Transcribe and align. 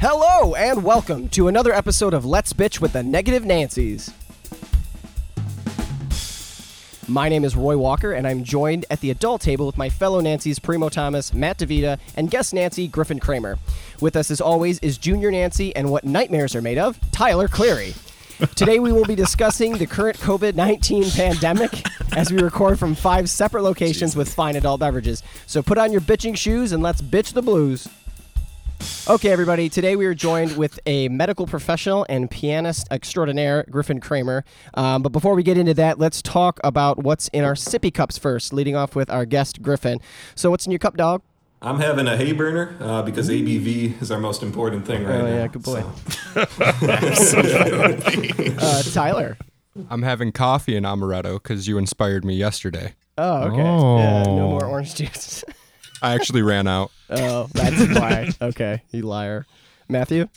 Hello 0.00 0.54
and 0.54 0.82
welcome 0.82 1.28
to 1.28 1.46
another 1.48 1.74
episode 1.74 2.14
of 2.14 2.24
Let's 2.24 2.54
Bitch 2.54 2.80
with 2.80 2.94
the 2.94 3.02
Negative 3.02 3.44
Nancy's. 3.44 4.14
My 7.06 7.28
name 7.28 7.44
is 7.44 7.54
Roy 7.54 7.76
Walker, 7.76 8.12
and 8.12 8.26
I'm 8.26 8.44
joined 8.44 8.86
at 8.88 9.00
the 9.00 9.10
adult 9.10 9.42
table 9.42 9.66
with 9.66 9.76
my 9.76 9.90
fellow 9.90 10.20
Nancy's 10.20 10.58
Primo 10.58 10.88
Thomas, 10.88 11.34
Matt 11.34 11.58
DeVita, 11.58 11.98
and 12.16 12.30
guest 12.30 12.54
Nancy 12.54 12.88
Griffin 12.88 13.20
Kramer. 13.20 13.58
With 14.00 14.16
us, 14.16 14.30
as 14.30 14.40
always, 14.40 14.78
is 14.78 14.96
Junior 14.96 15.30
Nancy 15.30 15.76
and 15.76 15.90
what 15.90 16.04
nightmares 16.04 16.56
are 16.56 16.62
made 16.62 16.78
of, 16.78 16.98
Tyler 17.10 17.46
Cleary. 17.46 17.92
Today, 18.54 18.78
we 18.78 18.90
will 18.90 19.04
be 19.04 19.14
discussing 19.14 19.76
the 19.76 19.86
current 19.86 20.16
COVID 20.18 20.54
19 20.54 21.10
pandemic 21.10 21.86
as 22.16 22.32
we 22.32 22.40
record 22.40 22.78
from 22.78 22.94
five 22.94 23.28
separate 23.28 23.62
locations 23.62 24.16
with 24.16 24.32
fine 24.32 24.56
adult 24.56 24.80
beverages. 24.80 25.22
So 25.46 25.62
put 25.62 25.76
on 25.76 25.92
your 25.92 26.00
bitching 26.00 26.36
shoes 26.36 26.72
and 26.72 26.82
let's 26.82 27.02
bitch 27.02 27.34
the 27.34 27.42
blues. 27.42 27.86
Okay, 29.08 29.30
everybody. 29.30 29.68
Today 29.68 29.94
we 29.94 30.06
are 30.06 30.14
joined 30.14 30.56
with 30.56 30.80
a 30.86 31.08
medical 31.08 31.46
professional 31.46 32.06
and 32.08 32.30
pianist 32.30 32.88
extraordinaire, 32.90 33.66
Griffin 33.68 34.00
Kramer. 34.00 34.44
Um, 34.72 35.02
but 35.02 35.10
before 35.10 35.34
we 35.34 35.42
get 35.42 35.58
into 35.58 35.74
that, 35.74 35.98
let's 35.98 36.22
talk 36.22 36.60
about 36.64 37.02
what's 37.02 37.28
in 37.28 37.44
our 37.44 37.54
sippy 37.54 37.92
cups 37.92 38.16
first, 38.16 38.54
leading 38.54 38.74
off 38.74 38.96
with 38.96 39.10
our 39.10 39.26
guest, 39.26 39.60
Griffin. 39.60 40.00
So, 40.34 40.50
what's 40.50 40.64
in 40.64 40.72
your 40.72 40.78
cup, 40.78 40.96
dog? 40.96 41.22
I'm 41.62 41.78
having 41.78 42.06
a 42.06 42.12
Hayburner 42.12 42.80
uh, 42.80 43.02
because 43.02 43.28
ABV 43.28 44.00
is 44.00 44.10
our 44.10 44.18
most 44.18 44.42
important 44.42 44.86
thing 44.86 45.04
right 45.04 45.20
Oh, 45.20 45.26
now. 45.26 45.34
yeah, 45.34 45.46
good 45.46 45.62
boy. 45.62 45.82
So- 47.14 47.40
Uh, 48.62 48.82
Tyler. 48.92 49.36
I'm 49.88 50.02
having 50.02 50.32
coffee 50.32 50.76
and 50.76 50.84
amaretto 50.86 51.34
because 51.34 51.68
you 51.68 51.78
inspired 51.78 52.24
me 52.24 52.34
yesterday. 52.34 52.94
Oh, 53.18 53.42
okay. 53.44 53.56
Yeah, 53.58 54.22
no 54.24 54.48
more 54.50 54.64
orange 54.64 54.94
juice. 54.94 55.44
I 56.02 56.14
actually 56.14 56.42
ran 56.42 56.66
out. 56.66 56.90
oh, 57.10 57.48
that's 57.52 57.98
why. 57.98 58.30
Okay, 58.40 58.82
you 58.90 59.02
liar. 59.02 59.46
Matthew? 59.88 60.28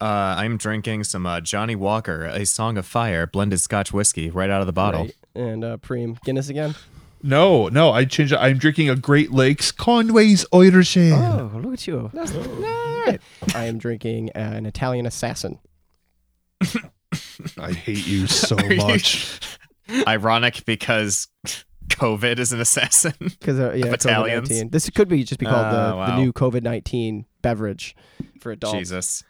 Uh, 0.00 0.34
I'm 0.38 0.56
drinking 0.56 1.04
some 1.04 1.26
uh, 1.26 1.40
Johnnie 1.42 1.76
Walker, 1.76 2.24
a 2.24 2.46
Song 2.46 2.78
of 2.78 2.86
Fire, 2.86 3.26
blended 3.26 3.60
Scotch 3.60 3.92
whiskey, 3.92 4.30
right 4.30 4.48
out 4.48 4.62
of 4.62 4.66
the 4.66 4.72
bottle. 4.72 5.02
Right. 5.04 5.14
And 5.34 5.62
uh, 5.62 5.76
Preem. 5.76 6.18
Guinness 6.24 6.48
again? 6.48 6.74
No, 7.22 7.68
no, 7.68 7.90
I 7.92 8.04
changed 8.04 8.32
it. 8.32 8.38
I'm 8.38 8.58
drinking 8.58 8.88
a 8.90 8.96
Great 8.96 9.30
Lakes 9.30 9.72
Conway's 9.72 10.46
Irish 10.52 10.96
Ale. 10.96 11.50
Oh, 11.54 11.58
look 11.58 11.74
at 11.74 11.86
you. 11.86 12.10
All 12.14 13.04
right. 13.06 13.20
I 13.54 13.64
am 13.66 13.78
drinking 13.78 14.30
uh, 14.34 14.38
an 14.38 14.66
Italian 14.66 15.06
assassin. 15.06 15.58
I 17.58 17.72
hate 17.72 18.06
you 18.06 18.26
so 18.26 18.56
Are 18.58 18.72
you- 18.72 18.76
much. 18.78 19.38
Ironic 20.06 20.64
because 20.66 21.26
COVID 21.88 22.38
is 22.38 22.52
an 22.52 22.60
assassin. 22.60 23.12
Because 23.18 23.58
uh, 23.58 23.72
yeah, 23.72 23.86
Of 23.86 23.94
Italians? 23.94 24.48
COVID-19. 24.48 24.70
This 24.70 24.88
could 24.90 25.08
be 25.08 25.24
just 25.24 25.40
be 25.40 25.46
called 25.46 25.72
the, 25.74 25.86
Oh, 25.86 25.90
the 25.90 25.96
wow. 25.96 26.16
new 26.20 26.32
COVID 26.32 26.62
nineteen 26.62 27.26
beverage 27.42 27.96
for 28.40 28.52
adults. 28.52 28.78
Jesus. 28.78 29.24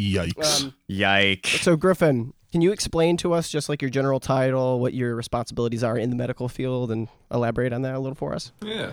Yikes. 0.00 0.64
Um, 0.64 0.74
Yike. 0.88 1.46
so 1.46 1.76
Griffin, 1.76 2.32
can 2.56 2.62
you 2.62 2.72
explain 2.72 3.18
to 3.18 3.34
us 3.34 3.50
just 3.50 3.68
like 3.68 3.82
your 3.82 3.90
general 3.90 4.18
title, 4.18 4.80
what 4.80 4.94
your 4.94 5.14
responsibilities 5.14 5.84
are 5.84 5.98
in 5.98 6.08
the 6.08 6.16
medical 6.16 6.48
field, 6.48 6.90
and 6.90 7.06
elaborate 7.30 7.70
on 7.70 7.82
that 7.82 7.94
a 7.94 7.98
little 7.98 8.14
for 8.14 8.32
us? 8.32 8.50
yeah. 8.64 8.92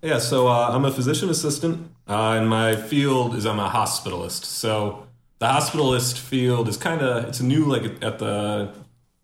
Yeah, 0.00 0.18
so 0.18 0.48
uh, 0.48 0.70
I'm 0.70 0.86
a 0.86 0.90
physician 0.90 1.28
assistant, 1.28 1.90
uh, 2.08 2.38
and 2.38 2.48
my 2.48 2.74
field 2.74 3.34
is 3.34 3.44
I'm 3.44 3.58
a 3.58 3.68
hospitalist. 3.68 4.46
So 4.46 5.06
the 5.40 5.46
hospitalist 5.46 6.18
field 6.18 6.68
is 6.68 6.78
kind 6.78 7.02
of 7.02 7.26
it's 7.26 7.42
new, 7.42 7.66
like 7.66 8.02
at 8.02 8.18
the 8.18 8.72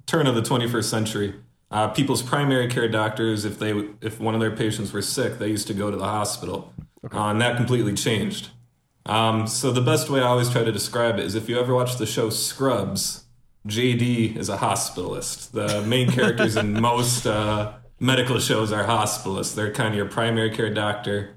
turn 0.04 0.26
of 0.26 0.34
the 0.34 0.42
21st 0.42 0.84
century. 0.84 1.34
Uh, 1.70 1.88
people's 1.88 2.22
primary 2.22 2.68
care 2.68 2.88
doctors, 2.88 3.46
if 3.46 3.58
they 3.58 3.88
if 4.02 4.20
one 4.20 4.34
of 4.34 4.40
their 4.42 4.54
patients 4.54 4.92
were 4.92 5.00
sick, 5.00 5.38
they 5.38 5.48
used 5.48 5.66
to 5.68 5.74
go 5.74 5.90
to 5.90 5.96
the 5.96 6.04
hospital, 6.04 6.74
uh, 7.10 7.28
and 7.28 7.40
that 7.40 7.56
completely 7.56 7.94
changed. 7.94 8.50
Um, 9.06 9.46
so 9.46 9.72
the 9.72 9.80
best 9.80 10.10
way 10.10 10.20
I 10.20 10.24
always 10.24 10.50
try 10.50 10.62
to 10.62 10.72
describe 10.72 11.18
it 11.18 11.24
is 11.24 11.34
if 11.34 11.48
you 11.48 11.58
ever 11.58 11.74
watch 11.74 11.96
the 11.96 12.04
show 12.04 12.28
Scrubs, 12.28 13.24
JD 13.66 14.36
is 14.36 14.48
a 14.48 14.56
hospitalist. 14.58 15.50
The 15.52 15.82
main 15.82 16.10
characters 16.18 16.56
in 16.56 16.80
most 16.80 17.26
uh, 17.26 17.72
medical 18.00 18.38
shows 18.38 18.72
are 18.72 18.84
hospitalists. 18.84 19.54
They're 19.54 19.72
kind 19.72 19.88
of 19.90 19.94
your 19.96 20.06
primary 20.06 20.50
care 20.50 20.72
doctor. 20.72 21.34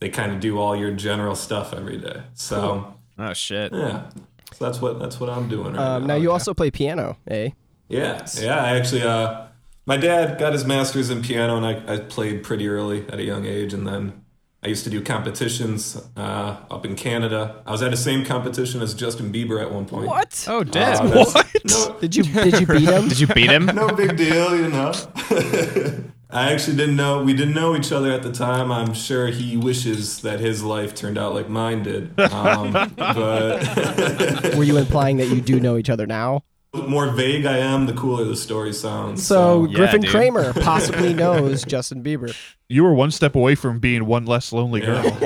They 0.00 0.10
kind 0.10 0.32
of 0.32 0.40
do 0.40 0.58
all 0.58 0.76
your 0.76 0.90
general 0.92 1.34
stuff 1.34 1.72
every 1.72 1.96
day. 1.96 2.22
So 2.34 2.94
Oh, 3.18 3.32
shit. 3.32 3.72
yeah, 3.72 4.10
so 4.52 4.64
that's 4.66 4.80
what 4.82 4.98
that's 4.98 5.18
what 5.18 5.30
I'm 5.30 5.48
doing 5.48 5.72
right 5.72 5.80
Um, 5.96 6.06
now 6.06 6.16
you 6.16 6.30
also 6.30 6.52
play 6.52 6.70
piano, 6.70 7.16
eh? 7.26 7.50
yeah, 7.88 8.26
yeah. 8.38 8.62
I 8.62 8.76
actually, 8.76 9.02
uh, 9.02 9.46
my 9.86 9.96
dad 9.96 10.38
got 10.38 10.52
his 10.52 10.66
master's 10.66 11.08
in 11.08 11.22
piano, 11.22 11.56
and 11.56 11.64
I, 11.64 11.94
I 11.94 11.98
played 12.00 12.42
pretty 12.42 12.68
early 12.68 13.06
at 13.08 13.18
a 13.18 13.22
young 13.22 13.46
age, 13.46 13.72
and 13.72 13.86
then 13.86 14.22
I 14.66 14.68
used 14.68 14.82
to 14.82 14.90
do 14.90 15.00
competitions 15.00 15.96
uh, 16.16 16.56
up 16.72 16.84
in 16.84 16.96
Canada. 16.96 17.62
I 17.64 17.70
was 17.70 17.82
at 17.82 17.92
the 17.92 17.96
same 17.96 18.24
competition 18.24 18.82
as 18.82 18.94
Justin 18.94 19.32
Bieber 19.32 19.62
at 19.62 19.70
one 19.70 19.86
point. 19.86 20.08
What? 20.08 20.44
Oh, 20.48 20.62
Uh, 20.62 20.64
damn. 20.64 21.08
that's- 21.08 21.34
No, 21.70 21.96
Did 22.00 22.16
you 22.16 22.24
did 22.24 22.58
you 22.60 22.66
beat 22.66 22.88
him? 22.88 23.06
Did 23.08 23.20
you 23.20 23.26
beat 23.28 23.48
him? 23.48 23.66
no 23.66 23.88
big 23.94 24.16
deal, 24.16 24.56
you 24.56 24.66
know. 24.68 24.92
I 26.30 26.52
actually 26.52 26.76
didn't 26.76 26.96
know. 26.96 27.22
We 27.22 27.32
didn't 27.32 27.54
know 27.54 27.76
each 27.76 27.92
other 27.92 28.10
at 28.10 28.24
the 28.24 28.32
time. 28.32 28.72
I'm 28.72 28.92
sure 28.92 29.28
he 29.28 29.56
wishes 29.56 30.22
that 30.22 30.40
his 30.40 30.64
life 30.64 30.96
turned 30.96 31.16
out 31.16 31.32
like 31.32 31.48
mine 31.48 31.84
did. 31.84 32.18
Um, 32.18 32.72
but 32.98 34.54
Were 34.56 34.64
you 34.64 34.78
implying 34.78 35.18
that 35.18 35.28
you 35.28 35.40
do 35.40 35.60
know 35.60 35.76
each 35.76 35.90
other 35.90 36.08
now? 36.08 36.42
the 36.72 36.82
more 36.82 37.08
vague 37.08 37.46
I 37.46 37.56
am, 37.58 37.86
the 37.86 37.94
cooler 37.94 38.24
the 38.24 38.36
story 38.36 38.72
sounds. 38.74 39.24
So 39.24 39.64
Yeah, 39.66 39.76
Griffin 39.76 40.00
dude. 40.02 40.10
Kramer 40.10 40.52
possibly 40.52 41.14
knows 41.14 41.64
Justin 41.64 42.02
Bieber. 42.02 42.36
You 42.68 42.82
were 42.82 42.92
one 42.94 43.10
step 43.12 43.36
away 43.36 43.54
from 43.54 43.78
being 43.78 44.06
one 44.06 44.26
less 44.26 44.52
lonely 44.52 44.80
girl. 44.80 45.04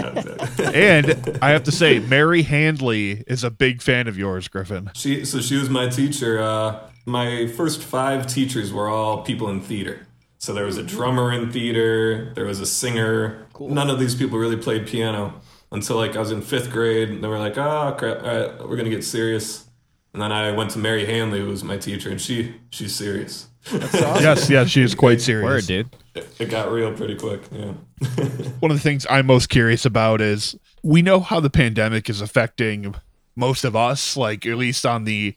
Yeah. 0.60 0.70
and 0.72 1.38
I 1.40 1.50
have 1.50 1.62
to 1.64 1.72
say, 1.72 2.00
Mary 2.00 2.42
Handley 2.42 3.24
is 3.26 3.44
a 3.44 3.50
big 3.50 3.80
fan 3.80 4.08
of 4.08 4.18
yours, 4.18 4.46
Griffin. 4.48 4.90
She 4.94 5.24
so 5.24 5.40
she 5.40 5.56
was 5.56 5.70
my 5.70 5.88
teacher. 5.88 6.38
Uh, 6.40 6.80
my 7.06 7.46
first 7.46 7.82
five 7.82 8.26
teachers 8.26 8.72
were 8.72 8.88
all 8.88 9.22
people 9.22 9.48
in 9.48 9.60
theater. 9.62 10.06
So 10.38 10.52
there 10.52 10.64
was 10.66 10.76
a 10.76 10.82
drummer 10.82 11.32
in 11.32 11.50
theater. 11.50 12.32
There 12.34 12.44
was 12.44 12.60
a 12.60 12.66
singer. 12.66 13.46
None 13.58 13.88
of 13.88 13.98
these 13.98 14.14
people 14.14 14.38
really 14.38 14.56
played 14.56 14.86
piano 14.86 15.40
until 15.72 15.96
like 15.96 16.14
I 16.16 16.18
was 16.18 16.30
in 16.30 16.42
fifth 16.42 16.70
grade. 16.70 17.08
And 17.08 17.22
they 17.24 17.28
were 17.28 17.38
like, 17.38 17.56
"Oh 17.56 17.94
crap! 17.98 18.22
All 18.22 18.28
right, 18.28 18.68
we're 18.68 18.76
gonna 18.76 18.90
get 18.90 19.04
serious." 19.04 19.66
And 20.12 20.20
then 20.20 20.32
I 20.32 20.50
went 20.52 20.70
to 20.72 20.78
Mary 20.78 21.06
Hanley, 21.06 21.40
who 21.40 21.46
was 21.46 21.62
my 21.64 21.78
teacher, 21.78 22.10
and 22.10 22.20
she 22.20 22.54
she's 22.70 22.94
serious. 22.94 23.48
Yes, 23.72 24.48
yes, 24.48 24.68
she 24.68 24.82
is 24.82 24.94
quite 24.94 25.20
serious. 25.20 25.44
Word, 25.44 25.66
dude. 25.66 25.96
It, 26.14 26.40
it 26.40 26.50
got 26.50 26.72
real 26.72 26.92
pretty 26.92 27.16
quick. 27.16 27.42
Yeah. 27.52 27.72
One 28.60 28.70
of 28.70 28.76
the 28.76 28.82
things 28.82 29.06
I'm 29.08 29.26
most 29.26 29.48
curious 29.48 29.84
about 29.84 30.20
is 30.20 30.56
we 30.82 31.02
know 31.02 31.20
how 31.20 31.40
the 31.40 31.50
pandemic 31.50 32.08
is 32.08 32.20
affecting 32.20 32.94
most 33.36 33.64
of 33.64 33.76
us, 33.76 34.16
like 34.16 34.46
at 34.46 34.56
least 34.56 34.84
on 34.84 35.04
the 35.04 35.36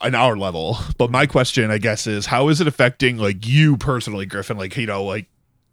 on 0.00 0.14
our 0.14 0.36
level. 0.36 0.78
But 0.98 1.10
my 1.10 1.26
question, 1.26 1.70
I 1.70 1.78
guess, 1.78 2.06
is 2.06 2.26
how 2.26 2.48
is 2.48 2.60
it 2.60 2.66
affecting 2.66 3.18
like 3.18 3.46
you 3.46 3.76
personally, 3.76 4.26
Griffin? 4.26 4.56
Like, 4.56 4.76
you 4.76 4.86
know, 4.86 5.04
like 5.04 5.26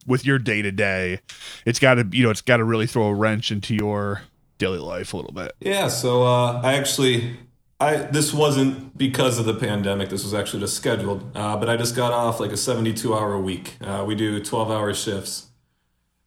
with 0.05 0.25
your 0.25 0.39
day 0.39 0.61
to 0.61 0.71
day, 0.71 1.19
it's 1.65 1.79
gotta 1.79 2.07
you 2.11 2.23
know, 2.23 2.29
it's 2.29 2.41
gotta 2.41 2.63
really 2.63 2.87
throw 2.87 3.07
a 3.07 3.13
wrench 3.13 3.51
into 3.51 3.75
your 3.75 4.21
daily 4.57 4.79
life 4.79 5.13
a 5.13 5.17
little 5.17 5.33
bit. 5.33 5.53
Yeah, 5.59 5.87
so 5.87 6.23
uh, 6.23 6.61
I 6.61 6.73
actually, 6.73 7.37
I 7.79 7.97
this 7.97 8.33
wasn't 8.33 8.97
because 8.97 9.37
of 9.37 9.45
the 9.45 9.53
pandemic. 9.53 10.09
This 10.09 10.23
was 10.23 10.33
actually 10.33 10.61
just 10.61 10.75
scheduled. 10.75 11.35
Uh, 11.35 11.57
but 11.57 11.69
I 11.69 11.77
just 11.77 11.95
got 11.95 12.11
off 12.11 12.39
like 12.39 12.51
a 12.51 12.57
seventy-two 12.57 13.13
hour 13.13 13.39
week. 13.39 13.75
Uh, 13.81 14.03
we 14.07 14.15
do 14.15 14.43
twelve-hour 14.43 14.93
shifts, 14.93 15.47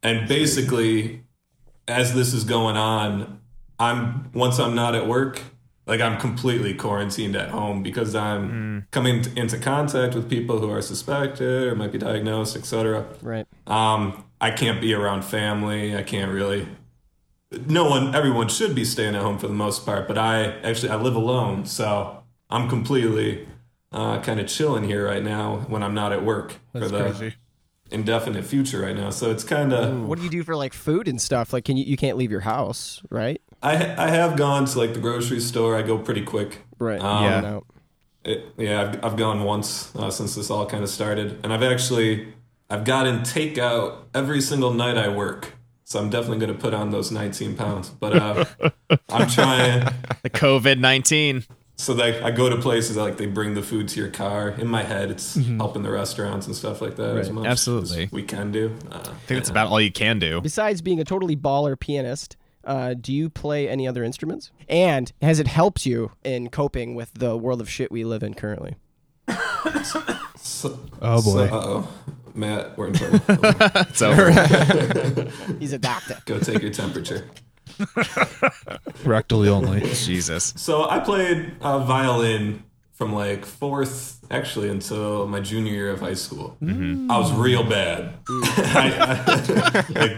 and 0.03 0.28
basically, 0.28 1.25
as 1.88 2.15
this 2.15 2.33
is 2.33 2.44
going 2.44 2.77
on, 2.77 3.41
I'm 3.81 4.31
once 4.33 4.61
I'm 4.61 4.77
not 4.77 4.94
at 4.94 5.09
work, 5.09 5.43
like 5.87 6.00
I'm 6.00 6.21
completely 6.21 6.72
quarantined 6.72 7.34
at 7.34 7.49
home 7.49 7.82
because 7.82 8.15
I'm 8.15 8.87
coming 8.93 9.22
t- 9.22 9.32
into 9.41 9.59
contact 9.59 10.15
with 10.15 10.31
people 10.31 10.61
who 10.61 10.71
are 10.71 10.82
suspected 10.82 11.67
or 11.67 11.75
might 11.75 11.91
be 11.91 11.99
diagnosed, 11.99 12.56
etc. 12.56 13.06
Right. 13.23 13.47
Um, 13.67 14.25
I 14.41 14.52
can't 14.52 14.81
be 14.81 14.94
around 14.94 15.25
family. 15.25 15.97
I 15.97 16.05
can't 16.05 16.31
really. 16.31 16.69
No 17.67 17.88
one, 17.88 18.14
everyone 18.14 18.49
should 18.49 18.75
be 18.75 18.85
staying 18.85 19.17
at 19.17 19.23
home 19.23 19.38
for 19.38 19.49
the 19.49 19.55
most 19.55 19.85
part, 19.85 20.06
but 20.06 20.17
I 20.17 20.58
actually 20.61 20.91
I 20.91 20.97
live 20.97 21.17
alone, 21.17 21.67
so 21.67 22.23
I'm 22.49 22.69
completely 22.69 23.49
uh, 23.91 24.20
kind 24.23 24.38
of 24.38 24.47
chilling 24.47 24.85
here 24.85 25.06
right 25.06 25.23
now 25.23 25.64
when 25.69 25.82
I'm 25.82 25.94
not 25.94 26.12
at 26.12 26.25
work 26.25 26.56
for 26.73 26.87
the 26.88 27.11
Crazy. 27.11 27.35
indefinite 27.91 28.44
future 28.44 28.81
right 28.82 28.94
now. 28.94 29.11
So 29.11 29.32
it's 29.32 29.43
kind 29.43 29.73
of 29.73 30.06
What 30.06 30.19
do 30.19 30.25
you 30.25 30.31
do 30.31 30.44
for 30.44 30.55
like 30.55 30.73
food 30.73 31.08
and 31.08 31.20
stuff? 31.20 31.52
Like, 31.52 31.64
can 31.64 31.76
you 31.76 31.85
you 31.85 31.97
can't 31.97 32.17
leave 32.17 32.31
your 32.31 32.41
house, 32.41 33.02
right? 33.11 33.43
I 33.62 33.73
I 33.97 34.11
have 34.11 34.37
gone 34.37 34.67
to 34.67 34.79
like 34.79 34.94
the 34.94 35.00
grocery 35.00 35.41
store. 35.41 35.76
I 35.76 35.82
go 35.82 35.99
pretty 35.99 36.23
quick. 36.23 36.58
Right. 36.79 37.00
Um, 37.00 37.25
In 37.25 37.44
and. 37.44 37.62
It, 38.23 38.44
yeah, 38.58 38.82
I've, 38.82 39.05
I've 39.05 39.17
gone 39.17 39.44
once 39.44 39.97
uh, 39.97 40.11
since 40.11 40.35
this 40.35 40.50
all 40.50 40.67
kind 40.67 40.85
of 40.85 40.91
started, 40.91 41.41
and 41.43 41.52
I've 41.52 41.62
actually 41.62 42.35
I've 42.69 42.85
gotten 42.85 43.20
takeout 43.20 44.05
every 44.14 44.41
single 44.41 44.73
night 44.73 44.97
I 44.99 45.08
work. 45.08 45.55
So 45.90 45.98
I'm 45.98 46.08
definitely 46.08 46.38
going 46.38 46.52
to 46.56 46.58
put 46.58 46.72
on 46.72 46.92
those 46.92 47.10
19 47.10 47.56
pounds. 47.56 47.90
But 47.90 48.14
uh, 48.16 48.44
I'm 49.08 49.28
trying. 49.28 49.88
The 50.22 50.31
COVID 50.31 50.78
19. 50.78 51.44
so 51.76 51.94
like 51.94 52.14
I 52.22 52.31
go 52.31 52.48
to 52.48 52.56
places 52.58 52.96
like 52.96 53.16
they 53.16 53.26
bring 53.26 53.54
the 53.54 53.62
food 53.62 53.88
to 53.88 53.98
your 54.00 54.08
car. 54.08 54.50
In 54.50 54.69
my 54.69 54.84
head, 54.84 55.10
it's 55.10 55.34
helping 55.34 55.82
the 55.82 55.90
restaurants 55.90 56.46
and 56.46 56.54
stuff 56.54 56.81
like 56.81 56.94
that 56.94 57.16
as 57.16 57.26
Right. 57.26 57.34
much 57.34 57.46
Absolutely. 57.46 58.04
as 58.04 58.12
we 58.12 58.22
can 58.22 58.52
do. 58.52 58.76
Uh, 58.88 58.98
I 58.98 59.02
think 59.26 59.40
that's 59.40 59.50
about 59.50 59.66
all 59.66 59.81
you 59.81 59.90
can 59.90 60.20
do. 60.20 60.40
Besides 60.40 60.81
being 60.81 61.00
a 61.00 61.04
totally 61.04 61.34
baller 61.37 61.76
pianist, 61.78 62.37
uh, 62.64 62.94
do 62.94 63.12
you 63.12 63.28
play 63.28 63.69
any 63.69 63.88
other 63.88 64.04
instruments? 64.04 64.52
And 64.69 65.12
has 65.20 65.40
it 65.40 65.48
helped 65.48 65.87
you 65.87 66.12
in 66.22 66.50
coping 66.50 66.94
with 66.94 67.12
the 67.14 67.37
world 67.37 67.60
of 67.60 67.69
shit 67.69 67.90
we 67.90 68.04
live 68.04 68.22
in 68.22 68.34
currently? 68.34 68.76
so, 70.37 70.78
Oh, 71.02 71.20
boy. 71.22 71.48
uh 71.48 71.50
oh, 71.52 71.88
Matt, 72.35 72.77
we're 72.79 72.88
in 72.88 72.94
trouble. 72.94 73.21
It's 73.88 74.03
over. 74.03 74.31
He's 75.59 75.73
a 75.73 75.79
doctor. 75.79 76.17
go 76.27 76.38
take 76.38 76.62
your 76.62 76.71
temperature. 76.73 77.29
Rectally 79.05 79.49
only. 79.49 79.81
Jesus. 79.94 80.53
So 80.56 80.88
I 80.88 81.00
played 81.00 81.53
uh, 81.61 81.81
violin 81.81 82.65
from 82.93 83.12
like 83.15 83.44
fourth, 83.47 84.21
actually, 84.31 84.69
until 84.69 85.27
my 85.27 85.41
junior 85.41 85.73
year 85.73 85.91
of 85.91 86.00
high 86.00 86.15
school. 86.15 86.56
I 86.62 87.19
was 87.19 87.32
real 87.32 87.65
bad, 87.65 88.15
I- 88.29 89.25
I- 89.94 89.99
like, 90.00 90.17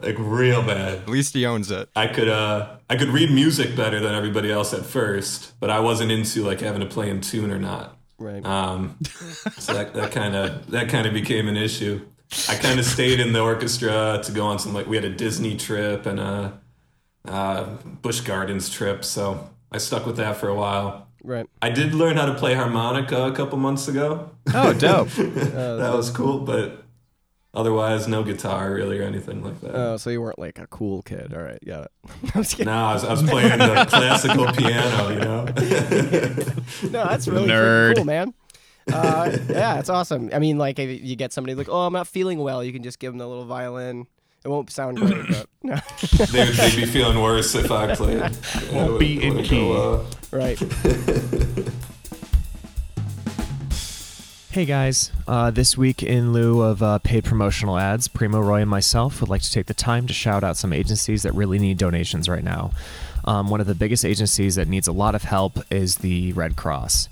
like 0.00 0.16
real 0.18 0.62
bad. 0.62 0.98
At 0.98 1.08
least 1.08 1.34
he 1.34 1.46
owns 1.46 1.70
it. 1.70 1.88
I 1.96 2.06
could 2.06 2.28
uh, 2.28 2.76
I 2.90 2.96
could 2.96 3.08
read 3.08 3.30
music 3.30 3.74
better 3.74 3.98
than 4.00 4.14
everybody 4.14 4.50
else 4.52 4.72
at 4.74 4.84
first, 4.84 5.58
but 5.60 5.70
I 5.70 5.80
wasn't 5.80 6.12
into 6.12 6.44
like 6.44 6.60
having 6.60 6.80
to 6.80 6.86
play 6.86 7.08
in 7.10 7.20
tune 7.20 7.50
or 7.50 7.58
not. 7.58 7.96
Right. 8.18 8.44
Um, 8.44 8.96
so 9.58 9.74
that 9.74 9.94
that 9.94 10.12
kind 10.12 10.34
of 10.34 10.70
that 10.70 10.88
kind 10.88 11.06
of 11.06 11.12
became 11.12 11.48
an 11.48 11.56
issue. 11.56 12.04
I 12.48 12.56
kind 12.56 12.78
of 12.78 12.84
stayed 12.84 13.20
in 13.20 13.32
the 13.32 13.40
orchestra 13.40 14.20
to 14.22 14.32
go 14.32 14.46
on 14.46 14.58
some 14.58 14.74
like 14.74 14.86
we 14.86 14.96
had 14.96 15.04
a 15.04 15.14
Disney 15.14 15.56
trip 15.56 16.04
and 16.04 16.20
a 16.20 16.60
uh, 17.24 17.64
Busch 18.02 18.20
Gardens 18.20 18.68
trip, 18.68 19.04
so 19.04 19.48
I 19.72 19.78
stuck 19.78 20.04
with 20.04 20.16
that 20.16 20.36
for 20.36 20.48
a 20.48 20.54
while. 20.54 21.08
Right. 21.22 21.46
I 21.60 21.70
did 21.70 21.94
learn 21.94 22.16
how 22.16 22.26
to 22.26 22.34
play 22.34 22.54
harmonica 22.54 23.26
a 23.26 23.32
couple 23.32 23.58
months 23.58 23.88
ago. 23.88 24.30
Oh, 24.54 24.72
dope. 24.72 25.08
that 25.16 25.92
was 25.94 26.10
cool, 26.10 26.40
but 26.40 26.84
otherwise, 27.54 28.06
no 28.08 28.22
guitar 28.22 28.72
really 28.72 28.98
or 28.98 29.02
anything 29.02 29.42
like 29.42 29.60
that. 29.60 29.74
Oh, 29.74 29.96
so 29.96 30.10
you 30.10 30.20
weren't 30.20 30.38
like 30.38 30.58
a 30.58 30.66
cool 30.66 31.02
kid. 31.02 31.32
All 31.34 31.42
right, 31.42 31.58
got 31.64 31.84
it. 31.84 31.90
I'm 32.34 32.42
just 32.42 32.52
kidding. 32.52 32.66
no, 32.66 32.72
I 32.86 32.94
was, 32.94 33.04
I 33.04 33.10
was 33.10 33.22
playing 33.22 33.58
the 33.58 33.86
classical 33.90 34.46
piano, 34.52 35.08
you 35.12 35.20
know. 35.20 35.46
No, 36.90 37.04
that's 37.08 37.26
really 37.26 37.48
Nerd. 37.48 37.96
cool, 37.96 38.04
man. 38.04 38.34
Uh, 38.92 39.36
yeah, 39.48 39.78
it's 39.78 39.88
awesome. 39.90 40.30
I 40.32 40.38
mean, 40.38 40.56
like, 40.58 40.78
if 40.78 41.02
you 41.02 41.16
get 41.16 41.32
somebody 41.32 41.54
like, 41.54 41.68
oh, 41.68 41.86
I'm 41.86 41.92
not 41.92 42.06
feeling 42.06 42.38
well, 42.38 42.62
you 42.64 42.72
can 42.72 42.82
just 42.82 42.98
give 42.98 43.12
them 43.12 43.18
the 43.18 43.26
little 43.28 43.44
violin. 43.44 44.06
It 44.44 44.48
won't 44.48 44.70
sound 44.70 44.98
great, 44.98 45.26
but 45.28 45.46
no. 45.62 45.76
They'd, 46.30 46.54
they'd 46.54 46.76
be 46.76 46.86
feeling 46.86 47.20
worse 47.20 47.54
if 47.54 47.70
I 47.72 47.94
played. 47.94 48.22
It 48.22 48.72
Won't 48.72 48.98
be 49.00 49.22
in 49.22 49.42
key. 49.42 49.58
go, 49.60 50.04
uh, 50.04 50.36
right. 50.36 50.58
Hey 54.50 54.64
guys, 54.64 55.12
uh, 55.26 55.50
this 55.50 55.76
week 55.76 56.02
in 56.02 56.32
lieu 56.32 56.62
of 56.62 56.82
uh, 56.82 57.00
paid 57.00 57.24
promotional 57.24 57.76
ads, 57.76 58.08
Primo 58.08 58.40
Roy 58.40 58.62
and 58.62 58.70
myself 58.70 59.20
would 59.20 59.28
like 59.28 59.42
to 59.42 59.52
take 59.52 59.66
the 59.66 59.74
time 59.74 60.06
to 60.06 60.14
shout 60.14 60.42
out 60.42 60.56
some 60.56 60.72
agencies 60.72 61.22
that 61.24 61.34
really 61.34 61.58
need 61.58 61.76
donations 61.76 62.30
right 62.30 62.42
now. 62.42 62.70
Um, 63.26 63.50
one 63.50 63.60
of 63.60 63.66
the 63.66 63.74
biggest 63.74 64.06
agencies 64.06 64.54
that 64.54 64.66
needs 64.66 64.88
a 64.88 64.92
lot 64.92 65.14
of 65.14 65.24
help 65.24 65.58
is 65.70 65.96
the 65.96 66.32
Red 66.32 66.56
Cross. 66.56 67.10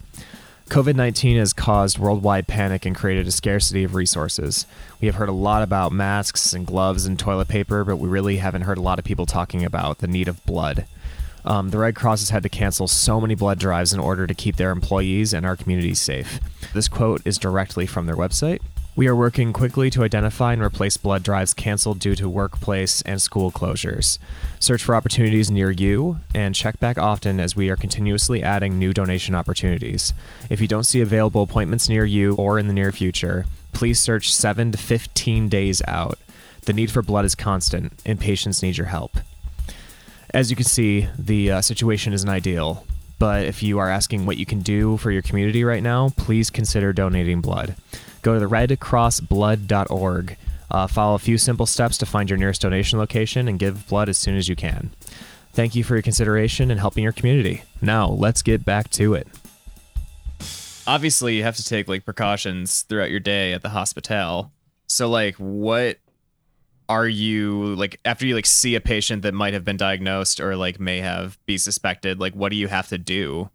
COVID 0.71 0.95
19 0.95 1.37
has 1.37 1.53
caused 1.53 1.99
worldwide 1.99 2.47
panic 2.47 2.87
and 2.87 2.97
created 2.97 3.27
a 3.27 3.31
scarcity 3.31 3.85
of 3.85 3.95
resources. 3.95 4.65
We 5.03 5.07
have 5.07 5.17
heard 5.17 5.29
a 5.29 5.33
lot 5.33 5.63
about 5.63 5.93
masks 5.93 6.55
and 6.55 6.67
gloves 6.67 7.05
and 7.05 7.19
toilet 7.19 7.49
paper, 7.49 7.85
but 7.85 7.97
we 7.97 8.09
really 8.09 8.39
haven't 8.39 8.63
heard 8.63 8.79
a 8.79 8.83
lot 8.83 8.99
of 8.99 9.05
people 9.05 9.27
talking 9.27 9.63
about 9.63 9.99
the 9.99 10.09
need 10.09 10.27
of 10.27 10.45
blood. 10.47 10.87
Um, 11.45 11.69
the 11.69 11.79
Red 11.79 11.95
Cross 11.95 12.23
has 12.23 12.31
had 12.31 12.43
to 12.45 12.49
cancel 12.49 12.89
so 12.89 13.21
many 13.21 13.35
blood 13.35 13.59
drives 13.59 13.93
in 13.93 14.01
order 14.01 14.27
to 14.27 14.35
keep 14.35 14.57
their 14.57 14.71
employees 14.71 15.35
and 15.35 15.45
our 15.45 15.55
communities 15.55 16.01
safe. 16.01 16.41
This 16.77 16.89
quote 16.89 17.23
is 17.25 17.39
directly 17.39 17.87
from 17.87 18.05
their 18.05 18.17
website. 18.17 18.61
We 18.97 19.07
are 19.07 19.17
working 19.17 19.55
quickly 19.55 19.89
to 19.89 20.05
identify 20.05 20.53
and 20.53 20.61
replace 20.61 20.99
blood 20.99 21.23
drives 21.23 21.55
canceled 21.55 22.01
due 22.01 22.15
to 22.17 22.29
workplace 22.29 23.01
and 23.01 23.19
school 23.19 23.51
closures. 23.51 24.19
Search 24.61 24.85
for 24.85 24.95
opportunities 24.95 25.51
near 25.51 25.71
you 25.71 26.19
and 26.35 26.55
check 26.55 26.79
back 26.79 26.99
often 26.99 27.41
as 27.41 27.57
we 27.57 27.71
are 27.71 27.77
continuously 27.77 28.43
adding 28.43 28.79
new 28.79 28.93
donation 28.93 29.35
opportunities. 29.35 30.13
If 30.51 30.61
you 30.61 30.69
don't 30.69 30.85
see 30.85 31.01
available 31.01 31.43
appointments 31.45 31.89
near 31.89 32.05
you 32.05 32.35
or 32.35 32.59
in 32.59 32.67
the 32.67 32.75
near 32.75 32.93
future, 32.93 33.47
please 33.73 33.99
search 33.99 34.31
7 34.31 34.73
to 34.73 34.77
15 34.77 35.49
days 35.49 35.81
out. 35.89 36.19
The 36.67 36.75
need 36.75 36.91
for 36.91 37.01
blood 37.01 37.25
is 37.25 37.35
constant, 37.35 37.95
and 38.05 38.21
patients 38.21 38.63
need 38.63 38.77
your 38.77 38.89
help. 38.89 39.17
As 40.35 40.51
you 40.51 40.57
can 40.57 40.67
see, 40.67 41.09
the 41.19 41.53
uh, 41.53 41.61
situation 41.63 42.13
isn't 42.13 42.29
ideal, 42.29 42.85
but 43.19 43.45
if 43.45 43.63
you 43.63 43.79
are 43.79 43.89
asking 43.89 44.27
what 44.27 44.37
you 44.37 44.47
can 44.47 44.61
do 44.61 44.97
for 44.97 45.11
your 45.11 45.23
community 45.23 45.65
right 45.65 45.83
now, 45.83 46.11
please 46.17 46.51
consider 46.51 46.93
donating 46.93 47.41
blood. 47.41 47.77
Go 48.23 48.35
to 48.35 48.41
the 48.41 48.47
redcrossblood.org, 48.47 50.37
uh, 50.71 50.87
follow 50.87 51.15
a 51.15 51.19
few 51.19 51.39
simple 51.39 51.67
steps 51.67 51.97
to 51.99 52.07
find 52.07 52.29
your 52.29 52.39
nearest 52.39 52.63
donation 52.63 52.99
location, 52.99 53.49
and 53.49 53.59
give 53.59 53.89
blood 53.89 54.09
as 54.09 54.19
soon 54.19 54.37
as 54.37 54.49
you 54.49 54.57
can. 54.57 54.91
Thank 55.53 55.75
you 55.75 55.85
for 55.85 55.95
your 55.95 56.03
consideration 56.03 56.71
and 56.71 56.79
helping 56.79 57.03
your 57.03 57.13
community. 57.13 57.63
Now, 57.81 58.09
let's 58.09 58.43
get 58.43 58.65
back 58.65 58.91
to 58.91 59.15
it. 59.15 59.27
Obviously, 60.87 61.37
you 61.37 61.43
have 61.43 61.57
to 61.57 61.65
take 61.65 61.89
like 61.89 62.05
precautions 62.05 62.83
throughout 62.83 63.11
your 63.11 63.21
day 63.21 63.53
at 63.55 63.63
the 63.63 63.71
hospital. 63.71 64.53
So, 64.87 65.09
like, 65.09 65.35
what 65.37 65.99
are 66.89 67.09
you 67.09 67.75
like 67.75 67.99
after 68.05 68.27
you 68.27 68.35
like 68.35 68.47
see 68.47 68.75
a 68.75 68.81
patient 68.81 69.23
that 69.23 69.35
might 69.35 69.53
have 69.55 69.65
been 69.65 69.77
diagnosed 69.77 70.41
or 70.41 70.57
like 70.57 70.79
may 70.79 70.99
have 71.01 71.39
be 71.47 71.59
suspected 71.59 72.21
like 72.21 72.35
what 72.35 72.51
do 72.51 72.57
you 72.57 72.69
have 72.69 72.89
to 72.89 72.97
do 72.99 73.51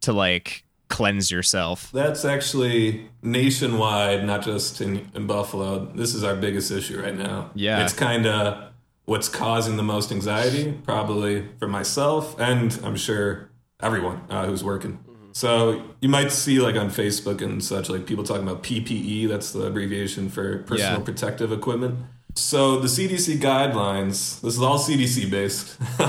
to 0.00 0.12
like 0.12 0.64
cleanse 0.88 1.30
yourself 1.30 1.90
That's 1.92 2.24
actually 2.24 3.08
nationwide, 3.22 4.24
not 4.24 4.42
just 4.44 4.80
in, 4.80 5.10
in 5.14 5.26
Buffalo. 5.26 5.86
This 5.94 6.14
is 6.14 6.22
our 6.22 6.36
biggest 6.36 6.70
issue 6.70 7.00
right 7.02 7.16
now. 7.16 7.50
Yeah. 7.54 7.82
It's 7.82 7.92
kind 7.92 8.26
of 8.26 8.70
what's 9.06 9.28
causing 9.28 9.76
the 9.76 9.82
most 9.82 10.12
anxiety, 10.12 10.72
probably 10.84 11.48
for 11.58 11.66
myself 11.66 12.38
and 12.38 12.78
I'm 12.84 12.96
sure 12.96 13.50
everyone 13.80 14.22
uh, 14.30 14.46
who's 14.46 14.62
working. 14.62 14.98
So 15.32 15.82
you 16.00 16.08
might 16.08 16.30
see 16.30 16.60
like 16.60 16.76
on 16.76 16.90
Facebook 16.90 17.42
and 17.42 17.64
such, 17.64 17.88
like 17.90 18.06
people 18.06 18.22
talking 18.22 18.44
about 18.46 18.62
PPE. 18.62 19.26
That's 19.28 19.52
the 19.52 19.62
abbreviation 19.66 20.28
for 20.28 20.58
personal 20.58 20.98
Yeah. 20.98 21.04
protective 21.04 21.50
equipment. 21.50 21.98
So 22.34 22.78
the 22.78 22.88
CDC 22.88 23.38
guidelines. 23.38 24.40
This 24.40 24.54
is 24.56 24.62
all 24.62 24.78
CDC 24.78 25.30
based. 25.30 25.78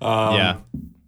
um, 0.00 0.34
Yeah. 0.34 0.56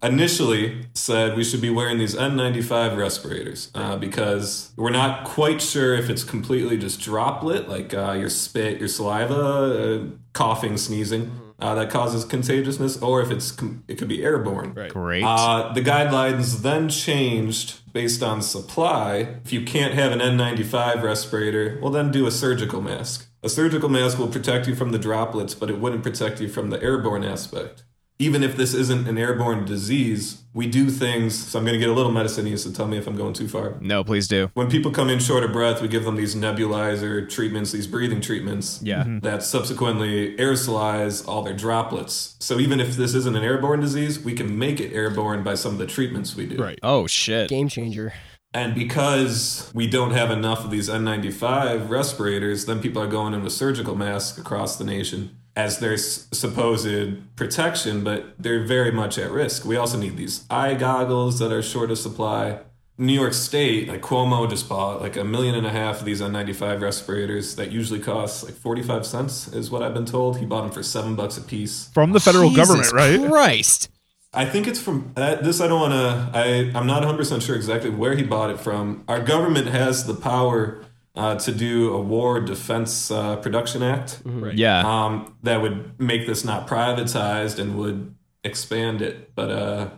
Initially 0.02 0.86
said 0.92 1.36
we 1.36 1.42
should 1.42 1.62
be 1.62 1.70
wearing 1.70 1.98
these 1.98 2.14
N95 2.14 2.96
respirators 2.96 3.70
uh, 3.74 3.96
because 3.96 4.70
we're 4.76 4.90
not 4.90 5.24
quite 5.24 5.60
sure 5.62 5.94
if 5.94 6.10
it's 6.10 6.22
completely 6.22 6.76
just 6.76 7.00
droplet, 7.00 7.68
like 7.68 7.94
uh, 7.94 8.12
your 8.12 8.28
spit, 8.28 8.78
your 8.78 8.88
saliva, 8.88 9.34
uh, 9.34 10.04
coughing, 10.34 10.76
sneezing, 10.76 11.32
uh, 11.58 11.74
that 11.74 11.90
causes 11.90 12.24
contagiousness, 12.24 13.00
or 13.02 13.22
if 13.22 13.30
it's 13.30 13.50
com- 13.50 13.82
it 13.88 13.96
could 13.96 14.08
be 14.08 14.22
airborne. 14.22 14.74
Right. 14.74 14.90
great 14.90 15.24
Uh, 15.24 15.72
the 15.72 15.80
guidelines 15.80 16.60
then 16.60 16.88
changed 16.88 17.80
based 17.92 18.22
on 18.22 18.42
supply. 18.42 19.38
If 19.44 19.52
you 19.52 19.62
can't 19.62 19.94
have 19.94 20.12
an 20.12 20.18
N95 20.18 21.02
respirator, 21.02 21.78
well, 21.80 21.90
then 21.90 22.10
do 22.10 22.26
a 22.26 22.30
surgical 22.30 22.82
mask. 22.82 23.25
A 23.46 23.48
surgical 23.48 23.88
mask 23.88 24.18
will 24.18 24.26
protect 24.26 24.66
you 24.66 24.74
from 24.74 24.90
the 24.90 24.98
droplets, 24.98 25.54
but 25.54 25.70
it 25.70 25.78
wouldn't 25.78 26.02
protect 26.02 26.40
you 26.40 26.48
from 26.48 26.70
the 26.70 26.82
airborne 26.82 27.22
aspect. 27.22 27.84
Even 28.18 28.42
if 28.42 28.56
this 28.56 28.74
isn't 28.74 29.06
an 29.06 29.18
airborne 29.18 29.64
disease, 29.64 30.42
we 30.52 30.66
do 30.66 30.90
things. 30.90 31.46
So 31.46 31.60
I'm 31.60 31.64
going 31.64 31.74
to 31.74 31.78
get 31.78 31.88
a 31.88 31.92
little 31.92 32.10
medicine 32.10 32.58
so 32.58 32.72
tell 32.72 32.88
me 32.88 32.98
if 32.98 33.06
I'm 33.06 33.14
going 33.14 33.34
too 33.34 33.46
far. 33.46 33.76
no 33.80 34.02
please 34.02 34.26
do 34.26 34.50
When 34.54 34.68
people 34.68 34.90
come 34.90 35.08
in 35.08 35.20
short 35.20 35.44
of 35.44 35.52
breath, 35.52 35.80
we 35.80 35.86
give 35.86 36.04
them 36.04 36.16
these 36.16 36.34
nebulizer 36.34 37.30
treatments, 37.30 37.70
these 37.70 37.86
breathing 37.86 38.20
treatments 38.20 38.80
yeah 38.82 39.04
mm-hmm. 39.04 39.20
that 39.20 39.44
subsequently 39.44 40.36
aerosolize 40.38 41.24
all 41.28 41.42
their 41.42 41.54
droplets. 41.54 42.34
So 42.40 42.58
even 42.58 42.80
if 42.80 42.96
this 42.96 43.14
isn't 43.14 43.36
an 43.36 43.44
airborne 43.44 43.78
disease, 43.78 44.18
we 44.18 44.32
can 44.32 44.58
make 44.58 44.80
it 44.80 44.92
airborne 44.92 45.44
by 45.44 45.54
some 45.54 45.74
of 45.74 45.78
the 45.78 45.86
treatments 45.86 46.34
we 46.34 46.46
do. 46.46 46.56
Right. 46.56 46.80
oh 46.82 47.06
shit 47.06 47.48
Game 47.48 47.68
changer. 47.68 48.12
And 48.54 48.74
because 48.74 49.70
we 49.74 49.86
don't 49.86 50.12
have 50.12 50.30
enough 50.30 50.64
of 50.64 50.70
these 50.70 50.88
N95 50.88 51.90
respirators, 51.90 52.64
then 52.64 52.80
people 52.80 53.02
are 53.02 53.06
going 53.08 53.34
in 53.34 53.42
with 53.42 53.52
surgical 53.52 53.94
masks 53.94 54.38
across 54.38 54.76
the 54.76 54.84
nation 54.84 55.36
as 55.54 55.78
their 55.78 55.94
s- 55.94 56.26
supposed 56.32 57.36
protection, 57.36 58.02
but 58.02 58.34
they're 58.38 58.64
very 58.64 58.90
much 58.90 59.18
at 59.18 59.30
risk. 59.30 59.64
We 59.64 59.76
also 59.76 59.98
need 59.98 60.16
these 60.16 60.44
eye 60.48 60.74
goggles 60.74 61.38
that 61.38 61.52
are 61.52 61.62
short 61.62 61.90
of 61.90 61.98
supply. 61.98 62.60
New 62.98 63.12
York 63.12 63.34
State, 63.34 63.88
like 63.88 64.00
Cuomo 64.00 64.48
just 64.48 64.70
bought 64.70 65.02
like 65.02 65.16
a 65.18 65.24
million 65.24 65.54
and 65.54 65.66
a 65.66 65.70
half 65.70 65.98
of 66.00 66.06
these 66.06 66.22
N95 66.22 66.80
respirators 66.80 67.56
that 67.56 67.70
usually 67.70 68.00
cost 68.00 68.44
like 68.44 68.54
45 68.54 69.04
cents, 69.04 69.48
is 69.48 69.70
what 69.70 69.82
I've 69.82 69.92
been 69.92 70.06
told. 70.06 70.38
He 70.38 70.46
bought 70.46 70.62
them 70.62 70.70
for 70.70 70.82
seven 70.82 71.14
bucks 71.14 71.36
a 71.36 71.42
piece. 71.42 71.90
From 71.92 72.12
the 72.12 72.20
federal 72.20 72.48
Jesus 72.48 72.66
government, 72.66 72.92
right? 72.92 73.28
christ 73.30 73.90
I 74.36 74.44
think 74.44 74.66
it's 74.68 74.80
from 74.80 75.12
uh, 75.16 75.36
this. 75.36 75.60
I 75.60 75.66
don't 75.66 75.80
want 75.80 75.94
to. 75.94 76.38
I 76.38 76.70
I'm 76.78 76.86
not 76.86 77.00
100 77.00 77.16
percent 77.16 77.42
sure 77.42 77.56
exactly 77.56 77.90
where 77.90 78.14
he 78.14 78.22
bought 78.22 78.50
it 78.50 78.60
from. 78.60 79.02
Our 79.08 79.20
government 79.20 79.68
has 79.68 80.06
the 80.06 80.14
power 80.14 80.84
uh, 81.14 81.36
to 81.36 81.52
do 81.52 81.94
a 81.94 82.00
War 82.00 82.40
Defense 82.40 83.10
uh, 83.10 83.36
Production 83.36 83.82
Act 83.82 84.20
yeah 84.52 84.80
um, 84.80 85.34
that 85.42 85.62
would 85.62 85.98
make 85.98 86.26
this 86.26 86.44
not 86.44 86.68
privatized 86.68 87.58
and 87.58 87.78
would 87.78 88.14
expand 88.44 89.00
it. 89.00 89.34
But 89.34 89.50
uh, 89.50 89.90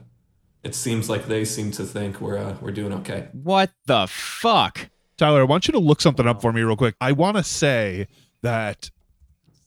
it 0.62 0.74
seems 0.74 1.10
like 1.10 1.26
they 1.26 1.44
seem 1.44 1.72
to 1.72 1.84
think 1.84 2.20
we're 2.20 2.38
uh, 2.38 2.56
we're 2.60 2.70
doing 2.70 2.92
okay. 2.92 3.28
What 3.32 3.72
the 3.86 4.06
fuck? 4.06 4.88
Tyler, 5.16 5.40
I 5.40 5.44
want 5.44 5.66
you 5.66 5.72
to 5.72 5.80
look 5.80 6.00
something 6.00 6.28
up 6.28 6.40
for 6.40 6.52
me 6.52 6.62
real 6.62 6.76
quick. 6.76 6.94
I 7.00 7.10
want 7.10 7.36
to 7.36 7.42
say 7.42 8.06
that 8.42 8.90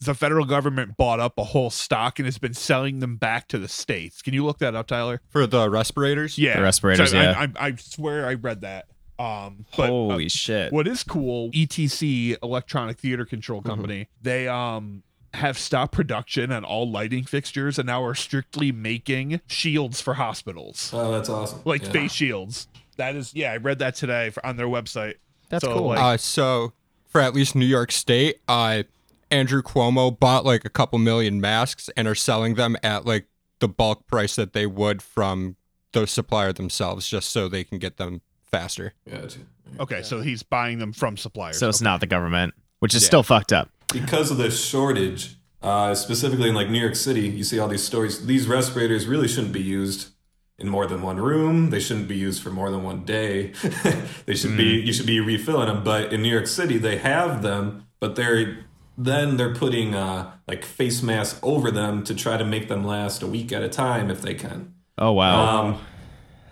the 0.01 0.13
federal 0.15 0.45
government 0.45 0.97
bought 0.97 1.19
up 1.19 1.37
a 1.37 1.43
whole 1.43 1.69
stock 1.69 2.17
and 2.19 2.25
has 2.25 2.37
been 2.39 2.53
selling 2.55 2.99
them 2.99 3.17
back 3.17 3.47
to 3.49 3.57
the 3.59 3.67
states. 3.67 4.21
Can 4.21 4.33
you 4.33 4.43
look 4.43 4.57
that 4.57 4.75
up, 4.75 4.87
Tyler? 4.87 5.21
For 5.29 5.45
the 5.47 5.69
respirators? 5.69 6.37
Yeah, 6.37 6.57
The 6.57 6.63
respirators, 6.63 7.11
So 7.11 7.19
I, 7.19 7.23
yeah. 7.23 7.47
I, 7.57 7.67
I 7.67 7.75
swear 7.75 8.27
I 8.27 8.33
read 8.33 8.61
that. 8.61 8.87
Um, 9.19 9.65
but, 9.77 9.83
uh, 9.83 9.87
Holy 9.87 10.29
shit. 10.29 10.73
what 10.73 10.87
is 10.87 11.03
cool? 11.03 11.51
ETC 11.51 12.35
Electronic 12.41 12.97
Theater 12.99 13.23
Control 13.25 13.61
Company. 13.61 14.07
They 14.21 14.47
um 14.47 15.03
have 15.35 15.57
stopped 15.57 15.93
production 15.93 16.51
on 16.51 16.65
all 16.65 16.89
lighting 16.91 17.23
fixtures 17.23 17.77
and 17.79 17.85
now 17.87 18.03
are 18.03 18.15
strictly 18.15 18.71
making 18.73 19.39
shields 19.47 20.01
for 20.01 20.15
hospitals, 20.15 20.89
Oh, 20.93 21.11
that's 21.11 21.29
awesome. 21.29 21.61
like 21.63 21.83
Yeah. 21.83 21.91
face 21.91 22.11
shields. 22.11 22.67
That 22.97 23.15
is, 23.15 23.33
yeah, 23.33 23.53
I 23.53 23.57
read 23.57 23.79
that 23.79 23.95
today 23.95 24.31
for, 24.31 24.45
on 24.45 24.57
their 24.57 24.67
website. 24.67 25.15
That's 25.49 25.63
So, 25.63 25.73
cool. 25.73 25.87
like- 25.87 25.99
Uh, 25.99 26.17
so 26.17 26.73
for 27.07 27.21
at 27.21 27.33
least 27.33 27.55
New 27.55 27.65
York 27.65 27.91
State, 27.93 28.41
uh, 28.49 28.83
Andrew 29.31 29.61
Cuomo 29.61 30.17
bought 30.17 30.45
like 30.45 30.65
a 30.65 30.69
couple 30.69 30.99
million 30.99 31.39
masks 31.41 31.89
and 31.95 32.07
are 32.07 32.15
selling 32.15 32.55
them 32.55 32.75
at 32.83 33.05
like 33.05 33.27
the 33.59 33.67
bulk 33.67 34.05
price 34.07 34.35
that 34.35 34.53
they 34.53 34.65
would 34.67 35.01
from 35.01 35.55
the 35.93 36.05
supplier 36.05 36.53
themselves, 36.53 37.07
just 37.07 37.29
so 37.29 37.47
they 37.47 37.63
can 37.63 37.77
get 37.79 37.97
them 37.97 38.21
faster. 38.43 38.93
Gotcha. 39.09 39.39
Okay, 39.79 40.01
so 40.03 40.21
he's 40.21 40.43
buying 40.43 40.79
them 40.79 40.91
from 40.93 41.15
suppliers. 41.17 41.57
So 41.57 41.69
it's 41.69 41.79
Okay. 41.81 41.85
not 41.89 41.99
the 42.01 42.07
government, 42.07 42.53
which 42.79 42.93
is 42.93 43.01
Yeah. 43.03 43.07
still 43.07 43.23
fucked 43.23 43.53
up. 43.53 43.69
because 43.93 44.31
of 44.31 44.37
the 44.37 44.49
shortage, 44.49 45.35
uh, 45.61 45.93
specifically 45.93 46.47
in 46.47 46.55
like 46.55 46.69
New 46.69 46.79
York 46.79 46.95
City, 46.95 47.27
you 47.27 47.43
see 47.43 47.59
all 47.59 47.67
these 47.67 47.83
stories. 47.83 48.25
These 48.25 48.47
respirators 48.47 49.05
really 49.05 49.27
shouldn't 49.27 49.51
be 49.51 49.61
used 49.61 50.07
in 50.57 50.69
more 50.69 50.87
than 50.87 51.01
one 51.01 51.17
room. 51.17 51.71
They 51.71 51.79
shouldn't 51.81 52.07
be 52.07 52.15
used 52.15 52.41
for 52.41 52.51
more 52.51 52.71
than 52.71 52.83
one 52.83 53.03
day. 53.03 53.51
they 54.25 54.33
should 54.35 54.55
be 54.55 54.79
you 54.81 54.93
should 54.93 55.05
be 55.07 55.19
refilling 55.19 55.67
them. 55.67 55.83
But 55.83 56.13
in 56.13 56.21
New 56.21 56.31
York 56.31 56.47
City, 56.47 56.77
they 56.77 56.99
have 56.99 57.41
them, 57.41 57.85
but 57.99 58.15
they're 58.15 58.59
then 59.05 59.37
they're 59.37 59.53
putting 59.53 59.95
uh, 59.95 60.31
like 60.47 60.63
face 60.65 61.01
masks 61.01 61.39
over 61.41 61.71
them 61.71 62.03
to 62.03 62.13
try 62.13 62.37
to 62.37 62.45
make 62.45 62.67
them 62.67 62.83
last 62.83 63.21
a 63.21 63.27
week 63.27 63.51
at 63.51 63.63
a 63.63 63.69
time 63.69 64.09
if 64.09 64.21
they 64.21 64.33
can. 64.33 64.73
Oh 64.97 65.13
wow. 65.13 65.59
Um, 65.59 65.81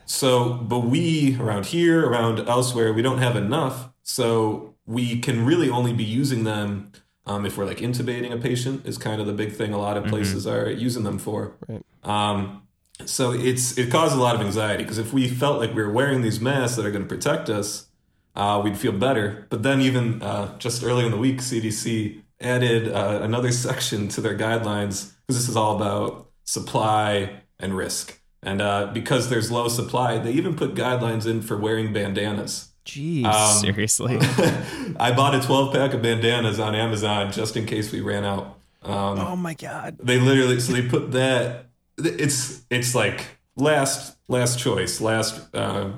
so, 0.06 0.54
but 0.54 0.80
we 0.80 1.38
around 1.40 1.68
here, 1.68 2.08
around 2.08 2.40
elsewhere, 2.48 2.94
we 2.94 3.02
don't 3.02 3.20
have 3.20 3.36
enough. 3.36 3.90
So 4.04 4.76
we 4.86 5.20
can 5.20 5.46
really 5.46 5.70
only 5.70 5.94
be 5.94 6.04
using 6.04 6.44
them 6.44 6.92
um, 7.28 7.46
if 7.46 7.58
we're 7.58 7.66
like 7.66 7.78
intubating 7.78 8.32
a 8.32 8.38
patient. 8.38 8.86
Is 8.88 8.98
kind 8.98 9.22
of 9.22 9.28
the 9.28 9.34
big 9.34 9.54
thing. 9.54 9.72
A 9.72 9.78
lot 9.78 9.98
of 9.98 10.06
places 10.06 10.48
are 10.48 10.70
using 10.70 11.04
them 11.04 11.20
for. 11.20 11.56
Right. 11.68 11.84
Um, 12.04 12.64
so 13.06 13.32
it's 13.32 13.78
it 13.78 13.92
caused 13.92 14.16
a 14.16 14.20
lot 14.20 14.36
of 14.36 14.42
anxiety 14.42 14.84
because 14.84 14.98
if 14.98 15.14
we 15.14 15.28
felt 15.28 15.60
like 15.60 15.76
we 15.76 15.84
were 15.84 15.92
wearing 15.92 16.22
these 16.22 16.40
masks 16.40 16.76
that 16.78 16.86
are 16.86 16.92
going 16.92 17.04
to 17.04 17.08
protect 17.08 17.50
us, 17.50 17.88
uh, 18.36 18.60
we'd 18.64 18.78
feel 18.78 18.92
better. 18.92 19.46
But 19.50 19.64
then 19.64 19.82
even 19.82 20.22
uh, 20.24 20.58
just 20.58 20.84
early 20.84 21.06
in 21.06 21.12
the 21.12 21.18
week, 21.18 21.38
CDC 21.38 22.22
added 22.42 22.92
uh, 22.92 23.20
another 23.22 23.52
section 23.68 24.08
to 24.10 24.22
their 24.22 24.38
guidelines 24.38 25.14
because 25.28 25.38
this 25.42 25.50
is 25.50 25.56
all 25.56 25.76
about 25.76 26.30
supply 26.46 27.42
and 27.60 27.76
risk. 27.76 28.20
And 28.42 28.62
uh, 28.62 28.92
because 28.94 29.30
there's 29.30 29.52
low 29.52 29.68
supply, 29.68 30.18
they 30.18 30.32
even 30.32 30.56
put 30.56 30.74
guidelines 30.74 31.28
in 31.28 31.42
for 31.42 31.58
wearing 31.58 31.92
bandanas. 31.92 32.70
Jeez. 32.86 33.26
Um, 33.26 33.58
Seriously. 33.62 34.18
I 35.00 35.12
bought 35.12 35.36
a 35.36 35.42
12 35.42 35.74
pack 35.74 35.94
of 35.94 36.02
bandanas 36.02 36.60
on 36.60 36.74
Amazon 36.74 37.32
just 37.32 37.58
in 37.58 37.66
case 37.66 37.92
we 37.92 38.00
ran 38.02 38.24
out. 38.24 38.56
Um, 38.82 39.20
oh 39.20 39.36
my 39.36 39.56
god. 39.56 39.98
they 40.02 40.20
literally 40.22 40.58
so 40.62 40.72
they 40.72 40.88
put 40.88 41.12
that 41.12 41.66
it's 41.98 42.62
it's 42.70 42.96
like 42.96 43.26
last 43.58 44.16
last 44.30 44.58
choice 44.58 45.02
last 45.02 45.54
uh 45.54 45.92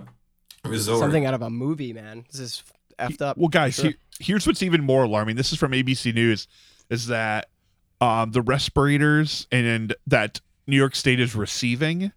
resort 0.66 0.98
Something 1.00 1.28
out 1.28 1.36
of 1.36 1.44
a 1.44 1.50
movie, 1.52 1.94
man. 1.94 2.26
This 2.32 2.40
is 2.42 2.64
effed 2.98 3.22
up. 3.22 3.38
Well, 3.38 3.50
guys, 3.50 3.76
Sure. 3.76 3.86
here- 3.86 3.96
here's 4.22 4.46
what's 4.48 4.64
even 4.64 4.84
more 4.84 5.04
alarming. 5.04 5.36
This 5.36 5.52
is 5.52 5.58
from 5.60 5.72
ABC 5.72 6.14
News. 6.14 6.48
Is 6.90 7.08
that 7.08 7.48
um, 8.00 8.32
the 8.32 8.42
respirators 8.42 9.48
and 9.52 9.96
that 10.08 10.42
New 10.68 10.78
York 10.78 10.96
State 10.96 11.20
is 11.20 11.36
receiving? 11.36 12.12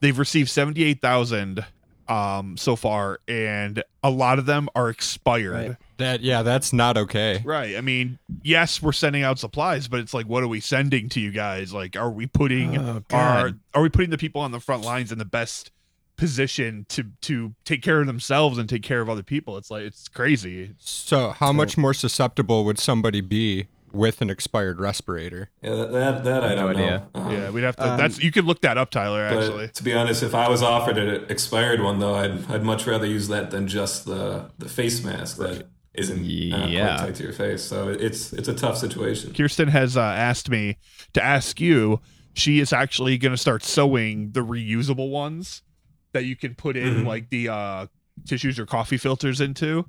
They've 0.00 0.18
received 0.18 0.48
seventy 0.50 0.84
eight 0.84 1.00
thousand 1.00 1.64
um, 2.08 2.56
so 2.56 2.76
far, 2.76 3.20
and 3.28 3.82
a 4.02 4.10
lot 4.10 4.38
of 4.38 4.46
them 4.46 4.68
are 4.74 4.88
expired. 4.88 5.52
Right. 5.52 5.68
Right. 5.68 5.76
That 5.98 6.20
yeah, 6.20 6.42
that's 6.42 6.72
not 6.72 6.96
okay. 6.96 7.42
Right. 7.44 7.76
I 7.76 7.80
mean, 7.80 8.18
yes, 8.42 8.80
we're 8.80 8.92
sending 8.92 9.24
out 9.24 9.38
supplies, 9.38 9.88
but 9.88 9.98
it's 10.00 10.14
like, 10.14 10.26
what 10.26 10.42
are 10.44 10.48
we 10.48 10.60
sending 10.60 11.08
to 11.10 11.20
you 11.20 11.32
guys? 11.32 11.74
Like, 11.74 11.96
are 11.96 12.10
we 12.10 12.26
putting 12.26 12.78
Oh, 12.78 13.02
our 13.10 13.52
are 13.74 13.82
we 13.82 13.88
putting 13.88 14.10
the 14.10 14.18
people 14.18 14.40
on 14.40 14.52
the 14.52 14.60
front 14.60 14.84
lines 14.84 15.10
in 15.10 15.18
the 15.18 15.24
best 15.24 15.72
position 16.18 16.84
to 16.90 17.04
to 17.22 17.54
take 17.64 17.80
care 17.82 18.00
of 18.02 18.06
themselves 18.06 18.58
and 18.58 18.68
take 18.68 18.82
care 18.82 19.00
of 19.00 19.08
other 19.08 19.22
people? 19.22 19.56
It's 19.56 19.70
like 19.70 19.84
it's 19.84 20.08
crazy. 20.08 20.74
So 20.78 21.30
how 21.30 21.52
much 21.52 21.78
more 21.78 21.94
susceptible 21.94 22.64
would 22.66 22.78
somebody 22.78 23.22
be 23.22 23.68
with 23.90 24.20
an 24.20 24.28
expired 24.28 24.78
respirator? 24.80 25.48
yeah 25.62 25.74
that 25.74 25.92
that, 25.92 26.24
that 26.24 26.44
i 26.44 26.48
No 26.54 26.56
don't 26.56 26.76
idea. 26.76 27.08
know 27.14 27.20
Um, 27.22 27.32
Yeah, 27.32 27.48
we'd 27.50 27.62
have 27.64 27.76
to. 27.76 27.90
Um, 27.92 27.96
that's 27.96 28.22
you 28.22 28.30
could 28.30 28.44
look 28.44 28.60
that 28.60 28.76
up, 28.76 28.90
Tyler. 28.90 29.22
Actually, 29.24 29.68
to 29.68 29.82
be 29.82 29.94
honest 29.94 30.22
if 30.22 30.34
i 30.34 30.46
was 30.46 30.62
offered 30.62 30.98
an 30.98 31.24
expired 31.30 31.80
one 31.80 31.98
though 31.98 32.14
i'd 32.16 32.50
i'd 32.50 32.62
much 32.62 32.86
rather 32.86 33.06
use 33.06 33.28
that 33.28 33.50
than 33.50 33.66
just 33.66 34.04
the 34.04 34.50
the 34.58 34.68
face 34.68 35.02
mask 35.02 35.38
that 35.38 35.68
isn't 35.94 36.20
uh, 36.20 36.66
Yeah. 36.66 36.96
quite 36.98 37.06
tight 37.06 37.14
to 37.14 37.22
your 37.22 37.32
face 37.32 37.62
so 37.62 37.88
it's 37.88 38.34
it's 38.34 38.46
a 38.48 38.54
tough 38.54 38.76
situation 38.76 39.32
Kirsten 39.32 39.68
has 39.68 39.96
uh, 39.96 40.02
asked 40.02 40.50
me 40.50 40.76
to 41.14 41.24
ask 41.24 41.58
you. 41.60 42.00
She 42.34 42.60
is 42.60 42.72
actually 42.72 43.18
going 43.18 43.32
to 43.32 43.36
start 43.38 43.64
sewing 43.64 44.30
the 44.30 44.44
reusable 44.44 45.10
ones 45.10 45.62
that 46.12 46.24
you 46.24 46.36
can 46.36 46.54
put 46.54 46.76
in 46.76 47.02
Mhm. 47.02 47.06
like 47.06 47.30
the 47.30 47.48
uh, 47.48 47.86
tissues 48.26 48.58
or 48.58 48.66
coffee 48.66 48.96
filters 48.96 49.40
into. 49.40 49.86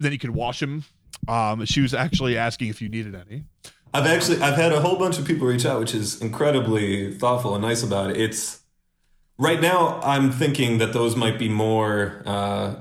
Then 0.00 0.12
you 0.12 0.18
can 0.18 0.32
wash 0.34 0.60
them. 0.60 0.84
Um, 1.26 1.64
she 1.64 1.80
was 1.80 1.94
actually 1.94 2.36
asking 2.36 2.68
if 2.68 2.80
you 2.80 2.88
needed 2.88 3.14
any. 3.14 3.44
I've 3.94 4.06
actually 4.06 4.40
I've 4.42 4.56
had 4.56 4.72
a 4.72 4.80
whole 4.80 4.96
bunch 4.98 5.18
of 5.18 5.24
people 5.26 5.46
reach 5.46 5.64
out, 5.66 5.80
which 5.80 5.94
is 5.94 6.20
incredibly 6.20 7.12
thoughtful 7.12 7.54
and 7.54 7.62
nice 7.62 7.82
about 7.82 8.10
it. 8.10 8.16
It's 8.18 8.60
right 9.38 9.60
now 9.60 10.00
I'm 10.02 10.30
thinking 10.30 10.78
that 10.78 10.92
those 10.92 11.16
might 11.16 11.38
be 11.38 11.48
more 11.48 12.22
uh, 12.26 12.74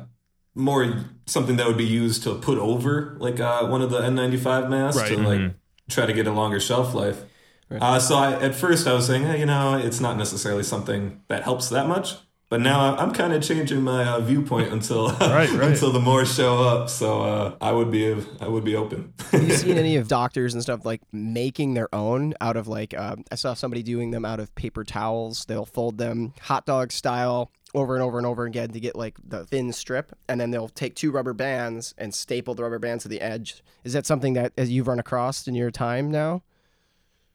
more 0.54 1.06
something 1.26 1.56
that 1.58 1.68
would 1.68 1.78
be 1.78 1.86
used 1.86 2.24
to 2.24 2.36
put 2.36 2.58
over 2.58 3.16
like 3.20 3.40
uh, 3.40 3.66
one 3.68 3.82
of 3.82 3.90
the 3.90 4.00
N95 4.02 4.70
masks 4.70 5.02
Right. 5.02 5.10
to 5.10 5.18
like 5.18 5.52
try 5.90 6.06
to 6.06 6.14
get 6.14 6.28
a 6.28 6.32
longer 6.32 6.60
shelf 6.60 6.94
life. 6.94 7.24
Right. 7.70 7.82
Uh, 7.82 8.00
so 8.00 8.16
I, 8.16 8.34
at 8.42 8.56
first 8.56 8.88
I 8.88 8.94
was 8.94 9.08
saying, 9.08 9.24
hey, 9.24 9.40
you 9.40 9.46
know, 9.46 9.76
it's 9.78 10.00
not 10.00 10.18
necessarily 10.18 10.64
something 10.64 11.22
that 11.30 11.44
helps 11.44 11.70
that 11.70 11.88
much. 11.88 12.16
But 12.50 12.62
now 12.62 12.96
I'm 12.96 13.12
kind 13.12 13.34
of 13.34 13.44
changing 13.44 13.82
my 13.82 14.06
uh, 14.06 14.20
viewpoint 14.22 14.72
until 14.72 15.10
Right, 15.20 15.50
right. 15.52 15.72
until 15.72 15.92
the 15.92 16.00
more 16.00 16.26
show 16.26 16.64
up. 16.64 16.90
So 16.90 17.22
uh, 17.22 17.56
I 17.60 17.72
would 17.74 17.92
be 17.92 18.16
I 18.40 18.48
would 18.48 18.64
be 18.64 18.76
open. 18.76 19.14
Have 19.32 19.44
you 19.44 19.54
seen 19.54 19.78
any 19.86 19.98
of 19.98 20.08
doctors 20.08 20.54
and 20.54 20.64
stuff 20.64 20.86
like 20.86 21.02
making 21.12 21.74
their 21.74 21.94
own 21.94 22.34
out 22.40 22.56
of 22.56 22.68
like 22.68 22.94
uh, 22.94 23.18
I 23.32 23.36
saw 23.36 23.54
somebody 23.54 23.84
doing 23.84 24.12
them 24.12 24.24
out 24.24 24.40
of 24.40 24.54
paper 24.56 24.84
towels. 24.86 25.46
They'll 25.46 25.66
fold 25.66 25.98
them 25.98 26.34
hot 26.42 26.66
dog 26.66 26.92
style 26.94 27.52
over 27.76 27.96
and 27.96 28.04
over 28.04 28.18
and 28.18 28.26
over 28.26 28.46
again 28.46 28.70
to 28.70 28.80
get 28.80 28.96
like 28.96 29.18
the 29.28 29.46
thin 29.46 29.74
strip, 29.74 30.16
and 30.30 30.40
then 30.40 30.52
they'll 30.52 30.70
take 30.70 30.96
two 30.96 31.12
rubber 31.12 31.34
bands 31.34 31.94
and 31.98 32.14
staple 32.14 32.56
the 32.56 32.64
rubber 32.64 32.80
bands 32.80 33.04
to 33.04 33.10
the 33.10 33.20
edge. 33.20 33.62
Is 33.84 33.92
that 33.92 34.06
something 34.06 34.34
that 34.34 34.54
as 34.58 34.72
you've 34.72 34.88
run 34.88 35.00
across 35.00 35.48
in 35.50 35.54
your 35.54 35.70
time 35.70 36.10
now? 36.10 36.44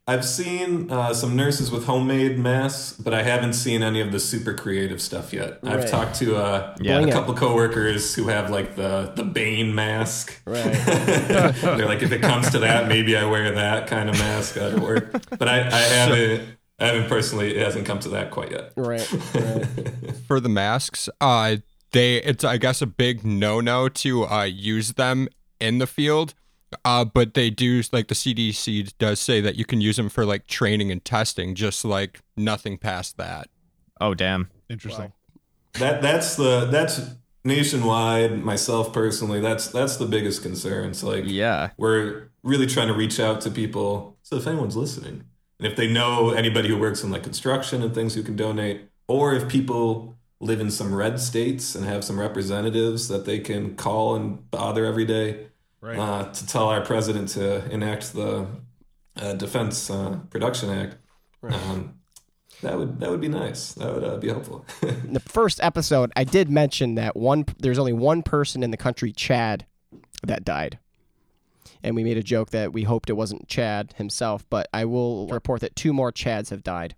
I've 0.06 0.24
seen 0.24 0.90
uh, 0.90 1.14
some 1.14 1.36
nurses 1.36 1.70
with 1.70 1.84
homemade 1.86 2.36
masks, 2.36 2.92
but 2.98 3.14
I 3.14 3.22
haven't 3.22 3.52
seen 3.52 3.84
any 3.84 4.00
of 4.00 4.10
the 4.10 4.18
super 4.18 4.52
creative 4.52 5.00
stuff 5.00 5.32
yet. 5.32 5.60
I've 5.62 5.88
talked 5.88 6.16
to 6.16 6.34
uh, 6.36 6.74
Yeah. 6.80 6.94
a 6.94 6.98
Bling 6.98 7.08
it. 7.08 7.12
couple 7.12 7.34
coworkers 7.34 8.12
who 8.16 8.26
have 8.26 8.50
like 8.50 8.74
the 8.74 9.12
the 9.14 9.22
Bane 9.22 9.74
mask. 9.76 10.42
Right. 10.44 10.64
They're 10.86 11.86
like, 11.86 12.02
if 12.02 12.10
it 12.10 12.20
comes 12.20 12.50
to 12.50 12.58
that, 12.60 12.88
maybe 12.88 13.16
I 13.16 13.24
wear 13.30 13.52
that 13.52 13.86
kind 13.86 14.08
of 14.10 14.18
mask 14.18 14.56
at 14.56 14.80
work. 14.80 15.12
But 15.38 15.48
I, 15.48 15.60
I 15.68 15.80
haven't. 15.80 16.48
I 16.80 16.86
haven't 16.86 17.08
personally. 17.08 17.54
It 17.54 17.62
hasn't 17.64 17.86
come 17.86 18.00
to 18.00 18.08
that 18.08 18.32
quite 18.32 18.50
yet. 18.50 18.72
right. 18.76 19.08
Right. 19.34 19.66
for 20.26 20.40
the 20.40 20.48
masks, 20.48 21.08
uh, 21.20 21.56
they 21.92 22.16
it's 22.16 22.42
I 22.42 22.56
guess 22.56 22.82
a 22.82 22.86
big 22.86 23.24
no 23.24 23.60
no 23.60 23.88
to 23.88 24.24
uh 24.26 24.42
use 24.42 24.94
them 24.94 25.28
in 25.60 25.78
the 25.78 25.86
field. 25.86 26.34
Uh, 26.84 27.04
but 27.04 27.34
they 27.34 27.50
do 27.50 27.82
like 27.92 28.08
the 28.08 28.14
CDC 28.14 28.94
does 28.98 29.20
say 29.20 29.40
that 29.40 29.56
you 29.56 29.64
can 29.64 29.80
use 29.80 29.96
them 29.96 30.08
for 30.08 30.24
like 30.24 30.46
training 30.46 30.90
and 30.90 31.04
testing, 31.04 31.54
just 31.54 31.84
like 31.84 32.20
nothing 32.36 32.78
past 32.78 33.16
that. 33.16 33.48
oh 34.00 34.14
damn. 34.14 34.48
Interesting. 34.68 35.12
That 35.74 36.02
that's 36.02 36.36
the 36.36 36.66
that's 36.66 37.00
nationwide. 37.44 38.42
Myself 38.42 38.92
personally, 38.92 39.40
that's 39.40 39.68
that's 39.68 39.96
the 39.96 40.06
biggest 40.06 40.42
concern. 40.42 40.90
It's 40.90 41.02
like 41.02 41.24
Yeah. 41.26 41.70
we're 41.76 42.28
really 42.42 42.66
trying 42.66 42.88
to 42.88 42.94
reach 42.94 43.20
out 43.20 43.40
to 43.42 43.50
people. 43.50 44.16
So 44.22 44.36
if 44.36 44.46
anyone's 44.46 44.76
listening, 44.76 45.24
and 45.58 45.66
if 45.66 45.76
they 45.76 45.92
know 45.92 46.30
anybody 46.30 46.68
who 46.68 46.78
works 46.78 47.02
in 47.04 47.10
like 47.10 47.22
construction 47.22 47.82
and 47.82 47.94
things 47.94 48.14
who 48.14 48.22
can 48.22 48.36
donate, 48.36 48.88
or 49.08 49.34
if 49.34 49.48
people 49.48 50.16
live 50.40 50.60
in 50.60 50.70
some 50.70 50.92
red 50.94 51.20
states 51.20 51.74
and 51.76 51.84
have 51.84 52.02
some 52.02 52.18
representatives 52.18 53.06
that 53.08 53.24
they 53.26 53.38
can 53.38 53.76
call 53.76 54.16
and 54.16 54.50
bother 54.50 54.84
every 54.84 55.04
day 55.04 55.46
Right. 55.82 55.98
uh, 55.98 56.32
to 56.32 56.46
tell 56.46 56.68
our 56.68 56.80
president 56.80 57.30
to 57.30 57.68
enact 57.68 58.12
the 58.14 58.46
uh, 59.16 59.32
Defense 59.34 59.90
uh, 59.90 60.20
Production 60.30 60.70
Act. 60.70 60.96
Um, 61.42 61.94
that 62.62 62.78
would 62.78 63.00
that 63.00 63.10
would 63.10 63.20
be 63.20 63.28
nice. 63.28 63.72
That 63.72 63.92
would 63.92 64.04
uh, 64.04 64.16
be 64.18 64.28
helpful. 64.28 64.64
In 64.82 65.12
the 65.12 65.20
first 65.20 65.60
episode, 65.60 66.12
I 66.14 66.22
did 66.22 66.48
mention 66.48 66.94
that 66.94 67.16
one. 67.16 67.46
There's 67.58 67.80
only 67.80 67.92
one 67.92 68.22
person 68.22 68.62
in 68.62 68.70
the 68.70 68.76
country, 68.76 69.10
Chad, 69.10 69.66
that 70.22 70.44
died, 70.44 70.78
and 71.82 71.96
we 71.96 72.04
made 72.04 72.16
a 72.16 72.22
joke 72.22 72.50
that 72.50 72.72
we 72.72 72.84
hoped 72.84 73.10
it 73.10 73.14
wasn't 73.14 73.48
Chad 73.48 73.94
himself. 73.96 74.46
But 74.48 74.68
I 74.72 74.84
will 74.84 75.26
report 75.26 75.62
that 75.62 75.74
two 75.74 75.92
more 75.92 76.12
Chads 76.12 76.50
have 76.50 76.62
died. 76.62 76.94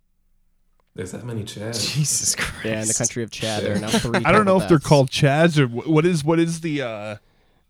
There's 0.94 1.12
that 1.12 1.24
many 1.24 1.44
Chads. 1.44 1.94
Jesus 1.94 2.34
Christ. 2.36 2.64
Yeah, 2.66 2.82
in 2.82 2.88
the 2.88 2.94
country 2.94 3.22
of 3.22 3.30
Chad, 3.30 3.64
there 3.64 3.76
are 3.76 3.80
now 3.80 3.88
three. 3.88 4.20
I 4.22 4.30
don't 4.30 4.44
know 4.44 4.58
total 4.58 4.60
if 4.60 4.68
they're 4.68 4.78
called 4.78 5.10
Chads 5.10 5.58
or 5.58 5.66
what 5.66 6.04
is 6.04 6.22
what 6.22 6.38
is 6.38 6.60
the 6.60 6.82
uh 6.82 7.16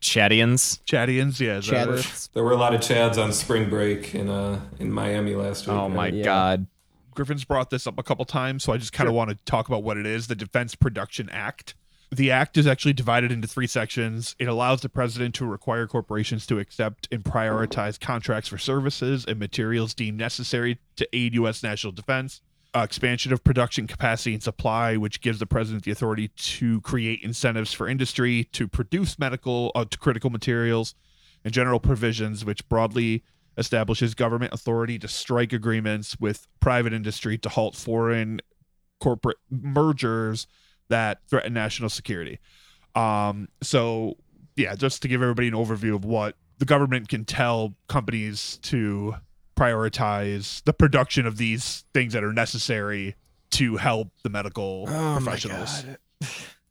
Chadians. 0.05 0.81
Chadians? 0.85 1.41
Yeah, 1.41 1.57
is 1.57 1.67
that 1.69 1.89
right? 1.89 1.99
Chadders. 1.99 2.29
There 2.35 2.45
were 2.45 2.53
a 2.53 2.57
lot 2.57 2.75
of 2.75 2.83
Chads 2.83 3.17
on 3.17 3.33
spring 3.33 3.71
break 3.71 4.15
in 4.15 4.29
uh 4.29 4.61
in 4.79 4.93
Miami 4.93 5.35
last 5.35 5.67
week. 5.67 5.75
Oh 5.75 5.89
my 5.89 6.05
right? 6.05 6.15
Yeah. 6.15 6.25
God. 6.25 6.67
Griffin's 7.15 7.45
brought 7.45 7.71
this 7.71 7.87
up 7.87 7.99
a 7.99 8.03
couple 8.03 8.25
times, 8.25 8.65
so 8.65 8.73
I 8.73 8.77
just 8.77 8.93
kind 8.93 9.09
of 9.09 9.15
want 9.15 9.31
to 9.31 9.37
talk 9.45 9.69
about 9.69 9.83
what 9.83 9.97
it 9.97 10.05
is 10.05 10.27
the 10.27 10.35
Defense 10.35 10.75
Production 10.75 11.31
Act. 11.31 11.75
The 12.11 12.31
act 12.31 12.57
is 12.57 12.67
actually 12.67 12.93
divided 12.93 13.33
into 13.33 13.49
three 13.49 13.67
sections. 13.67 14.37
It 14.39 14.47
allows 14.47 14.83
the 14.83 14.89
president 14.89 15.35
to 15.37 15.47
require 15.47 15.87
corporations 15.87 16.47
to 16.47 16.59
accept 16.59 17.09
and 17.11 17.25
prioritize 17.25 17.99
contracts 17.99 18.49
for 18.49 18.59
services 18.59 19.25
and 19.27 19.39
materials 19.39 19.95
deemed 19.95 20.19
necessary 20.19 20.79
to 20.97 21.09
aid 21.13 21.35
U.S. 21.35 21.63
national 21.63 21.93
defense. 21.93 22.41
Uh, 22.77 22.83
expansion 22.83 23.33
of 23.33 23.45
production 23.45 23.87
capacity 23.87 24.35
and 24.35 24.43
supply, 24.43 24.97
which 24.97 25.21
gives 25.21 25.39
the 25.39 25.47
president 25.47 25.85
the 25.85 25.93
authority 25.93 26.29
to 26.37 26.81
create 26.81 27.21
incentives 27.23 27.73
for 27.73 27.87
industry 27.87 28.49
to 28.51 28.67
produce 28.67 29.17
medical 29.17 29.71
uh, 29.77 29.85
to 29.85 29.97
critical 29.97 30.29
materials, 30.29 30.97
and 31.45 31.53
general 31.53 31.79
provisions, 31.79 32.45
which 32.45 32.69
broadly 32.69 33.23
establishes 33.57 34.15
government 34.15 34.53
authority 34.53 34.99
to 34.99 35.07
strike 35.07 35.53
agreements 35.53 36.19
with 36.19 36.49
private 36.59 36.93
industry 36.93 37.39
to 37.39 37.49
halt 37.49 37.77
foreign 37.77 38.41
corporate 38.99 39.37
mergers 39.51 40.49
that 40.89 41.19
threaten 41.29 41.53
national 41.55 41.89
security. 41.89 42.41
Um, 42.97 43.49
so, 43.63 44.17
yeah, 44.57 44.75
just 44.75 45.01
to 45.03 45.09
give 45.09 45.23
everybody 45.23 45.47
an 45.47 45.55
overview 45.55 45.95
of 45.95 46.05
what 46.05 46.37
the 46.59 46.65
government 46.65 47.09
can 47.09 47.25
tell 47.25 47.75
companies 47.89 48.59
to 48.63 49.15
prioritize 49.55 50.63
the 50.65 50.73
production 50.73 51.27
of 51.27 51.37
these 51.37 51.85
things 51.95 52.13
that 52.13 52.25
are 52.25 52.33
necessary 52.33 53.15
to 53.51 53.77
help 53.77 54.09
the 54.23 54.31
medical 54.31 54.87
Oh 54.89 55.19
professionals. 55.21 55.85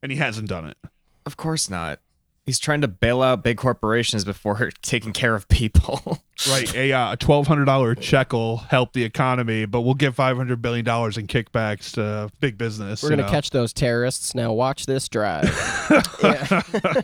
And 0.02 0.12
he 0.12 0.18
hasn't 0.18 0.50
done 0.50 0.66
it. 0.66 0.78
Of 1.26 1.38
course 1.38 1.70
not. 1.70 2.00
He's 2.46 2.60
trying 2.60 2.82
to 2.82 2.90
bail 2.90 3.22
out 3.22 3.42
big 3.42 3.56
corporations 3.58 4.26
before 4.26 4.70
taking 4.82 5.14
care 5.14 5.34
of 5.36 5.48
people. 5.48 6.20
Right. 6.50 6.76
A 6.76 6.92
uh, 6.92 7.16
twelve 7.18 7.46
hundred 7.46 7.66
dollar 7.66 7.94
check 7.94 8.34
will 8.34 8.58
help 8.58 8.94
the 8.94 9.04
economy, 9.04 9.66
but 9.66 9.82
we'll 9.82 9.94
give 9.94 10.16
five 10.16 10.36
hundred 10.36 10.64
billion 10.64 10.84
dollars 10.84 11.16
in 11.16 11.28
kickbacks 11.28 11.92
to 11.94 12.32
big 12.40 12.58
business. 12.58 13.04
We're 13.04 13.12
gonna 13.12 13.30
catch 13.30 13.52
those 13.52 13.72
terrorists. 13.72 14.34
Now 14.34 14.52
watch 14.52 14.88
this 14.88 15.08
drive. 15.08 15.46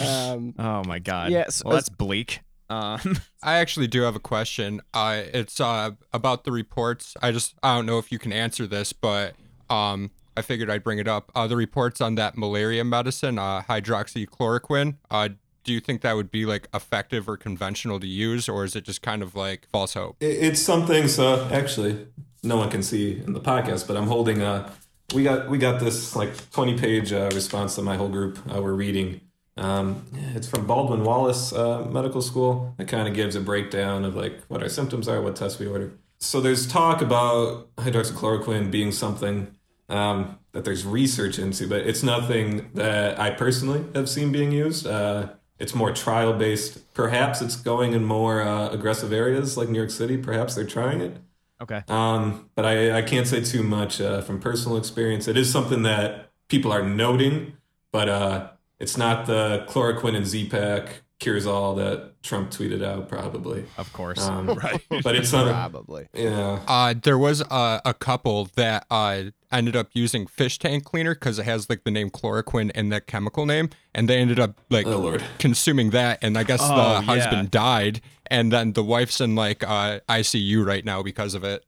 Um, 0.00 0.54
oh 0.58 0.82
my 0.84 0.98
God. 0.98 1.30
Yes, 1.30 1.62
Well, 1.64 1.72
uh, 1.74 1.76
that's 1.76 1.88
bleak. 1.88 2.40
Um, 2.68 3.18
I 3.42 3.56
actually 3.56 3.86
do 3.86 4.02
have 4.02 4.16
a 4.16 4.20
question. 4.20 4.80
Uh, 4.92 5.22
it's 5.32 5.60
uh, 5.60 5.92
about 6.12 6.44
the 6.44 6.52
reports. 6.52 7.16
I 7.22 7.32
just 7.32 7.54
I 7.62 7.76
don't 7.76 7.86
know 7.86 7.98
if 7.98 8.10
you 8.10 8.18
can 8.18 8.32
answer 8.32 8.66
this, 8.66 8.92
but 8.92 9.34
um, 9.70 10.10
I 10.36 10.42
figured 10.42 10.70
I'd 10.70 10.84
bring 10.84 10.98
it 10.98 11.08
up. 11.08 11.32
Uh, 11.34 11.46
the 11.46 11.56
reports 11.56 12.00
on 12.00 12.14
that 12.16 12.36
malaria 12.36 12.84
medicine, 12.84 13.38
uh, 13.38 13.62
hydroxychloroquine. 13.62 14.96
Uh, 15.10 15.30
do 15.64 15.72
you 15.72 15.80
think 15.80 16.02
that 16.02 16.14
would 16.14 16.30
be 16.30 16.46
like 16.46 16.68
effective 16.72 17.28
or 17.28 17.36
conventional 17.36 17.98
to 17.98 18.06
use, 18.06 18.48
or 18.48 18.64
is 18.64 18.76
it 18.76 18.84
just 18.84 19.02
kind 19.02 19.22
of 19.22 19.34
like 19.34 19.66
false 19.72 19.94
hope? 19.94 20.16
It, 20.20 20.26
it's 20.26 20.62
something. 20.62 21.08
So 21.08 21.48
actually, 21.50 22.06
no 22.42 22.56
one 22.56 22.70
can 22.70 22.82
see 22.82 23.18
in 23.18 23.32
the 23.32 23.40
podcast, 23.40 23.86
but 23.86 23.96
I'm 23.96 24.06
holding 24.06 24.42
a. 24.42 24.72
We 25.14 25.22
got 25.22 25.48
we 25.48 25.58
got 25.58 25.80
this 25.80 26.16
like 26.16 26.50
20 26.50 26.78
page 26.78 27.12
uh, 27.12 27.30
response 27.32 27.76
that 27.76 27.82
my 27.82 27.96
whole 27.96 28.08
group 28.08 28.38
uh, 28.52 28.60
were 28.60 28.74
reading. 28.74 29.20
Um, 29.56 30.04
it's 30.34 30.48
from 30.48 30.66
Baldwin 30.66 31.04
Wallace 31.04 31.52
uh, 31.52 31.84
Medical 31.84 32.20
School. 32.20 32.74
It 32.78 32.88
kind 32.88 33.08
of 33.08 33.14
gives 33.14 33.36
a 33.36 33.40
breakdown 33.40 34.04
of 34.04 34.14
like 34.14 34.42
what 34.48 34.62
our 34.62 34.68
symptoms 34.68 35.08
are, 35.08 35.20
what 35.20 35.36
tests 35.36 35.58
we 35.58 35.66
order. 35.66 35.92
So 36.18 36.40
there's 36.40 36.66
talk 36.66 37.00
about 37.02 37.74
hydroxychloroquine 37.76 38.70
being 38.70 38.92
something 38.92 39.54
um, 39.88 40.38
that 40.52 40.64
there's 40.64 40.84
research 40.84 41.38
into, 41.38 41.68
but 41.68 41.80
it's 41.86 42.02
nothing 42.02 42.70
that 42.74 43.18
I 43.20 43.30
personally 43.30 43.84
have 43.94 44.08
seen 44.08 44.32
being 44.32 44.52
used. 44.52 44.86
Uh, 44.86 45.28
it's 45.58 45.74
more 45.74 45.92
trial 45.92 46.32
based. 46.34 46.92
Perhaps 46.94 47.40
it's 47.40 47.56
going 47.56 47.92
in 47.92 48.04
more 48.04 48.42
uh, 48.42 48.68
aggressive 48.70 49.12
areas 49.12 49.56
like 49.56 49.68
New 49.68 49.78
York 49.78 49.90
City. 49.90 50.16
Perhaps 50.16 50.54
they're 50.54 50.66
trying 50.66 51.00
it. 51.00 51.16
okay. 51.62 51.82
Um, 51.88 52.50
but 52.54 52.66
I, 52.66 52.98
I 52.98 53.02
can't 53.02 53.26
say 53.26 53.42
too 53.42 53.62
much 53.62 54.00
uh, 54.00 54.20
from 54.20 54.40
personal 54.40 54.76
experience. 54.76 55.28
It 55.28 55.36
is 55.36 55.50
something 55.50 55.82
that 55.82 56.30
people 56.48 56.72
are 56.72 56.82
noting, 56.82 57.54
but 57.90 58.08
uh, 58.08 58.48
it's 58.78 58.96
not 58.96 59.26
the 59.26 59.64
chloroquine 59.68 60.16
and 60.16 60.26
Z-Pak 60.26 61.02
cures 61.18 61.46
all 61.46 61.74
that 61.76 62.22
Trump 62.22 62.50
tweeted 62.50 62.84
out, 62.84 63.08
probably. 63.08 63.64
Of 63.78 63.90
course. 63.94 64.20
Um, 64.28 64.46
Right. 64.62 64.82
But 65.02 65.16
it's 65.16 65.32
not. 65.32 65.46
probably. 65.50 66.08
Yeah. 66.12 66.60
Uh, 66.68 66.92
there 67.02 67.16
was 67.16 67.40
uh, 67.42 67.80
a 67.86 67.94
couple 67.94 68.50
that 68.56 68.84
uh, 68.90 69.22
ended 69.50 69.76
up 69.76 69.88
using 69.94 70.26
fish 70.26 70.58
tank 70.58 70.84
cleaner 70.84 71.14
because 71.14 71.38
it 71.38 71.44
has 71.46 71.70
like 71.70 71.84
the 71.84 71.90
name 71.90 72.10
chloroquine 72.10 72.70
and 72.74 72.92
that 72.92 73.06
chemical 73.06 73.46
name, 73.46 73.70
and 73.94 74.10
they 74.10 74.18
ended 74.18 74.38
up 74.38 74.60
like 74.68 74.86
Oh 74.86 74.98
Lord. 74.98 75.24
consuming 75.38 75.88
that, 75.90 76.18
and 76.20 76.36
I 76.36 76.42
guess 76.44 76.60
Oh, 76.62 76.68
the 76.68 76.74
yeah. 76.82 77.00
husband 77.00 77.50
died, 77.50 78.02
and 78.26 78.52
then 78.52 78.74
the 78.74 78.84
wife's 78.84 79.18
in 79.20 79.34
like 79.34 79.64
uh, 79.64 80.00
ICU 80.10 80.66
right 80.66 80.84
now 80.84 81.02
because 81.02 81.32
of 81.34 81.44
it. 81.44 81.64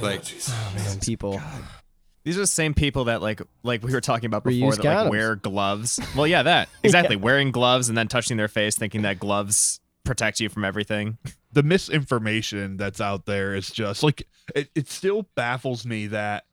Like, 0.00 0.22
Man, 0.74 0.98
people. 1.00 1.40
These 2.24 2.36
are 2.36 2.40
the 2.40 2.46
same 2.46 2.74
people 2.74 3.04
that 3.04 3.22
like 3.22 3.40
like 3.62 3.82
we 3.82 3.92
were 3.92 4.00
talking 4.00 4.26
about 4.26 4.44
before 4.44 4.72
Reuse 4.72 4.76
that 4.76 4.84
like 4.84 5.06
condoms. 5.06 5.10
wear 5.10 5.36
gloves. 5.36 6.00
Well, 6.16 6.26
yeah, 6.26 6.42
that 6.42 6.68
exactly 6.82 7.16
wearing 7.16 7.50
gloves 7.50 7.88
and 7.88 7.96
then 7.96 8.08
touching 8.08 8.36
their 8.36 8.48
face, 8.48 8.76
thinking 8.76 9.02
that 9.02 9.18
gloves 9.18 9.80
protect 10.04 10.40
you 10.40 10.48
from 10.48 10.64
everything. 10.64 11.18
the 11.52 11.62
misinformation 11.62 12.76
that's 12.76 13.00
out 13.00 13.26
there 13.26 13.54
is 13.54 13.70
just 13.70 14.02
like 14.02 14.26
it, 14.54 14.68
it 14.74 14.88
still 14.88 15.26
baffles 15.34 15.84
me 15.86 16.06
that 16.08 16.44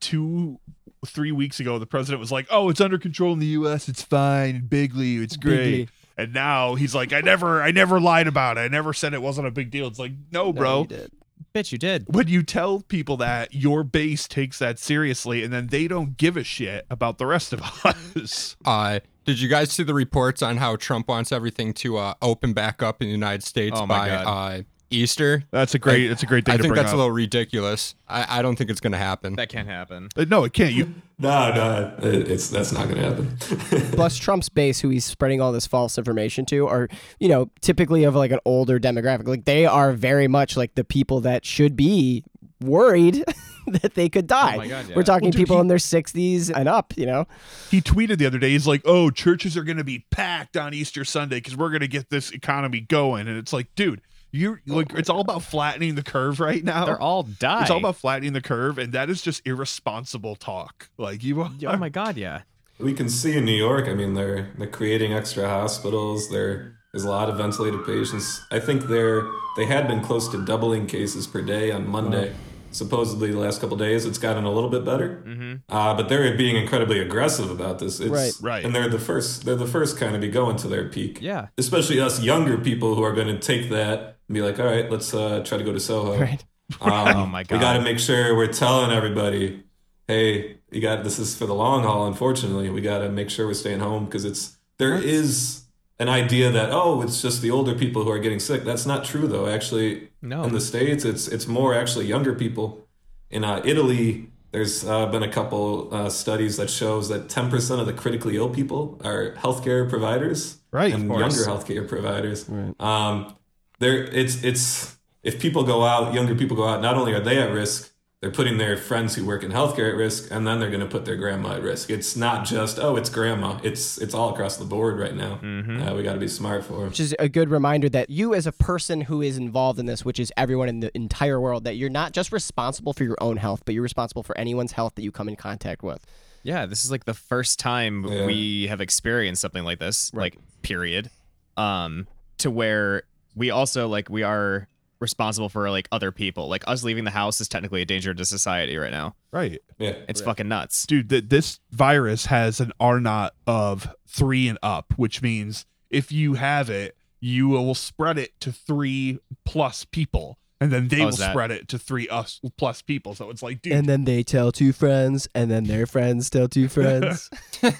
two 0.00 0.58
three 1.06 1.32
weeks 1.32 1.58
ago 1.60 1.78
the 1.78 1.86
president 1.86 2.20
was 2.20 2.30
like 2.32 2.46
oh 2.50 2.68
it's 2.68 2.80
under 2.80 2.98
control 2.98 3.32
in 3.32 3.38
the 3.40 3.46
us 3.46 3.88
it's 3.88 4.02
fine 4.02 4.60
bigly 4.66 5.16
it's 5.16 5.36
great 5.36 5.88
Bigly. 5.88 5.88
and 6.16 6.32
now 6.32 6.74
he's 6.76 6.94
like 6.94 7.12
i 7.12 7.20
never 7.20 7.60
i 7.62 7.70
never 7.72 8.00
lied 8.00 8.26
about 8.28 8.56
it 8.56 8.60
i 8.60 8.68
never 8.68 8.92
said 8.92 9.14
it 9.14 9.22
wasn't 9.22 9.46
a 9.46 9.50
big 9.50 9.70
deal 9.70 9.86
it's 9.88 9.98
like 9.98 10.12
no 10.30 10.46
No, 10.46 10.52
bro 10.52 10.80
you 10.82 10.86
did. 10.86 11.12
Bitch, 11.54 11.70
you 11.72 11.78
did. 11.78 12.06
when 12.08 12.28
you 12.28 12.42
tell 12.42 12.80
people 12.80 13.16
that 13.18 13.52
your 13.52 13.84
base 13.84 14.26
takes 14.26 14.58
that 14.58 14.78
seriously 14.78 15.42
and 15.44 15.52
then 15.52 15.66
they 15.66 15.86
don't 15.86 16.16
give 16.16 16.36
a 16.36 16.44
shit 16.44 16.86
about 16.90 17.18
the 17.18 17.26
rest 17.26 17.52
of 17.52 17.60
us 18.16 18.56
uh, 18.64 19.00
did 19.24 19.38
you 19.40 19.48
guys 19.48 19.70
see 19.70 19.82
the 19.82 19.94
reports 19.94 20.42
on 20.42 20.56
how 20.56 20.76
Trump 20.76 21.08
wants 21.08 21.30
everything 21.30 21.72
to 21.74 21.98
uh, 21.98 22.14
open 22.22 22.52
back 22.54 22.82
up 22.82 23.02
in 23.02 23.08
the 23.08 23.12
United 23.12 23.42
States 23.44 23.78
Oh, 23.78 23.86
by 23.86 24.10
uh, 24.10 24.62
Easter? 24.92 25.44
that's 25.50 25.74
a 25.74 25.78
great 25.78 26.10
it's 26.10 26.22
a 26.22 26.26
great 26.26 26.44
thing 26.44 26.54
I 26.54 26.56
to 26.56 26.62
think 26.62 26.72
bring 26.74 26.82
that's 26.82 26.92
up 26.92 26.96
a 26.96 26.98
little 26.98 27.12
ridiculous. 27.12 27.94
I, 28.08 28.38
I 28.38 28.42
don't 28.42 28.56
think 28.56 28.70
it's 28.70 28.80
going 28.80 28.92
to 28.92 28.98
happen. 28.98 29.36
That 29.36 29.48
can't 29.48 29.68
happen. 29.68 30.08
Uh, 30.16 30.24
no 30.28 30.44
it 30.44 30.52
can't 30.52 30.72
you 30.72 30.94
No, 31.18 31.52
no, 31.54 31.94
it, 32.08 32.28
it's 32.30 32.50
that's 32.50 32.72
not 32.72 32.88
going 32.88 32.96
to 32.96 33.02
happen. 33.04 33.36
Plus, 33.92 34.16
Trump's 34.18 34.48
base, 34.48 34.80
who 34.80 34.88
he's 34.88 35.04
spreading 35.04 35.40
all 35.40 35.52
this 35.52 35.68
false 35.68 35.96
information 35.96 36.44
to, 36.46 36.66
are 36.66 36.88
you 37.20 37.28
know 37.28 37.48
typically 37.60 38.02
of 38.04 38.14
like 38.16 38.32
an 38.32 38.40
older 38.44 38.80
demographic. 38.80 39.28
Like 39.28 39.44
they 39.44 39.64
are 39.66 39.92
very 39.92 40.26
much 40.26 40.56
like 40.56 40.74
the 40.74 40.82
people 40.84 41.20
that 41.20 41.44
should 41.44 41.76
be 41.76 42.24
worried 42.60 43.24
that 43.68 43.94
they 43.94 44.08
could 44.08 44.26
die. 44.26 44.54
Oh 44.54 44.58
my 44.58 44.68
God, 44.68 44.88
yeah. 44.88 44.96
We're 44.96 45.02
talking 45.04 45.26
Well, 45.26 45.32
dude, 45.32 45.40
people 45.40 45.56
he- 45.56 45.60
in 45.60 45.66
their 45.68 45.78
60s 45.78 46.50
and 46.54 46.68
up. 46.68 46.92
You 46.96 47.06
know, 47.06 47.26
he 47.70 47.80
tweeted 47.80 48.18
the 48.18 48.26
other 48.26 48.38
day 48.38 48.50
he's 48.50 48.66
like 48.66 48.82
oh 48.84 49.10
churches 49.10 49.56
are 49.56 49.64
going 49.64 49.76
to 49.78 49.84
be 49.84 50.04
packed 50.10 50.56
on 50.56 50.74
easter 50.74 51.04
sunday 51.04 51.36
because 51.36 51.56
we're 51.56 51.70
going 51.70 51.80
to 51.80 51.88
get 51.88 52.10
this 52.10 52.30
economy 52.30 52.80
going 52.80 53.28
and 53.28 53.36
it's 53.38 53.52
like 53.52 53.72
dude 53.76 54.00
you're 54.32 54.60
oh. 54.68 54.74
like 54.74 54.92
it's 54.94 55.08
all 55.10 55.20
about 55.20 55.42
flattening 55.42 55.94
the 55.94 56.02
curve 56.02 56.40
right 56.40 56.64
now 56.64 56.86
They're 56.86 57.00
all 57.00 57.22
die. 57.22 57.62
it's 57.62 57.70
all 57.70 57.78
about 57.78 57.96
flattening 57.96 58.32
the 58.32 58.40
curve 58.40 58.78
and 58.78 58.92
that 58.92 59.08
is 59.10 59.22
just 59.22 59.46
irresponsible 59.46 60.34
talk 60.36 60.88
like 60.98 61.22
you 61.22 61.42
Oh 61.42 61.76
my 61.76 61.88
god, 61.88 62.16
yeah. 62.16 62.42
we 62.78 62.94
can 62.94 63.08
see 63.08 63.36
in 63.36 63.44
New 63.44 63.52
York. 63.54 63.86
I 63.88 63.94
mean, 63.94 64.14
they're 64.14 64.50
they're 64.58 64.66
creating 64.66 65.12
extra 65.12 65.48
hospitals. 65.48 66.30
There's 66.30 67.04
a 67.04 67.08
lot 67.08 67.28
of 67.28 67.36
ventilated 67.36 67.84
patients. 67.84 68.44
I 68.50 68.58
think 68.58 68.84
they're 68.88 69.22
they 69.56 69.66
had 69.66 69.86
been 69.86 70.00
close 70.02 70.28
to 70.30 70.44
doubling 70.44 70.86
cases 70.86 71.26
per 71.26 71.42
day 71.42 71.70
on 71.70 71.86
Monday. 71.86 72.32
Supposedly, 72.72 73.30
the 73.30 73.38
last 73.38 73.60
couple 73.60 73.76
days, 73.76 74.04
it's 74.04 74.18
gotten 74.18 74.44
a 74.44 74.50
little 74.50 74.70
bit 74.70 74.84
better. 74.84 75.22
Mm-hmm. 75.26 75.54
Uh, 75.68 75.94
but 75.94 76.08
they're 76.08 76.36
being 76.36 76.56
incredibly 76.56 76.98
aggressive 76.98 77.50
about 77.50 77.78
this. 77.78 78.00
It's, 78.00 78.10
Right. 78.10 78.32
Right. 78.40 78.64
And 78.64 78.74
they're 78.74 78.88
the 78.88 78.98
first. 78.98 79.44
They're 79.44 79.56
the 79.56 79.66
first 79.66 79.96
kind 79.98 80.14
of 80.14 80.20
be 80.20 80.28
going 80.28 80.56
to 80.56 80.68
their 80.68 80.88
peak. 80.88 81.18
Yeah. 81.20 81.48
Especially 81.58 82.00
us 82.00 82.20
younger 82.20 82.58
people 82.58 82.94
who 82.94 83.02
are 83.02 83.12
going 83.12 83.28
to 83.28 83.38
take 83.38 83.70
that 83.70 84.18
and 84.28 84.34
be 84.34 84.42
like, 84.42 84.58
all 84.58 84.66
right, 84.66 84.90
let's 84.90 85.12
uh, 85.14 85.42
try 85.44 85.58
to 85.58 85.64
go 85.64 85.72
to 85.72 85.80
Soho. 85.80 86.18
right? 86.20 86.44
Um, 86.80 86.90
Oh 87.16 87.26
my 87.26 87.42
god 87.42 87.56
We 87.56 87.60
got 87.60 87.72
to 87.74 87.82
make 87.82 87.98
sure 87.98 88.34
we're 88.36 88.46
telling 88.52 88.90
everybody, 88.90 89.62
hey, 90.08 90.58
you 90.70 90.80
got 90.80 91.04
this 91.04 91.18
is 91.18 91.36
for 91.36 91.46
the 91.46 91.54
long 91.54 91.82
haul. 91.82 92.06
Unfortunately, 92.06 92.70
we 92.70 92.80
got 92.80 92.98
to 92.98 93.08
make 93.08 93.30
sure 93.30 93.46
we're 93.46 93.54
staying 93.54 93.80
home 93.80 94.06
because 94.06 94.24
it's 94.24 94.56
there 94.78 94.94
is 94.94 95.61
an 95.98 96.08
idea 96.08 96.50
that 96.50 96.70
oh, 96.70 97.02
it's 97.02 97.22
just 97.22 97.42
the 97.42 97.50
older 97.50 97.74
people 97.74 98.02
who 98.04 98.10
are 98.10 98.18
getting 98.18 98.40
sick. 98.40 98.64
That's 98.64 98.86
not 98.86 99.04
true 99.04 99.26
though. 99.26 99.46
Actually, 99.46 100.08
No. 100.20 100.42
in 100.44 100.52
the 100.52 100.60
states, 100.60 101.04
it's 101.04 101.28
it's 101.28 101.46
more 101.46 101.74
actually 101.74 102.06
younger 102.06 102.34
people. 102.34 102.86
in 103.30 103.44
uh, 103.44 103.62
Italy, 103.64 104.28
there's 104.50 104.84
uh, 104.84 105.06
been 105.06 105.22
a 105.22 105.28
couple 105.32 105.88
uh, 105.94 106.10
studies 106.10 106.56
that 106.58 106.68
shows 106.68 107.08
that 107.08 107.28
10% 107.28 107.80
of 107.80 107.86
the 107.86 107.92
critically 107.94 108.36
ill 108.36 108.50
people 108.50 109.00
are 109.04 109.32
healthcare 109.38 109.88
providers, 109.88 110.58
Right, 110.70 110.92
and 110.92 111.08
younger 111.08 111.44
healthcare 111.46 111.88
providers. 111.88 112.48
Um, 112.78 113.34
there, 113.78 114.02
it's 114.04 114.42
it's 114.44 114.98
if 115.22 115.40
people 115.40 115.62
go 115.64 115.84
out, 115.84 116.12
younger 116.14 116.34
people 116.34 116.56
go 116.56 116.66
out. 116.68 116.82
Not 116.82 116.96
only 116.96 117.12
are 117.14 117.20
they 117.20 117.38
at 117.38 117.52
risk, 117.52 117.91
they're 118.22 118.30
putting 118.30 118.56
their 118.56 118.76
friends 118.76 119.16
who 119.16 119.26
work 119.26 119.42
in 119.42 119.50
healthcare 119.50 119.90
at 119.90 119.96
risk, 119.96 120.28
and 120.30 120.46
then 120.46 120.60
they're 120.60 120.70
going 120.70 120.80
to 120.80 120.86
put 120.86 121.04
their 121.04 121.16
grandma 121.16 121.54
at 121.56 121.62
risk. 121.62 121.90
It's 121.90 122.14
not 122.16 122.46
just 122.46 122.78
oh, 122.78 122.94
it's 122.96 123.10
grandma. 123.10 123.58
It's 123.64 123.98
it's 123.98 124.14
all 124.14 124.30
across 124.32 124.56
the 124.56 124.64
board 124.64 124.98
right 124.98 125.14
now. 125.14 125.34
Uh, 125.42 125.94
we 125.96 126.04
got 126.04 126.12
to 126.14 126.20
be 126.20 126.28
smart 126.28 126.64
for 126.64 126.82
'em. 126.82 126.88
Which 126.90 127.00
is 127.00 127.14
a 127.18 127.28
good 127.28 127.50
reminder 127.50 127.88
that 127.90 128.08
you, 128.10 128.32
as 128.32 128.46
a 128.46 128.52
person 128.52 129.00
who 129.02 129.20
is 129.22 129.36
involved 129.36 129.78
in 129.80 129.86
this, 129.86 130.04
which 130.04 130.20
is 130.20 130.32
everyone 130.36 130.68
in 130.68 130.78
the 130.80 130.96
entire 130.96 131.40
world, 131.40 131.64
that 131.64 131.74
you're 131.76 131.90
not 131.90 132.12
just 132.12 132.30
responsible 132.30 132.92
for 132.92 133.02
your 133.02 133.18
own 133.20 133.38
health, 133.38 133.62
but 133.64 133.74
you're 133.74 133.82
responsible 133.82 134.22
for 134.22 134.38
anyone's 134.38 134.72
health 134.72 134.94
that 134.94 135.02
you 135.02 135.10
come 135.10 135.28
in 135.28 135.34
contact 135.36 135.82
with. 135.82 136.06
Yeah, 136.44 136.66
this 136.66 136.84
is 136.84 136.90
like 136.92 137.04
the 137.06 137.14
first 137.14 137.58
time 137.58 138.04
Yeah. 138.04 138.26
we 138.26 138.68
have 138.68 138.80
experienced 138.80 139.42
something 139.42 139.64
like 139.64 139.80
this, 139.80 140.14
like 140.14 140.38
period. 140.62 141.10
Um, 141.56 142.06
to 142.38 142.50
where 142.52 143.02
we 143.34 143.50
also 143.50 143.88
like 143.88 144.08
we 144.08 144.22
are 144.22 144.68
responsible 145.02 145.50
for 145.50 145.68
like 145.70 145.86
other 145.92 146.10
people. 146.12 146.48
Like 146.48 146.64
us 146.66 146.82
leaving 146.84 147.04
the 147.04 147.10
house 147.10 147.40
is 147.42 147.48
technically 147.48 147.82
a 147.82 147.84
danger 147.84 148.14
to 148.14 148.24
society 148.24 148.76
right 148.78 148.90
now. 148.90 149.14
Right. 149.30 149.60
Yeah, 149.78 149.96
It's 150.08 150.20
fucking 150.22 150.48
nuts. 150.48 150.86
Dude, 150.86 151.10
th- 151.10 151.24
this 151.28 151.60
virus 151.70 152.26
has 152.26 152.60
an 152.60 152.72
R 152.80 153.00
naught 153.00 153.34
of 153.46 153.94
three 154.06 154.48
and 154.48 154.58
up, 154.62 154.94
which 154.96 155.20
means 155.20 155.66
if 155.90 156.10
you 156.10 156.34
have 156.34 156.70
it, 156.70 156.96
you 157.20 157.48
will 157.48 157.74
spread 157.74 158.16
it 158.18 158.32
to 158.40 158.50
three 158.52 159.18
plus 159.44 159.84
people. 159.84 160.38
And 160.60 160.70
then 160.70 160.86
they 160.88 161.02
Oh, 161.02 161.06
will 161.06 161.12
that- 161.16 161.32
spread 161.32 161.50
it 161.50 161.66
to 161.68 161.78
three 161.78 162.08
us 162.08 162.40
plus 162.56 162.82
people. 162.82 163.14
So 163.16 163.30
it's 163.30 163.42
like, 163.42 163.62
dude, 163.62 163.72
And 163.72 163.88
then 163.88 164.04
they 164.04 164.22
tell 164.22 164.52
two 164.52 164.72
friends, 164.72 165.26
and 165.34 165.50
then 165.50 165.64
their 165.64 165.86
friends 165.86 166.30
tell 166.30 166.46
two 166.48 166.68
friends. 166.68 167.28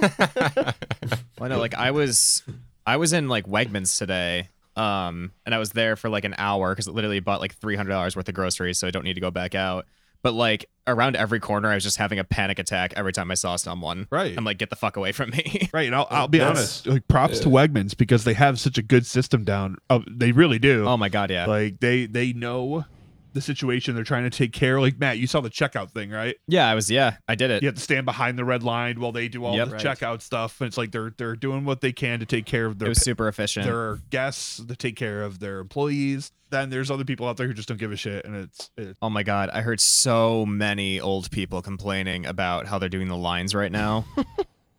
Well, 1.38 1.48
no, 1.48 1.58
like 1.58 1.74
I 1.74 1.90
was, 1.90 2.42
I 2.86 2.96
was 2.96 3.12
in 3.12 3.28
like 3.28 3.46
Wegmans 3.46 3.98
today, 3.98 4.48
um, 4.76 5.32
and 5.44 5.54
I 5.54 5.58
was 5.58 5.70
there 5.70 5.96
for 5.96 6.08
like 6.08 6.24
an 6.24 6.34
hour 6.38 6.72
because 6.72 6.86
it 6.86 6.94
literally 6.94 7.20
bought 7.20 7.40
like 7.40 7.54
three 7.54 7.76
hundred 7.76 7.90
dollars 7.90 8.16
worth 8.16 8.28
of 8.28 8.34
groceries, 8.34 8.78
so 8.78 8.86
I 8.86 8.90
don't 8.90 9.04
need 9.04 9.14
to 9.14 9.20
go 9.20 9.30
back 9.30 9.54
out. 9.54 9.86
But 10.22 10.34
like 10.34 10.66
around 10.86 11.16
every 11.16 11.40
corner, 11.40 11.68
I 11.68 11.74
was 11.74 11.82
just 11.82 11.96
having 11.96 12.18
a 12.20 12.24
panic 12.24 12.58
attack 12.60 12.92
every 12.96 13.12
time 13.12 13.30
I 13.30 13.34
saw 13.34 13.56
someone. 13.56 14.06
Right. 14.10 14.34
I'm 14.36 14.44
like, 14.44 14.56
get 14.58 14.70
the 14.70 14.76
fuck 14.76 14.96
away 14.96 15.10
from 15.12 15.30
me. 15.30 15.68
Right, 15.74 15.86
and 15.86 15.94
I'll, 15.96 16.06
I'll 16.10 16.28
be 16.28 16.38
That's- 16.38 16.56
honest. 16.58 16.86
Like, 16.86 17.08
props 17.08 17.40
to 17.40 17.48
Wegmans 17.48 17.96
because 17.96 18.22
they 18.24 18.34
have 18.34 18.60
such 18.60 18.78
a 18.78 18.82
good 18.82 19.04
system 19.04 19.42
down. 19.44 19.78
Oh, 19.90 20.04
they 20.08 20.30
really 20.32 20.58
do. 20.60 20.86
oh 20.86 20.96
my 20.96 21.08
god, 21.08 21.30
yeah. 21.30 21.46
Like 21.46 21.80
they 21.80 22.06
they 22.06 22.32
know 22.32 22.84
the 23.32 23.40
situation 23.40 23.94
they're 23.94 24.04
trying 24.04 24.24
to 24.24 24.30
take 24.30 24.52
care. 24.52 24.80
Like 24.80 24.98
Matt, 24.98 25.18
you 25.18 25.26
saw 25.26 25.40
the 25.40 25.50
checkout 25.50 25.90
thing, 25.90 26.10
right? 26.10 26.36
yeah, 26.48 26.68
I 26.68 26.74
was. 26.74 26.90
Yeah, 26.90 27.16
I 27.28 27.34
did 27.34 27.50
it. 27.50 27.62
You 27.62 27.68
have 27.68 27.74
to 27.76 27.80
stand 27.80 28.04
behind 28.06 28.38
the 28.38 28.44
red 28.44 28.62
line 28.62 29.00
while 29.00 29.12
they 29.12 29.28
do 29.28 29.44
all 29.44 29.56
Yep. 29.56 29.68
the 29.68 29.74
Right. 29.74 29.84
checkout 29.84 30.20
stuff, 30.22 30.60
and 30.60 30.68
it's 30.68 30.76
like 30.78 30.90
they're 30.92 31.12
they're 31.16 31.36
doing 31.36 31.64
what 31.64 31.80
they 31.80 31.92
can 31.92 32.20
to 32.20 32.26
take 32.26 32.46
care 32.46 32.66
of 32.66 32.78
their. 32.78 32.86
It 32.86 32.90
was 32.90 33.02
super 33.02 33.28
efficient. 33.28 33.66
their 33.66 33.98
guests, 34.10 34.62
to 34.64 34.76
take 34.76 34.96
care 34.96 35.22
of 35.22 35.38
their 35.38 35.58
employees. 35.60 36.32
Then 36.50 36.68
there's 36.68 36.90
other 36.90 37.04
people 37.04 37.26
out 37.26 37.38
there 37.38 37.46
who 37.46 37.54
just 37.54 37.68
don't 37.68 37.78
give 37.80 37.92
a 37.92 37.96
shit, 37.96 38.26
and 38.26 38.36
it's, 38.36 38.70
it's 38.76 38.98
Oh 39.00 39.08
my 39.08 39.22
god, 39.22 39.48
I 39.54 39.62
heard 39.62 39.80
so 39.80 40.44
many 40.44 41.00
old 41.00 41.30
people 41.30 41.62
complaining 41.62 42.26
about 42.26 42.66
how 42.66 42.78
they're 42.78 42.90
doing 42.90 43.08
the 43.08 43.16
lines 43.16 43.54
right 43.54 43.72
now. 43.72 44.04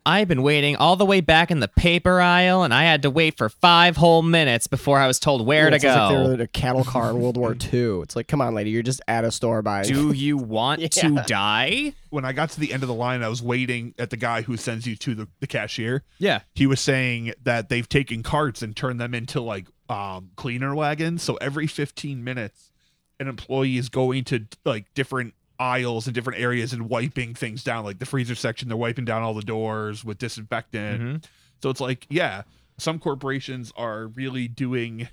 I've 0.06 0.28
been 0.28 0.42
waiting 0.42 0.76
all 0.76 0.96
the 0.96 1.06
way 1.06 1.20
back 1.22 1.50
in 1.50 1.60
the 1.60 1.68
paper 1.68 2.20
aisle, 2.20 2.62
and 2.62 2.74
I 2.74 2.84
had 2.84 3.02
to 3.02 3.10
wait 3.10 3.38
for 3.38 3.48
five 3.48 3.96
whole 3.96 4.20
minutes 4.22 4.66
before 4.66 4.98
I 4.98 5.06
was 5.06 5.18
told 5.18 5.46
where 5.46 5.70
to 5.70 5.76
It 5.76 5.82
sounds 5.82 5.96
Like 5.98 6.08
they 6.10 6.14
go. 6.14 6.28
were 6.28 6.34
in 6.34 6.40
a 6.42 6.46
cattle 6.46 6.84
car 6.84 7.10
in 7.10 7.20
World 7.20 7.36
War 7.38 7.56
II. 7.72 8.00
It's 8.02 8.14
like, 8.14 8.28
come 8.28 8.42
on, 8.42 8.54
lady, 8.54 8.70
you're 8.70 8.82
just 8.82 9.00
at 9.08 9.24
a 9.24 9.30
store 9.30 9.62
buying. 9.62 9.86
Do 9.88 10.12
you 10.14 10.36
want 10.36 10.80
to 10.92 11.24
die? 11.26 11.94
when 12.10 12.24
I 12.24 12.32
got 12.32 12.50
to 12.50 12.60
the 12.60 12.72
end 12.72 12.82
of 12.84 12.88
the 12.88 12.94
line, 12.94 13.22
I 13.24 13.28
was 13.28 13.42
waiting 13.42 13.92
at 13.98 14.10
the 14.10 14.16
guy 14.16 14.42
who 14.42 14.56
sends 14.56 14.86
you 14.86 14.94
to 14.96 15.14
the, 15.16 15.28
the 15.40 15.48
cashier. 15.48 16.04
Yeah. 16.18 16.40
He 16.54 16.66
was 16.66 16.80
saying 16.80 17.32
that 17.42 17.68
they've 17.70 17.88
taken 17.88 18.22
carts 18.22 18.62
and 18.62 18.76
turned 18.76 19.00
them 19.00 19.14
into 19.14 19.40
like 19.40 19.66
um, 19.88 20.30
cleaner 20.36 20.74
wagons. 20.76 21.22
So 21.24 21.34
every 21.36 21.66
15 21.66 22.22
minutes, 22.22 22.70
an 23.18 23.26
employee 23.26 23.78
is 23.78 23.88
going 23.88 24.22
to 24.24 24.46
like 24.64 24.92
different 24.94 25.34
aisles 25.58 26.06
and 26.06 26.14
different 26.14 26.40
areas 26.40 26.72
and 26.72 26.88
wiping 26.88 27.34
things 27.34 27.62
down. 27.64 27.84
Like 27.84 27.98
the 27.98 28.06
freezer 28.06 28.34
section, 28.34 28.68
they're 28.68 28.76
wiping 28.76 29.04
down 29.04 29.22
all 29.22 29.34
the 29.34 29.42
doors 29.42 30.04
with 30.04 30.18
disinfectant. 30.18 31.02
Mhm. 31.02 31.24
So 31.62 31.70
it's 31.70 31.80
like, 31.80 32.06
yeah, 32.10 32.42
some 32.78 32.98
corporations 32.98 33.72
are 33.76 34.08
really 34.08 34.48
doing 34.48 35.08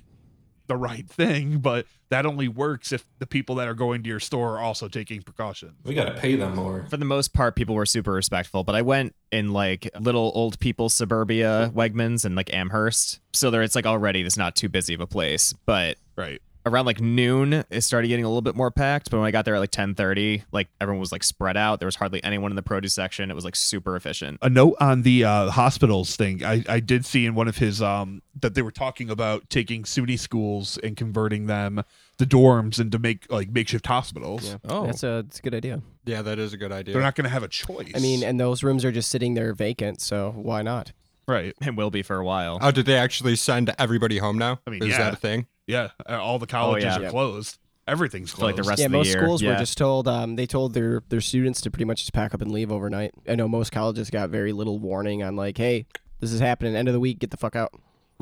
the 0.68 0.76
right 0.76 1.06
thing, 1.08 1.58
but 1.58 1.86
that 2.08 2.24
only 2.24 2.46
works 2.48 2.92
if 2.92 3.04
the 3.18 3.26
people 3.26 3.56
that 3.56 3.68
are 3.68 3.74
going 3.74 4.02
to 4.02 4.08
your 4.08 4.20
store 4.20 4.56
are 4.56 4.60
also 4.60 4.88
taking 4.88 5.20
precautions. 5.20 5.72
we 5.84 5.92
got 5.94 6.04
to 6.04 6.14
pay 6.14 6.34
them 6.36 6.54
more. 6.54 6.86
For 6.88 6.96
the 6.96 7.04
most 7.04 7.32
part, 7.34 7.56
people 7.56 7.74
were 7.74 7.84
super 7.84 8.12
respectful, 8.12 8.64
but 8.64 8.74
I 8.74 8.82
went 8.82 9.14
in 9.32 9.52
like 9.52 9.90
little 10.00 10.30
old 10.34 10.58
people 10.60 10.88
suburbia 10.88 11.70
Wegmans 11.74 12.24
and 12.24 12.36
like 12.36 12.52
Amherst. 12.54 13.20
So 13.32 13.50
there 13.50 13.62
it's 13.62 13.74
like 13.74 13.86
already 13.86 14.22
it's 14.22 14.36
not 14.36 14.54
too 14.56 14.68
busy 14.68 14.94
of 14.94 15.00
a 15.00 15.06
place. 15.06 15.52
But 15.66 15.98
Right. 16.16 16.40
Around 16.66 16.86
like 16.86 17.00
noon 17.00 17.64
it 17.70 17.80
started 17.80 18.08
getting 18.08 18.24
a 18.24 18.28
little 18.28 18.42
bit 18.42 18.54
more 18.54 18.70
packed 18.70 19.10
but 19.10 19.18
when 19.18 19.26
i 19.26 19.30
got 19.30 19.44
there 19.44 19.54
at 19.54 19.58
like 19.60 19.70
10.30 19.70 20.44
like 20.52 20.68
everyone 20.80 21.00
was 21.00 21.12
like 21.12 21.22
spread 21.24 21.56
out 21.56 21.80
there 21.80 21.86
was 21.86 21.96
hardly 21.96 22.22
anyone 22.22 22.52
in 22.52 22.56
the 22.56 22.62
produce 22.62 22.94
section 22.94 23.30
it 23.30 23.34
was 23.34 23.44
like 23.44 23.56
super 23.56 23.96
efficient 23.96 24.38
a 24.42 24.50
note 24.50 24.76
on 24.80 25.02
the 25.02 25.24
uh, 25.24 25.50
hospitals 25.50 26.16
thing. 26.16 26.44
I, 26.44 26.64
I 26.68 26.80
did 26.80 27.04
see 27.04 27.26
in 27.26 27.34
one 27.34 27.48
of 27.48 27.56
his 27.58 27.80
um 27.82 28.22
that 28.40 28.54
they 28.54 28.62
were 28.62 28.70
talking 28.70 29.10
about 29.10 29.48
taking 29.50 29.84
SUNY 29.84 30.18
schools 30.18 30.78
and 30.82 30.96
converting 30.96 31.46
them 31.46 31.82
the 32.18 32.26
dorms 32.26 32.80
into 32.80 32.98
make 32.98 33.30
like 33.30 33.50
makeshift 33.50 33.86
hospitals. 33.86 34.48
Yeah. 34.48 34.56
Oh. 34.68 34.86
That's 34.86 35.02
a, 35.02 35.22
that's 35.26 35.38
a 35.38 35.42
good 35.42 35.54
idea. 35.54 35.82
Yeah, 36.04 36.22
that 36.22 36.38
is 36.38 36.52
a 36.52 36.56
good 36.56 36.72
idea. 36.72 36.94
They're 36.94 37.02
not 37.02 37.14
going 37.14 37.24
to 37.24 37.30
have 37.30 37.42
a 37.42 37.48
choice. 37.48 37.92
I 37.94 38.00
mean, 38.00 38.22
and 38.22 38.40
those 38.40 38.62
rooms 38.62 38.84
are 38.84 38.92
just 38.92 39.10
sitting 39.10 39.34
there 39.34 39.52
vacant, 39.54 40.00
so 40.00 40.32
why 40.36 40.62
not? 40.62 40.92
Right? 41.26 41.54
it 41.60 41.74
will 41.76 41.90
be 41.90 42.02
for 42.02 42.16
a 42.16 42.24
while 42.24 42.58
oh, 42.60 42.70
did 42.70 42.86
they 42.86 42.96
actually 42.96 43.36
send 43.36 43.74
everybody 43.78 44.18
home 44.18 44.38
now? 44.38 44.60
I 44.66 44.70
mean, 44.70 44.82
is 44.82 44.90
yeah. 44.90 44.98
that 44.98 45.12
a 45.14 45.16
thing? 45.16 45.46
Yeah, 45.66 45.88
uh, 46.08 46.20
all 46.20 46.38
the 46.38 46.46
colleges 46.46 46.84
yeah. 46.84 46.98
are 46.98 47.02
Yeah. 47.02 47.10
closed. 47.10 47.58
Everything's 47.86 48.30
For, 48.30 48.36
closed. 48.38 48.56
like, 48.56 48.64
the 48.64 48.68
rest 48.68 48.78
yeah, 48.80 48.86
of 48.86 48.92
the 48.92 48.98
most 48.98 49.08
year, 49.08 49.22
schools 49.22 49.42
were 49.42 49.56
just 49.56 49.76
told 49.76 50.06
um, 50.06 50.36
they 50.36 50.46
told 50.46 50.72
their 50.74 51.02
their 51.08 51.20
students 51.20 51.60
to 51.62 51.70
pretty 51.70 51.84
much 51.84 52.00
just 52.00 52.12
pack 52.12 52.32
up 52.34 52.40
and 52.40 52.52
leave 52.52 52.70
overnight. 52.70 53.12
I 53.28 53.34
know 53.34 53.48
most 53.48 53.72
colleges 53.72 54.08
got 54.10 54.30
very 54.30 54.52
little 54.52 54.78
warning 54.78 55.22
on 55.22 55.34
like, 55.34 55.58
hey, 55.58 55.86
this 56.20 56.32
is 56.32 56.38
happening. 56.40 56.76
End 56.76 56.88
of 56.88 56.94
the 56.94 57.00
week, 57.00 57.18
get 57.18 57.30
the 57.30 57.36
fuck 57.36 57.56
out. 57.56 57.72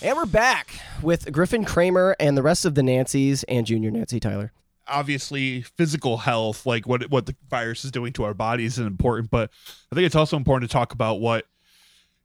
And 0.00 0.16
we're 0.16 0.26
back 0.26 0.80
with 1.02 1.30
Griffin 1.32 1.64
Kramer 1.64 2.14
and 2.20 2.36
the 2.36 2.42
rest 2.42 2.64
of 2.64 2.74
the 2.74 2.82
Nancys 2.82 3.44
and 3.48 3.66
Junior 3.66 3.90
Nancy 3.90 4.20
Tyler. 4.20 4.52
obviously 4.86 5.62
physical 5.62 6.16
health 6.16 6.64
like 6.64 6.86
what 6.86 7.10
what 7.10 7.26
the 7.26 7.36
virus 7.50 7.84
is 7.84 7.90
doing 7.90 8.10
to 8.10 8.24
our 8.24 8.32
bodies 8.32 8.78
is 8.78 8.86
important 8.86 9.30
but 9.30 9.50
i 9.92 9.94
think 9.94 10.06
it's 10.06 10.14
also 10.14 10.34
important 10.34 10.70
to 10.70 10.72
talk 10.72 10.94
about 10.94 11.20
what 11.20 11.44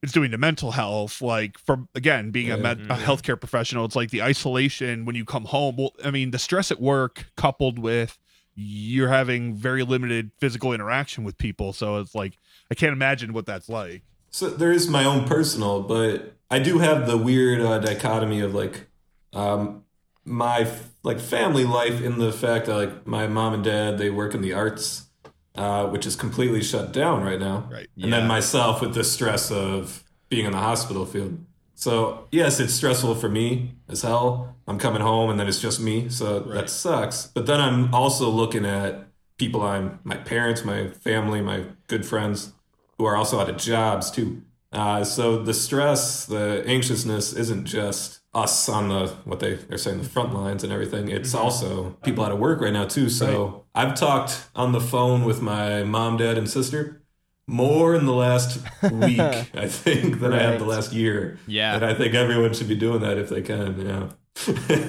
it's 0.02 0.14
doing 0.14 0.32
to 0.32 0.38
mental 0.38 0.72
health 0.72 1.22
like 1.22 1.58
from 1.58 1.90
again 1.94 2.32
being 2.32 2.52
a, 2.52 2.58
med- 2.58 2.80
a 2.80 2.84
mm-hmm. 2.84 3.04
healthcare 3.04 3.38
professional 3.38 3.84
it's 3.84 3.98
like 3.98 4.12
the 4.12 4.22
isolation 4.22 5.04
when 5.04 5.14
you 5.14 5.26
come 5.26 5.44
home 5.44 5.76
well 5.76 5.92
i 6.06 6.12
mean 6.12 6.32
the 6.32 6.40
stress 6.40 6.72
at 6.72 6.80
work 6.80 7.26
coupled 7.36 7.78
with 7.78 8.18
you're 8.56 9.10
having 9.10 9.56
very 9.56 9.84
limited 9.84 10.32
physical 10.40 10.74
interaction 10.74 11.24
with 11.24 11.38
people 11.38 11.74
so 11.74 11.98
it's 11.98 12.14
like 12.14 12.38
i 12.72 12.76
can't 12.76 12.94
imagine 12.94 13.34
what 13.34 13.46
that's 13.46 13.70
like 13.70 14.04
So 14.30 14.50
there 14.50 14.72
is 14.72 14.88
my 14.88 15.06
own 15.06 15.26
personal, 15.26 15.84
but 15.84 16.34
I 16.50 16.58
do 16.58 16.80
have 16.80 17.06
the 17.06 17.18
weird 17.18 17.62
uh, 17.62 17.78
dichotomy 17.78 18.40
of 18.42 18.56
like 18.56 18.88
um, 19.32 19.84
my 20.26 20.62
f- 20.62 20.90
like 21.04 21.20
family 21.20 21.66
life 21.66 22.02
in 22.02 22.18
the 22.18 22.32
fact 22.32 22.66
that 22.66 22.76
like 22.76 23.06
my 23.06 23.28
mom 23.28 23.54
and 23.54 23.64
dad 23.64 24.00
they 24.00 24.10
work 24.10 24.34
in 24.34 24.42
the 24.42 24.52
arts, 24.54 25.06
uh, 25.54 25.86
which 25.86 26.08
is 26.08 26.16
completely 26.16 26.64
shut 26.64 26.92
down 26.92 27.24
right 27.24 27.40
now. 27.40 27.70
Right. 27.72 27.88
And 28.02 28.12
then 28.12 28.28
myself 28.28 28.82
with 28.82 28.96
the 28.96 29.04
stress 29.04 29.52
of 29.52 30.04
being 30.30 30.46
in 30.46 30.52
the 30.52 30.58
hospital 30.58 31.06
field. 31.06 31.38
So 31.76 32.28
yes, 32.32 32.60
it's 32.60 32.74
stressful 32.74 33.16
for 33.16 33.30
me 33.30 33.76
as 33.90 34.02
hell. 34.02 34.56
I'm 34.68 34.80
coming 34.80 35.02
home 35.02 35.30
and 35.30 35.40
then 35.40 35.48
it's 35.48 35.60
just 35.60 35.80
me, 35.80 36.10
so 36.10 36.40
that 36.40 36.70
sucks. 36.70 37.28
But 37.28 37.46
then 37.46 37.60
I'm 37.60 37.94
also 37.94 38.30
looking 38.30 38.66
at 38.66 39.08
people 39.38 39.62
I'm 39.62 40.00
my 40.04 40.16
parents, 40.16 40.64
my 40.64 40.88
family, 40.88 41.42
my 41.42 41.66
good 41.88 42.06
friends 42.06 42.54
who 42.98 43.06
are 43.06 43.16
also 43.16 43.40
out 43.40 43.50
of 43.50 43.58
jobs 43.58 44.12
too. 44.12 44.44
Uh, 44.72 45.04
so 45.04 45.44
the 45.44 45.54
stress, 45.54 46.26
the 46.26 46.64
anxiousness 46.66 47.34
isn't 47.34 47.66
just 47.66 48.22
us 48.34 48.68
on 48.68 48.90
the 48.90 49.08
what 49.26 49.40
they 49.40 49.56
they're 49.56 49.78
saying 49.78 50.00
the 50.00 50.10
front 50.10 50.34
lines 50.34 50.64
and 50.64 50.74
everything. 50.74 51.10
It's 51.10 51.36
also 51.36 51.92
people 52.04 52.24
out 52.24 52.32
of 52.32 52.40
work 52.40 52.62
right 52.62 52.74
now 52.74 52.86
too. 52.86 53.10
So 53.10 53.66
I've 53.76 53.94
talked 53.94 54.48
on 54.56 54.72
the 54.72 54.82
phone 54.82 55.26
with 55.26 55.42
my 55.42 55.84
mom, 55.84 56.18
dad, 56.18 56.38
and 56.38 56.50
sister 56.50 57.03
more 57.48 57.96
in 57.96 58.06
the 58.06 58.14
last 58.14 58.62
week, 58.92 59.20
I 59.54 59.68
think, 59.68 60.20
than 60.20 60.34
I 60.34 60.42
have 60.42 60.60
the 60.60 60.66
last 60.66 60.94
year. 60.94 61.40
Yeah. 61.48 61.76
and 61.76 61.86
I 61.86 61.94
think 61.94 62.14
everyone 62.14 62.54
should 62.54 62.68
be 62.70 62.76
doing 62.76 63.02
that 63.02 63.18
if 63.18 63.30
they 63.30 63.42
can. 63.42 63.80
Yeah. 63.86 64.10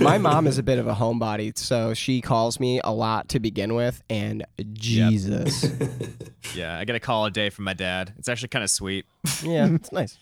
My 0.00 0.16
mom 0.18 0.46
is 0.46 0.56
a 0.56 0.62
bit 0.62 0.78
of 0.78 0.86
a 0.86 0.94
homebody, 0.94 1.56
so 1.58 1.92
she 1.94 2.20
calls 2.22 2.58
me 2.58 2.80
a 2.82 2.92
lot 2.92 3.28
to 3.30 3.40
begin 3.40 3.74
with, 3.74 4.02
and 4.08 4.44
Jesus. 4.72 5.66
Yeah, 6.54 6.78
I 6.78 6.84
get 6.84 6.94
a 6.94 7.00
call 7.00 7.24
a 7.26 7.30
day 7.32 7.50
from 7.50 7.64
my 7.64 7.72
dad. 7.74 8.12
It's 8.18 8.28
actually 8.28 8.48
kind 8.48 8.62
of 8.62 8.70
sweet. 8.70 9.06
yeah, 9.42 9.66
it's 9.72 9.90
nice. 9.90 10.16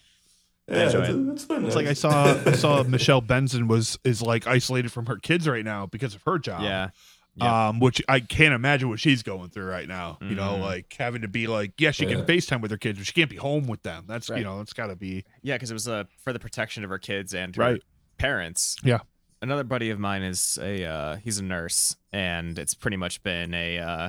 Yeah, 0.68 0.84
enjoy 0.86 1.00
it's, 1.00 1.08
it. 1.10 1.50
it's 1.50 1.66
it's 1.66 1.76
like 1.76 1.86
i 1.88 1.92
saw 1.92 2.38
i 2.46 2.52
saw 2.52 2.84
michelle 2.84 3.20
benson 3.20 3.66
was 3.66 3.98
is 4.04 4.22
like 4.22 4.46
isolated 4.46 4.92
from 4.92 5.06
her 5.06 5.16
kids 5.16 5.46
right 5.48 5.64
now 5.64 5.86
because 5.86 6.14
of 6.14 6.22
her 6.22 6.38
job 6.38 6.62
Yeah. 6.62 6.90
Yeah. 7.36 7.68
um, 7.68 7.80
which 7.80 8.02
I 8.08 8.20
can't 8.20 8.52
imagine 8.52 8.90
what 8.90 9.00
she's 9.00 9.22
going 9.22 9.48
through 9.48 9.64
right 9.64 9.88
now. 9.88 10.18
You 10.20 10.34
know, 10.34 10.52
Mhm. 10.56 10.60
like 10.60 10.94
having 10.98 11.22
to 11.22 11.28
be 11.28 11.46
like, 11.46 11.72
yeah, 11.78 11.90
she 11.90 12.04
Yeah. 12.04 12.16
can 12.16 12.26
FaceTime 12.26 12.60
with 12.60 12.70
her 12.70 12.76
kids, 12.76 12.98
but 12.98 13.06
she 13.06 13.12
can't 13.14 13.30
be 13.30 13.36
home 13.36 13.66
with 13.66 13.82
them. 13.82 14.04
That's 14.06 14.28
Right. 14.28 14.38
you 14.38 14.44
know, 14.44 14.58
that's 14.58 14.74
got 14.74 14.88
to 14.88 14.96
be 14.96 15.24
Yeah, 15.42 15.54
because 15.54 15.70
it 15.70 15.74
was 15.74 15.88
uh, 15.88 16.04
for 16.22 16.34
the 16.34 16.38
protection 16.38 16.84
of 16.84 16.90
her 16.90 16.98
kids 16.98 17.32
and 17.32 17.56
her 17.56 17.62
Right. 17.62 17.82
parents. 18.18 18.76
Yeah. 18.84 18.98
Another 19.40 19.64
buddy 19.64 19.88
of 19.90 19.98
mine 19.98 20.22
is 20.22 20.58
a 20.60 20.84
uh, 20.84 21.16
he's 21.16 21.38
a 21.38 21.42
nurse, 21.42 21.96
and 22.12 22.58
it's 22.58 22.74
pretty 22.74 22.96
much 22.98 23.22
been 23.22 23.54
a 23.54 23.78
uh, 23.78 24.08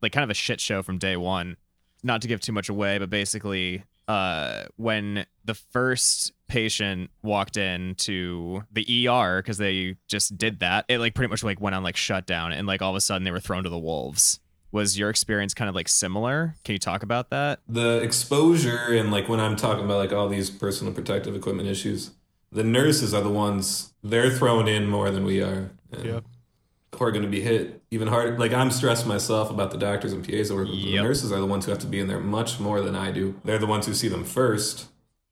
like 0.00 0.12
kind 0.12 0.24
of 0.24 0.30
a 0.30 0.34
shit 0.34 0.60
show 0.60 0.82
from 0.82 0.96
day 0.98 1.16
one. 1.16 1.56
Not 2.02 2.22
to 2.22 2.28
give 2.28 2.40
too 2.40 2.52
much 2.52 2.68
away, 2.68 2.96
but 2.98 3.10
basically, 3.10 3.84
uh, 4.08 4.64
when 4.76 5.26
the 5.44 5.54
first 5.54 6.32
patient 6.48 7.10
walked 7.22 7.56
in 7.58 7.94
to 7.96 8.64
the 8.72 9.06
ER 9.06 9.40
because 9.42 9.58
they 9.58 9.96
just 10.08 10.36
did 10.38 10.60
that, 10.60 10.86
it 10.88 10.98
like 10.98 11.14
pretty 11.14 11.28
much 11.30 11.44
like 11.44 11.60
went 11.60 11.76
on 11.76 11.82
like 11.82 11.96
shutdown, 11.96 12.52
and 12.52 12.66
like 12.66 12.82
all 12.82 12.90
of 12.90 12.96
a 12.96 13.00
sudden 13.00 13.24
they 13.24 13.30
were 13.30 13.40
thrown 13.40 13.64
to 13.64 13.70
the 13.70 13.78
wolves. 13.78 14.40
Was 14.72 14.98
your 14.98 15.08
experience 15.08 15.54
kind 15.54 15.68
of 15.68 15.74
like 15.74 15.88
similar? 15.88 16.56
Can 16.64 16.74
you 16.74 16.78
talk 16.78 17.02
about 17.02 17.30
that? 17.30 17.60
the 17.68 17.98
exposure 18.02 18.86
and 18.90 19.10
like 19.10 19.28
when 19.28 19.40
I'm 19.40 19.56
talking 19.56 19.84
about 19.84 19.98
like 19.98 20.12
all 20.12 20.28
these 20.28 20.50
personal 20.50 20.92
protective 20.92 21.34
equipment 21.36 21.68
issues, 21.68 22.10
the 22.50 22.64
nurses 22.64 23.14
are 23.14 23.22
the 23.22 23.30
ones 23.30 23.92
they're 24.02 24.30
thrown 24.30 24.68
in 24.68 24.86
more 24.86 25.10
than 25.10 25.24
we 25.24 25.42
are. 25.42 25.70
And 25.92 26.04
Yeah. 26.04 26.20
Who 26.98 27.04
are 27.04 27.12
going 27.12 27.22
to 27.22 27.28
be 27.28 27.40
hit 27.40 27.80
even 27.90 28.08
harder. 28.08 28.36
Like 28.38 28.52
I'm 28.52 28.70
stressed 28.70 29.06
myself 29.06 29.50
about 29.50 29.70
the 29.70 29.78
doctors 29.78 30.12
and 30.12 30.22
PAs 30.28 30.48
that 30.48 30.54
work 30.56 30.68
with. 30.68 30.76
but 30.76 30.84
The 30.84 30.96
nurses 31.04 31.32
are 31.32 31.38
the 31.38 31.46
ones 31.46 31.64
who 31.64 31.70
have 31.70 31.80
to 31.80 31.86
be 31.86 32.00
in 32.00 32.08
there 32.08 32.20
much 32.20 32.58
more 32.60 32.80
than 32.80 32.96
I 32.96 33.10
do. 33.12 33.40
They're 33.44 33.58
the 33.58 33.66
ones 33.66 33.86
who 33.86 33.94
see 33.94 34.08
them 34.08 34.24
first. 34.24 34.86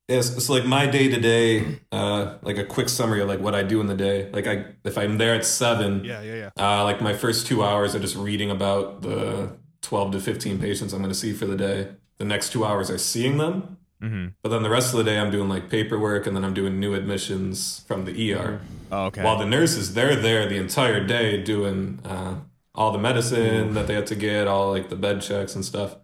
Yes, 0.08 0.36
it's 0.36 0.48
like 0.48 0.64
my 0.64 0.86
day 0.86 1.08
to 1.08 1.20
day, 1.20 1.80
uh, 1.90 2.36
like 2.42 2.58
a 2.58 2.64
quick 2.64 2.88
summary 2.88 3.20
of 3.20 3.28
like 3.28 3.40
what 3.40 3.56
I 3.56 3.64
do 3.64 3.80
in 3.80 3.88
the 3.88 3.96
day. 3.96 4.30
Like 4.30 4.46
I, 4.46 4.66
if 4.84 4.96
I'm 4.96 5.18
there 5.18 5.34
at 5.34 5.44
seven, 5.44 6.04
yeah, 6.04 6.22
yeah, 6.22 6.34
yeah. 6.34 6.50
uh, 6.56 6.84
like 6.84 7.00
my 7.00 7.12
first 7.12 7.48
two 7.48 7.64
hours 7.64 7.96
are 7.96 7.98
just 7.98 8.14
reading 8.14 8.48
about 8.50 9.02
the 9.02 9.50
12 9.82 10.12
to 10.12 10.20
15 10.20 10.60
patients 10.60 10.92
I'm 10.92 11.00
going 11.00 11.12
to 11.12 11.18
see 11.18 11.32
for 11.32 11.46
the 11.46 11.56
day. 11.56 11.88
The 12.18 12.24
next 12.24 12.50
two 12.52 12.64
hours 12.64 12.88
are 12.88 12.98
seeing 12.98 13.38
them. 13.38 13.78
Mm-hmm. 14.02 14.28
But 14.42 14.50
then 14.50 14.62
the 14.62 14.70
rest 14.70 14.92
of 14.92 14.98
the 14.98 15.04
day, 15.04 15.18
I'm 15.18 15.30
doing 15.30 15.48
like 15.48 15.70
paperwork 15.70 16.26
and 16.26 16.36
then 16.36 16.44
I'm 16.44 16.54
doing 16.54 16.78
new 16.78 16.94
admissions 16.94 17.84
from 17.86 18.04
the 18.04 18.34
ER. 18.34 18.60
Oh, 18.92 19.06
okay. 19.06 19.22
While 19.22 19.38
the 19.38 19.46
nurses, 19.46 19.94
they're 19.94 20.16
there 20.16 20.48
the 20.48 20.56
entire 20.56 21.04
day 21.04 21.42
doing 21.42 22.00
uh, 22.04 22.36
all 22.74 22.92
the 22.92 22.98
medicine 22.98 23.74
that 23.74 23.86
they 23.86 23.94
had 23.94 24.06
to 24.08 24.14
get, 24.14 24.46
all 24.46 24.70
like 24.70 24.90
the 24.90 24.96
bed 24.96 25.22
checks 25.22 25.54
and 25.54 25.64
stuff. 25.64 25.96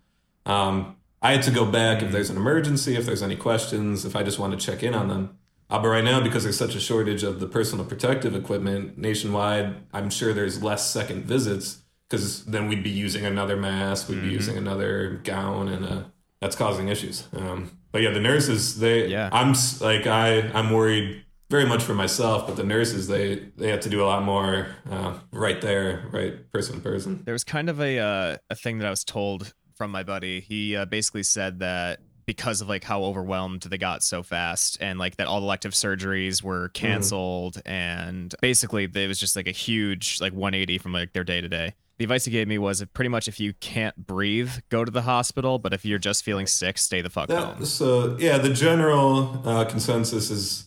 Um, 0.47 0.97
I 1.21 1.33
had 1.33 1.43
to 1.43 1.51
go 1.51 1.65
back 1.65 2.03
if 2.03 2.11
there's 2.11 2.31
an 2.31 2.37
emergency, 2.37 2.97
if 2.97 3.07
there's 3.07 3.23
any 3.23 3.37
questions, 3.37 4.05
if 4.05 4.17
I 4.17 4.23
just 4.23 4.39
want 4.39 4.59
to 4.59 4.67
check 4.67 4.83
in 4.83 4.95
on 4.95 5.09
them. 5.09 5.39
Uh, 5.71 5.79
but 5.79 5.89
right 5.89 6.05
now, 6.05 6.21
because 6.21 6.43
there's 6.43 6.59
such 6.59 6.75
a 6.75 6.81
shortage 6.81 7.23
of 7.23 7.41
the 7.41 7.47
personal 7.47 7.85
protective 7.85 8.35
equipment 8.35 8.99
nationwide, 8.99 9.77
I'm 9.93 10.11
sure 10.11 10.33
there's 10.33 10.63
less 10.63 10.91
second 10.91 11.25
visits 11.25 11.83
because 12.09 12.45
then 12.45 12.69
we'd 12.69 12.83
be 12.83 12.91
using 12.91 13.25
another 13.25 13.57
mask, 13.57 14.11
we'd 14.11 14.21
be 14.21 14.29
using 14.29 14.59
another 14.59 15.21
gown, 15.25 15.69
and 15.69 15.87
uh, 15.87 16.03
that's 16.43 16.57
causing 16.57 16.89
issues. 16.89 17.29
Um, 17.37 17.71
but 17.93 18.03
yeah, 18.03 18.11
the 18.11 18.21
nurses, 18.21 18.81
they, 18.81 19.07
Yeah. 19.07 19.31
I'm 19.33 19.55
like, 19.81 20.07
I, 20.09 20.51
I'm 20.53 20.73
worried 20.73 21.25
very 21.49 21.65
much 21.67 21.85
for 21.85 21.95
myself, 21.95 22.47
but 22.49 22.57
the 22.57 22.65
nurses, 22.65 23.07
they, 23.07 23.37
they 23.57 23.69
have 23.69 23.81
to 23.81 23.89
do 23.89 24.03
a 24.03 24.07
lot 24.07 24.25
more 24.25 24.67
uh, 24.91 25.19
right 25.31 25.61
there, 25.61 26.05
right 26.11 26.51
person 26.51 26.75
to 26.77 26.81
person. 26.81 27.23
There 27.25 27.33
was 27.33 27.45
kind 27.45 27.69
of 27.69 27.81
a 27.81 27.99
uh, 27.99 28.37
a 28.51 28.55
thing 28.57 28.79
that 28.79 28.87
I 28.87 28.91
was 28.91 29.05
told 29.05 29.55
from 29.77 29.91
my 29.93 30.03
buddy. 30.03 30.41
He 30.41 30.75
uh, 30.75 30.87
basically 30.87 31.23
said 31.23 31.61
that 31.61 32.01
because 32.27 32.61
of 32.61 32.69
like 32.69 32.83
how 32.83 33.05
overwhelmed 33.05 33.63
they 33.63 33.79
got 33.79 34.03
so 34.03 34.23
fast 34.23 34.79
and 34.81 34.99
like 34.99 35.17
that 35.17 35.27
all 35.27 35.39
elective 35.39 35.73
surgeries 35.73 36.43
were 36.43 36.69
canceled 36.71 37.61
and 37.67 38.35
basically 38.41 38.85
it 38.85 39.09
was 39.09 39.19
just 39.19 39.35
like 39.35 39.49
a 39.49 39.53
huge 39.53 40.21
like 40.21 40.33
180 40.33 40.79
from 40.79 40.93
like 40.93 41.13
their 41.13 41.25
day 41.25 41.41
to 41.41 41.49
day. 41.49 41.75
The 41.99 42.05
advice 42.05 42.25
he 42.25 42.31
gave 42.31 42.49
me 42.49 42.59
was 42.59 42.85
pretty 42.95 43.09
much 43.11 43.29
if 43.29 43.39
you 43.39 43.53
can't 43.61 44.07
breathe, 44.07 44.51
go 44.71 44.85
to 44.85 44.91
the 44.91 45.03
hospital, 45.03 45.59
but 45.59 45.73
if 45.73 45.85
you're 45.85 45.99
just 45.99 46.25
feeling 46.25 46.47
sick, 46.47 46.79
stay 46.79 47.01
the 47.01 47.11
fuck 47.11 47.29
That, 47.29 47.43
home. 47.57 47.65
so 47.65 48.17
yeah, 48.19 48.39
the 48.39 48.49
general 48.53 49.41
uh, 49.47 49.65
consensus 49.67 50.31
is 50.31 50.67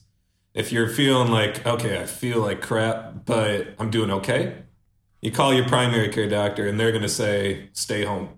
if 0.53 0.71
you're 0.71 0.87
feeling 0.87 1.31
like 1.31 1.65
okay, 1.65 1.99
I 2.01 2.05
feel 2.05 2.39
like 2.39 2.61
crap, 2.61 3.25
but 3.25 3.67
I'm 3.79 3.89
doing 3.89 4.11
okay, 4.11 4.63
you 5.21 5.31
call 5.31 5.53
your 5.53 5.67
primary 5.67 6.09
care 6.09 6.29
doctor, 6.29 6.67
and 6.67 6.79
they're 6.79 6.91
going 6.91 7.01
to 7.03 7.09
say 7.09 7.69
stay 7.73 8.05
home. 8.05 8.29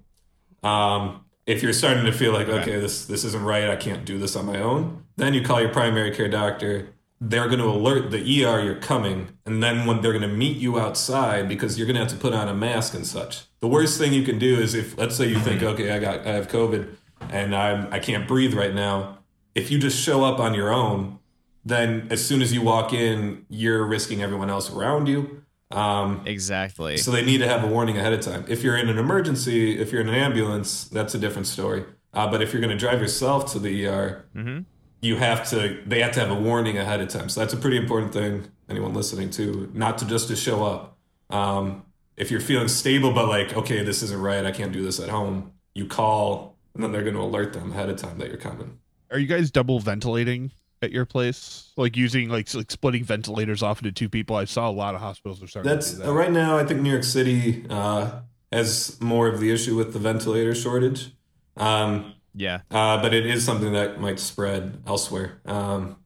Um, 0.63 1.25
if 1.45 1.61
you're 1.61 1.73
starting 1.73 2.05
to 2.05 2.11
feel 2.11 2.33
like 2.33 2.47
okay, 2.47 2.79
this 2.79 3.05
this 3.05 3.23
isn't 3.25 3.43
right, 3.43 3.69
I 3.69 3.75
can't 3.75 4.05
do 4.05 4.17
this 4.17 4.35
on 4.35 4.45
my 4.45 4.59
own, 4.59 5.03
then 5.17 5.33
you 5.33 5.43
call 5.43 5.61
your 5.61 5.71
primary 5.71 6.11
care 6.11 6.29
doctor. 6.29 6.89
They're 7.19 7.47
going 7.47 7.59
to 7.59 7.65
alert 7.65 8.11
the 8.11 8.19
ER 8.19 8.61
you're 8.63 8.75
coming, 8.79 9.29
and 9.45 9.63
then 9.63 9.87
when 9.87 10.01
they're 10.01 10.11
going 10.13 10.29
to 10.29 10.35
meet 10.35 10.57
you 10.57 10.79
outside 10.79 11.49
because 11.49 11.77
you're 11.77 11.87
going 11.87 11.95
to 11.95 12.01
have 12.01 12.09
to 12.11 12.15
put 12.17 12.33
on 12.33 12.47
a 12.47 12.53
mask 12.53 12.93
and 12.93 13.07
such. 13.07 13.45
The 13.59 13.67
worst 13.67 13.97
thing 13.97 14.13
you 14.13 14.21
can 14.23 14.37
do 14.37 14.59
is 14.59 14.75
if 14.75 14.95
let's 14.97 15.15
say 15.15 15.27
you 15.27 15.39
think 15.39 15.63
okay, 15.63 15.91
I 15.91 15.99
got 15.99 16.27
I 16.27 16.33
have 16.33 16.47
COVID 16.47 16.95
and 17.31 17.55
I'm 17.55 17.91
I 17.91 17.97
can't 17.99 18.27
breathe 18.27 18.53
right 18.53 18.73
now. 18.73 19.17
If 19.55 19.71
you 19.71 19.79
just 19.79 19.99
show 19.99 20.23
up 20.23 20.39
on 20.39 20.53
your 20.53 20.71
own, 20.71 21.17
then 21.65 22.07
as 22.11 22.23
soon 22.23 22.43
as 22.43 22.53
you 22.53 22.61
walk 22.61 22.93
in, 22.93 23.45
you're 23.49 23.83
risking 23.83 24.21
everyone 24.21 24.51
else 24.51 24.71
around 24.71 25.07
you. 25.07 25.41
Um, 25.71 26.21
Exactly. 26.25 26.95
so 26.97 27.09
they 27.11 27.25
need 27.25 27.39
to 27.39 27.47
have 27.47 27.63
a 27.63 27.67
warning 27.67 27.97
ahead 27.97 28.13
of 28.13 28.21
time. 28.21 28.45
If 28.47 28.63
you're 28.63 28.77
in 28.77 28.87
an 28.89 28.99
emergency, 28.99 29.77
if 29.81 29.91
you're 29.91 30.01
in 30.01 30.07
an 30.07 30.15
ambulance, 30.15 30.85
that's 30.85 31.13
a 31.15 31.19
different 31.19 31.47
story. 31.47 31.83
Uh, 32.13 32.29
but 32.31 32.41
if 32.43 32.53
you're 32.53 32.61
going 32.61 32.71
to 32.71 32.79
drive 32.79 33.01
yourself 33.01 33.51
to 33.51 33.59
the 33.59 33.85
ER, 33.85 34.23
Mhm. 34.35 34.65
You 35.01 35.17
have 35.17 35.47
to. 35.49 35.81
They 35.85 36.01
have 36.01 36.11
to 36.13 36.19
have 36.19 36.31
a 36.31 36.35
warning 36.39 36.77
ahead 36.77 37.01
of 37.01 37.09
time. 37.09 37.29
So 37.29 37.39
that's 37.39 37.53
a 37.53 37.57
pretty 37.57 37.77
important 37.77 38.13
thing. 38.13 38.47
Anyone 38.69 38.93
listening 38.93 39.29
to, 39.31 39.69
not 39.73 39.97
to 39.99 40.05
just 40.05 40.27
to 40.27 40.35
show 40.35 40.63
up. 40.65 40.97
Um, 41.29 41.83
if 42.17 42.31
you're 42.31 42.39
feeling 42.41 42.67
stable, 42.67 43.13
but 43.13 43.27
like, 43.27 43.55
okay, 43.55 43.83
this 43.83 44.01
isn't 44.03 44.19
right. 44.19 44.43
I 44.45 44.51
can't 44.51 44.71
do 44.73 44.83
this 44.83 44.99
at 44.99 45.09
home. 45.09 45.51
You 45.75 45.85
call, 45.85 46.57
and 46.73 46.83
then 46.83 46.91
they're 46.91 47.03
going 47.03 47.15
to 47.15 47.21
alert 47.21 47.53
them 47.53 47.71
ahead 47.71 47.89
of 47.89 47.97
time 47.97 48.17
that 48.17 48.27
you're 48.29 48.37
coming. 48.37 48.79
are 49.11 49.19
you 49.19 49.27
guys 49.27 49.51
double 49.51 49.79
ventilating 49.79 50.51
at 50.81 50.91
your 50.91 51.05
place? 51.05 51.71
Like 51.77 51.95
using 51.95 52.29
like, 52.29 52.51
like 52.55 52.71
splitting 52.71 53.03
ventilators 53.03 53.61
off 53.61 53.79
into 53.79 53.91
two 53.91 54.09
people? 54.09 54.35
I 54.35 54.45
saw 54.45 54.67
a 54.69 54.71
lot 54.71 54.95
of 54.95 55.01
hospitals 55.01 55.41
are 55.43 55.47
starting 55.47 55.71
That's 55.71 55.91
to 55.91 55.97
do 55.97 56.01
that. 56.03 56.09
uh, 56.09 56.13
right 56.13 56.31
now. 56.31 56.57
I 56.57 56.65
think 56.65 56.81
New 56.81 56.89
York 56.91 57.03
City 57.03 57.65
uh, 57.69 58.19
has 58.51 58.99
more 58.99 59.27
of 59.27 59.39
the 59.39 59.51
issue 59.51 59.75
with 59.77 59.93
the 59.93 59.99
ventilator 59.99 60.55
shortage, 60.55 61.11
um, 61.55 62.13
Yeah. 62.37 62.61
uh, 62.71 63.01
but 63.01 63.13
it 63.13 63.25
is 63.25 63.43
something 63.43 63.73
that 63.73 63.99
might 63.99 64.19
spread 64.19 64.81
elsewhere. 64.85 65.41
Um, 65.45 65.97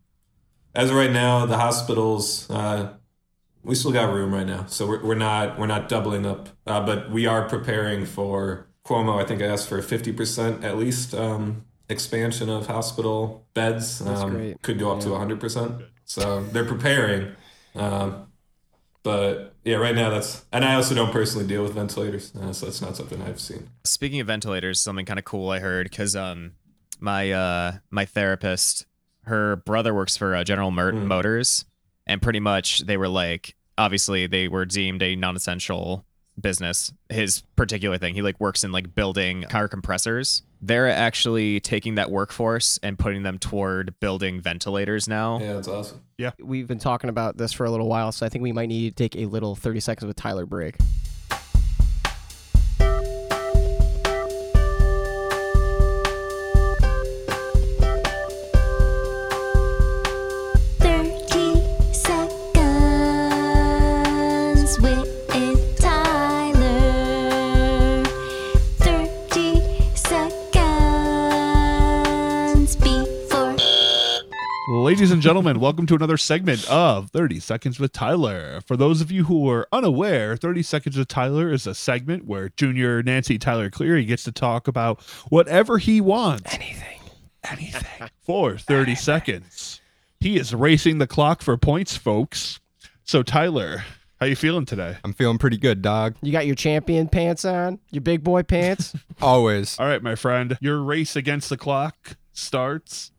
as 0.73 0.89
of 0.89 0.95
right 0.95 1.11
now, 1.11 1.45
the 1.45 1.57
hospitals 1.57 2.49
uh, 2.49 2.93
we 3.63 3.75
still 3.75 3.91
got 3.91 4.11
room 4.13 4.33
right 4.33 4.47
now, 4.47 4.65
so 4.65 4.87
we're, 4.87 5.03
we're 5.03 5.15
not 5.15 5.59
we're 5.59 5.67
not 5.67 5.87
doubling 5.87 6.25
up, 6.25 6.49
uh, 6.65 6.83
but 6.83 7.11
we 7.11 7.27
are 7.27 7.47
preparing 7.47 8.05
for 8.05 8.67
Cuomo. 8.85 9.21
I 9.21 9.25
think 9.25 9.41
I 9.41 9.45
asked 9.45 9.69
for 9.69 9.81
fifty 9.81 10.11
percent 10.11 10.63
at 10.63 10.77
least 10.77 11.13
um, 11.13 11.65
expansion 11.89 12.49
of 12.49 12.67
hospital 12.67 13.45
beds. 13.53 13.99
That's 13.99 14.21
um, 14.21 14.31
great. 14.31 14.61
Could 14.61 14.79
go 14.79 14.91
up 14.91 15.01
to 15.01 15.15
hundred 15.15 15.39
percent. 15.39 15.81
So 16.05 16.43
they're 16.43 16.65
preparing. 16.65 17.35
Um, 17.75 18.27
but 19.03 19.50
yeah, 19.63 19.75
right 19.75 19.95
now 19.95 20.09
that's, 20.09 20.43
and 20.51 20.65
I 20.65 20.75
also 20.75 20.95
don't 20.95 21.11
personally 21.11 21.47
deal 21.47 21.63
with 21.63 21.73
ventilators, 21.73 22.33
uh, 22.35 22.51
so 22.53 22.65
that's 22.65 22.81
not 22.81 22.95
something 22.95 23.21
I've 23.21 23.39
seen. 23.39 23.69
Speaking 23.83 24.19
of 24.19 24.27
ventilators, 24.27 24.79
something 24.79 25.05
kind 25.05 25.19
of 25.19 25.25
cool 25.25 25.49
I 25.49 25.59
heard 25.59 25.89
because 25.89 26.15
um 26.15 26.53
my 26.99 27.31
uh 27.31 27.71
my 27.89 28.05
therapist, 28.05 28.85
her 29.23 29.57
brother 29.57 29.93
works 29.93 30.17
for 30.17 30.35
uh, 30.35 30.43
General 30.43 30.71
Mer- 30.71 30.93
Mm. 30.93 31.05
Motors, 31.05 31.65
and 32.07 32.21
pretty 32.21 32.39
much 32.39 32.79
they 32.81 32.97
were 32.97 33.07
like 33.07 33.55
obviously 33.77 34.27
they 34.27 34.47
were 34.47 34.65
deemed 34.65 35.01
a 35.01 35.15
non-essential 35.15 36.05
business. 36.39 36.91
His 37.09 37.41
particular 37.55 37.97
thing, 37.97 38.13
he 38.15 38.21
like 38.21 38.39
works 38.39 38.63
in 38.63 38.71
like 38.71 38.93
building 38.95 39.43
car 39.43 39.67
compressors. 39.67 40.43
They're 40.61 40.89
actually 40.89 41.59
taking 41.59 41.95
that 41.95 42.11
workforce 42.11 42.77
and 42.83 42.97
putting 42.97 43.23
them 43.23 43.39
toward 43.39 43.99
building 43.99 44.41
ventilators 44.41 45.07
now. 45.07 45.39
Yeah, 45.39 45.53
that's 45.53 45.67
awesome. 45.67 46.01
Yeah. 46.17 46.31
We've 46.39 46.67
been 46.67 46.79
talking 46.79 47.09
about 47.09 47.37
this 47.37 47.51
for 47.51 47.65
a 47.65 47.71
little 47.71 47.87
while, 47.87 48.11
so 48.11 48.25
I 48.25 48.29
think 48.29 48.43
we 48.43 48.51
might 48.51 48.67
need 48.67 48.95
to 48.95 48.95
take 48.95 49.15
a 49.15 49.25
little 49.25 49.55
30 49.55 49.79
seconds 49.79 50.07
with 50.07 50.17
Tyler 50.17 50.45
break. 50.45 50.75
Ladies 75.01 75.13
and 75.13 75.21
gentlemen, 75.23 75.59
welcome 75.59 75.87
to 75.87 75.95
another 75.95 76.15
segment 76.15 76.63
of 76.69 77.09
30 77.09 77.39
Seconds 77.39 77.79
with 77.79 77.91
Tyler. 77.91 78.61
For 78.67 78.77
those 78.77 79.01
of 79.01 79.11
you 79.11 79.23
who 79.23 79.49
are 79.49 79.67
unaware, 79.71 80.37
30 80.37 80.61
Seconds 80.61 80.95
with 80.95 81.07
Tyler 81.07 81.51
is 81.51 81.65
a 81.65 81.73
segment 81.73 82.25
where 82.25 82.49
Junior 82.49 83.01
Nancy 83.01 83.39
Tyler 83.39 83.71
Cleary 83.71 84.05
gets 84.05 84.21
to 84.25 84.31
talk 84.31 84.67
about 84.67 85.01
whatever 85.29 85.79
he 85.79 86.01
wants. 86.01 86.53
Anything. 86.53 86.99
Anything. 87.43 88.09
For 88.21 88.59
30 88.59 88.93
seconds. 88.93 89.81
He 90.19 90.37
is 90.37 90.53
racing 90.53 90.99
the 90.99 91.07
clock 91.07 91.41
for 91.41 91.57
points, 91.57 91.97
folks. 91.97 92.59
So 93.03 93.23
Tyler, 93.23 93.83
how 94.19 94.27
you 94.27 94.35
feeling 94.35 94.65
today? 94.65 94.97
I'm 95.03 95.13
feeling 95.13 95.39
pretty 95.39 95.57
good, 95.57 95.81
dog. 95.81 96.15
You 96.21 96.31
got 96.31 96.45
your 96.45 96.53
champion 96.53 97.07
pants 97.07 97.43
on? 97.43 97.79
Your 97.89 98.01
big 98.01 98.23
boy 98.23 98.43
pants? 98.43 98.95
Always. 99.19 99.79
All 99.79 99.87
right, 99.87 100.03
my 100.03 100.13
friend. 100.13 100.59
Your 100.61 100.79
race 100.79 101.15
against 101.15 101.49
the 101.49 101.57
clock 101.57 102.17
starts 102.33 103.10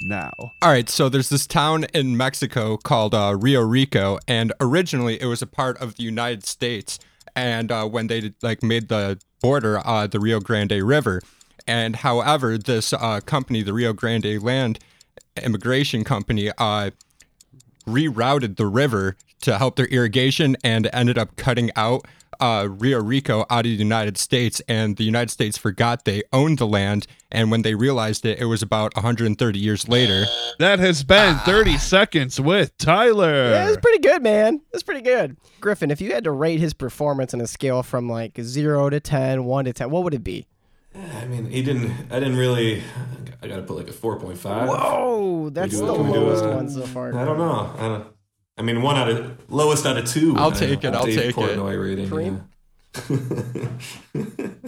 now. 0.00 0.32
All 0.38 0.70
right, 0.70 0.88
so 0.88 1.08
there's 1.08 1.28
this 1.28 1.46
town 1.46 1.84
in 1.94 2.16
Mexico 2.16 2.76
called 2.76 3.14
uh, 3.14 3.36
Rio 3.38 3.62
Rico, 3.62 4.18
and 4.26 4.52
originally 4.60 5.20
it 5.20 5.26
was 5.26 5.42
a 5.42 5.46
part 5.46 5.80
of 5.80 5.96
the 5.96 6.02
United 6.02 6.46
States. 6.46 6.98
And 7.36 7.72
uh, 7.72 7.86
when 7.86 8.06
they 8.06 8.32
like 8.42 8.62
made 8.62 8.88
the 8.88 9.20
border, 9.40 9.80
uh, 9.84 10.06
the 10.06 10.20
Rio 10.20 10.40
Grande 10.40 10.82
River, 10.82 11.20
and 11.66 11.96
however, 11.96 12.58
this 12.58 12.92
uh, 12.92 13.20
company, 13.24 13.62
the 13.62 13.72
Rio 13.72 13.92
Grande 13.92 14.42
Land 14.42 14.78
Immigration 15.42 16.04
Company, 16.04 16.50
uh, 16.58 16.90
rerouted 17.86 18.56
the 18.56 18.66
river 18.66 19.16
to 19.40 19.58
help 19.58 19.76
their 19.76 19.86
irrigation 19.86 20.56
and 20.64 20.88
ended 20.92 21.18
up 21.18 21.36
cutting 21.36 21.70
out 21.76 22.06
uh, 22.40 22.68
Rio 22.70 23.00
Rico 23.02 23.40
out 23.50 23.60
of 23.60 23.64
the 23.64 23.70
United 23.70 24.16
States. 24.18 24.60
And 24.68 24.96
the 24.96 25.04
United 25.04 25.30
States 25.30 25.56
forgot 25.58 26.04
they 26.04 26.22
owned 26.32 26.58
the 26.58 26.66
land. 26.66 27.06
And 27.30 27.50
when 27.50 27.62
they 27.62 27.74
realized 27.74 28.24
it, 28.26 28.38
it 28.38 28.44
was 28.46 28.62
about 28.62 28.94
130 28.94 29.58
years 29.58 29.88
later. 29.88 30.24
That 30.58 30.78
has 30.78 31.02
been 31.02 31.36
30 31.38 31.78
seconds 31.78 32.40
with 32.40 32.76
Tyler. 32.78 33.50
Yeah, 33.50 33.68
it's 33.68 33.78
pretty 33.80 33.98
good, 33.98 34.22
man. 34.22 34.60
It's 34.72 34.82
pretty 34.84 35.00
good. 35.02 35.36
Griffin, 35.60 35.90
if 35.90 36.00
you 36.00 36.12
had 36.12 36.24
to 36.24 36.30
rate 36.30 36.60
his 36.60 36.74
performance 36.74 37.34
on 37.34 37.40
a 37.40 37.46
scale 37.46 37.82
from 37.82 38.08
like 38.08 38.38
0 38.40 38.90
to 38.90 39.00
10, 39.00 39.44
1 39.44 39.64
to 39.64 39.72
10, 39.72 39.90
what 39.90 40.04
would 40.04 40.14
it 40.14 40.22
be? 40.22 40.46
I 40.96 41.24
mean, 41.24 41.46
he 41.50 41.60
didn't. 41.62 41.90
I 42.12 42.20
didn't 42.20 42.36
really. 42.36 42.80
I 43.42 43.48
got 43.48 43.56
to 43.56 43.62
put 43.62 43.76
like 43.76 43.88
a 43.88 43.92
four 43.92 44.16
point 44.20 44.38
five. 44.38 44.68
Whoa, 44.68 45.50
that's 45.50 45.72
do- 45.72 45.84
the 45.86 45.92
can 45.92 46.06
we 46.06 46.12
do 46.12 46.20
lowest 46.20 46.44
a- 46.44 46.48
one 46.50 46.70
so 46.70 46.82
far. 46.86 47.08
I 47.12 47.24
don't 47.24 47.36
know. 47.36 47.74
I 47.76 47.88
don't. 47.88 48.06
I 48.56 48.62
mean, 48.62 48.82
one 48.82 48.96
out 48.96 49.08
of 49.08 49.50
lowest 49.50 49.84
out 49.84 49.96
of 49.96 50.06
two. 50.06 50.34
I'll 50.36 50.52
take 50.52 50.84
it, 50.84 50.94
I'll 50.94 51.06
Dave 51.06 51.16
take 51.16 51.30
it. 51.30 51.58
Portnoy 51.58 51.82
rating. 51.82 52.08
Preem? 52.08 52.44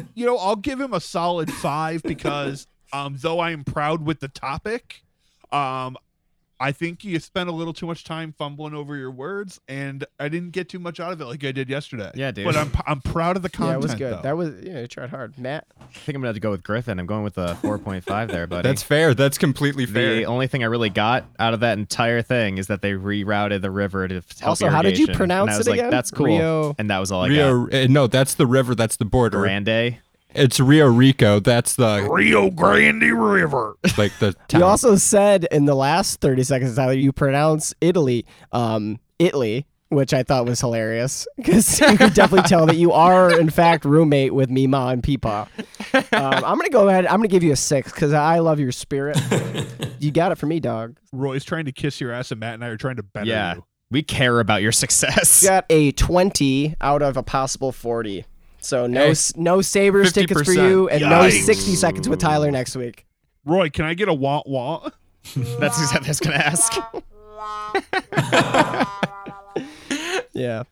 you 0.15 0.27
know, 0.27 0.37
I'll 0.37 0.57
give 0.57 0.81
him 0.81 0.93
a 0.93 1.01
solid 1.01 1.53
five 1.53 2.03
because 2.03 2.67
um, 2.93 3.17
though 3.21 3.39
I 3.39 3.53
am 3.53 3.63
proud 3.63 4.05
with 4.05 4.19
the 4.19 4.29
topic, 4.29 5.03
um, 5.53 5.97
I 6.59 6.73
think 6.73 7.05
you 7.05 7.19
spent 7.21 7.49
a 7.49 7.53
little 7.53 7.73
too 7.75 7.87
much 7.87 8.03
time 8.05 8.33
fumbling 8.37 8.73
over 8.75 8.97
your 8.97 9.11
words, 9.11 9.61
and 9.69 10.05
I 10.19 10.29
didn't 10.31 10.51
get 10.53 10.69
too 10.69 10.79
much 10.79 10.99
out 11.01 11.13
of 11.13 11.21
it 11.21 11.27
like 11.27 11.45
I 11.45 11.53
did 11.53 11.69
yesterday. 11.69 12.11
Yeah, 12.15 12.31
dude. 12.31 12.47
But 12.47 12.57
I'm 12.57 12.71
I'm 12.87 13.01
proud 13.03 13.37
of 13.37 13.43
the 13.43 13.51
Yeah, 13.53 13.59
content. 13.59 13.77
it 13.77 13.83
was 13.83 13.95
good. 13.95 14.13
though. 14.15 14.23
That 14.23 14.37
was, 14.37 14.55
yeah, 14.63 14.81
you 14.81 14.87
tried 14.87 15.11
hard. 15.11 15.39
Matt? 15.39 15.67
I 15.81 15.85
think 15.93 16.17
I'm 16.17 16.23
gonna 16.23 16.29
have 16.29 16.37
to 16.37 16.41
go 16.41 16.51
with 16.51 16.63
Griffin. 16.63 16.99
I'm 16.99 17.07
going 17.07 17.25
with 17.25 17.37
a 17.39 17.59
4.5 17.63 18.29
there, 18.31 18.47
buddy. 18.47 18.63
That's 18.67 18.83
fair. 18.83 19.13
That's 19.15 19.37
completely 19.39 19.85
fair. 19.87 20.15
The 20.17 20.27
only 20.27 20.47
thing 20.47 20.63
I 20.63 20.67
really 20.67 20.91
got 20.91 21.25
out 21.39 21.53
of 21.53 21.61
that 21.61 21.77
entire 21.79 22.23
thing 22.23 22.59
is 22.59 22.69
that 22.69 22.81
they 22.83 22.93
rerouted 22.93 23.61
the 23.61 23.71
river 23.71 24.09
to 24.09 24.15
help 24.41 24.49
Also, 24.49 24.69
how 24.69 24.81
did 24.83 24.99
you 24.99 25.09
pronounce 25.09 25.49
and 25.49 25.55
I 25.55 25.59
was 25.59 25.67
it 25.67 25.71
like, 25.71 25.79
again? 25.81 25.91
That's 25.91 26.11
cool. 26.11 26.27
Rio- 26.27 26.75
And 26.79 26.89
that 26.91 26.99
was 27.01 27.13
all 27.13 27.23
I 27.25 27.29
got. 27.29 27.35
Rio, 27.35 27.85
uh, 27.85 27.87
no, 27.89 28.07
that's 28.07 28.35
the 28.35 28.47
river. 28.47 28.75
That's 28.75 28.97
the 28.97 29.05
border. 29.05 29.39
Grande. 29.41 29.99
It's 30.37 30.61
Rio 30.61 30.87
Rico. 30.87 31.41
That's 31.41 31.77
the 31.77 32.07
Rio 32.11 32.51
Grande 32.51 33.03
River. 33.13 33.77
like 33.97 34.13
the 34.19 34.33
town. 34.49 34.61
You 34.61 34.67
also 34.67 34.97
said 34.97 35.47
in 35.51 35.65
the 35.65 35.75
last 35.75 36.21
30 36.21 36.43
seconds, 36.45 36.77
Tyler, 36.77 36.93
you 36.93 37.13
pronounce 37.13 37.75
Italy, 37.81 38.27
um, 38.53 38.99
Italy, 39.19 39.67
which 39.89 40.13
I 40.13 40.23
thought 40.25 40.47
was 40.47 40.61
hilarious 40.61 41.27
because 41.37 41.81
you 41.81 41.97
could 41.97 42.13
definitely 42.15 42.49
tell 42.49 42.67
that 42.67 42.77
you 42.77 42.93
are, 42.93 43.39
in 43.39 43.51
fact, 43.51 43.85
roommate 43.85 44.35
with 44.35 44.51
Mima 44.51 44.89
and 44.89 45.03
Peepaw. 45.03 45.47
Um, 45.95 46.05
I'm 46.13 46.57
going 46.57 46.63
to 46.67 46.71
go 46.71 46.89
ahead. 46.89 47.07
I'm 47.07 47.19
going 47.19 47.29
to 47.29 47.33
give 47.33 47.43
you 47.43 47.53
a 47.53 47.57
six 47.57 47.93
because 47.93 48.13
I 48.13 48.41
love 48.41 48.59
your 48.61 48.73
spirit. 48.73 49.19
you 50.01 50.11
got 50.11 50.33
it 50.33 50.39
for 50.39 50.47
me, 50.47 50.61
dog. 50.61 50.99
Roy's 51.13 51.45
trying 51.45 51.65
to 51.67 51.73
kiss 51.73 52.01
your 52.01 52.13
ass, 52.13 52.31
and 52.31 52.41
Matt 52.41 52.55
and 52.55 52.65
I 52.65 52.69
are 52.69 52.77
trying 52.77 52.97
to 52.97 53.03
better 53.03 53.27
Yeah. 53.27 53.55
you. 53.57 53.65
We 53.89 54.03
care 54.03 54.41
about 54.41 54.63
your 54.63 54.73
success. 54.73 55.43
You 55.45 55.49
got 55.49 55.65
a 55.71 55.93
20 55.93 56.75
out 56.81 57.03
of 57.03 57.17
a 57.17 57.23
possible 57.23 57.71
40. 57.71 58.25
So 58.67 58.87
no, 58.87 59.09
Hey, 59.13 59.15
no 59.37 59.61
Sabres 59.63 60.13
tickets 60.13 60.43
for 60.43 60.53
you 60.53 60.89
and 60.89 61.01
no 61.03 61.31
60 61.31 61.75
seconds 61.77 62.09
with 62.09 62.19
Tyler 62.19 62.51
next 62.51 62.75
week. 62.77 63.07
Roy, 63.45 63.71
can 63.71 63.85
I 63.85 63.95
get 63.95 64.09
a 64.09 64.15
want 64.15 64.49
want? 64.49 64.93
That's 65.37 65.81
exactly 65.81 66.01
what 66.01 66.07
I 66.07 66.09
was 66.09 66.21
gonna 66.21 66.37
ask. 66.37 66.73
Yeah. 70.33 70.65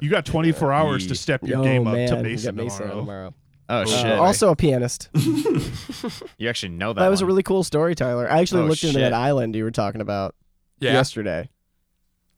You 0.00 0.10
got 0.10 0.26
24 0.26 0.72
hours 0.72 1.06
to 1.06 1.14
step 1.14 1.42
your 1.42 1.58
Yo, 1.58 1.64
game 1.64 1.86
up 1.86 1.94
man. 1.94 2.08
to 2.10 2.16
you 2.16 2.22
Mason, 2.22 2.54
got 2.56 2.64
Mason 2.64 2.80
tomorrow. 2.82 3.00
tomorrow. 3.00 3.34
Oh 3.70 3.76
Uh, 3.80 3.84
shit. 3.86 4.12
also 4.12 4.50
a 4.50 4.56
pianist. 4.56 5.08
you 6.36 6.48
actually 6.48 6.68
know 6.72 6.92
that. 6.92 7.00
That 7.00 7.08
was 7.08 7.22
a 7.22 7.26
really 7.26 7.42
cool 7.42 7.64
story, 7.64 7.94
Tyler. 7.94 8.30
I 8.30 8.40
actually 8.40 8.62
Oh, 8.62 8.66
looked 8.66 8.82
into 8.84 8.94
shit. 8.94 9.00
that 9.00 9.14
island 9.14 9.56
you 9.56 9.64
were 9.64 9.70
talking 9.70 10.02
about 10.02 10.34
yeah. 10.78 10.92
yesterday. 10.92 11.48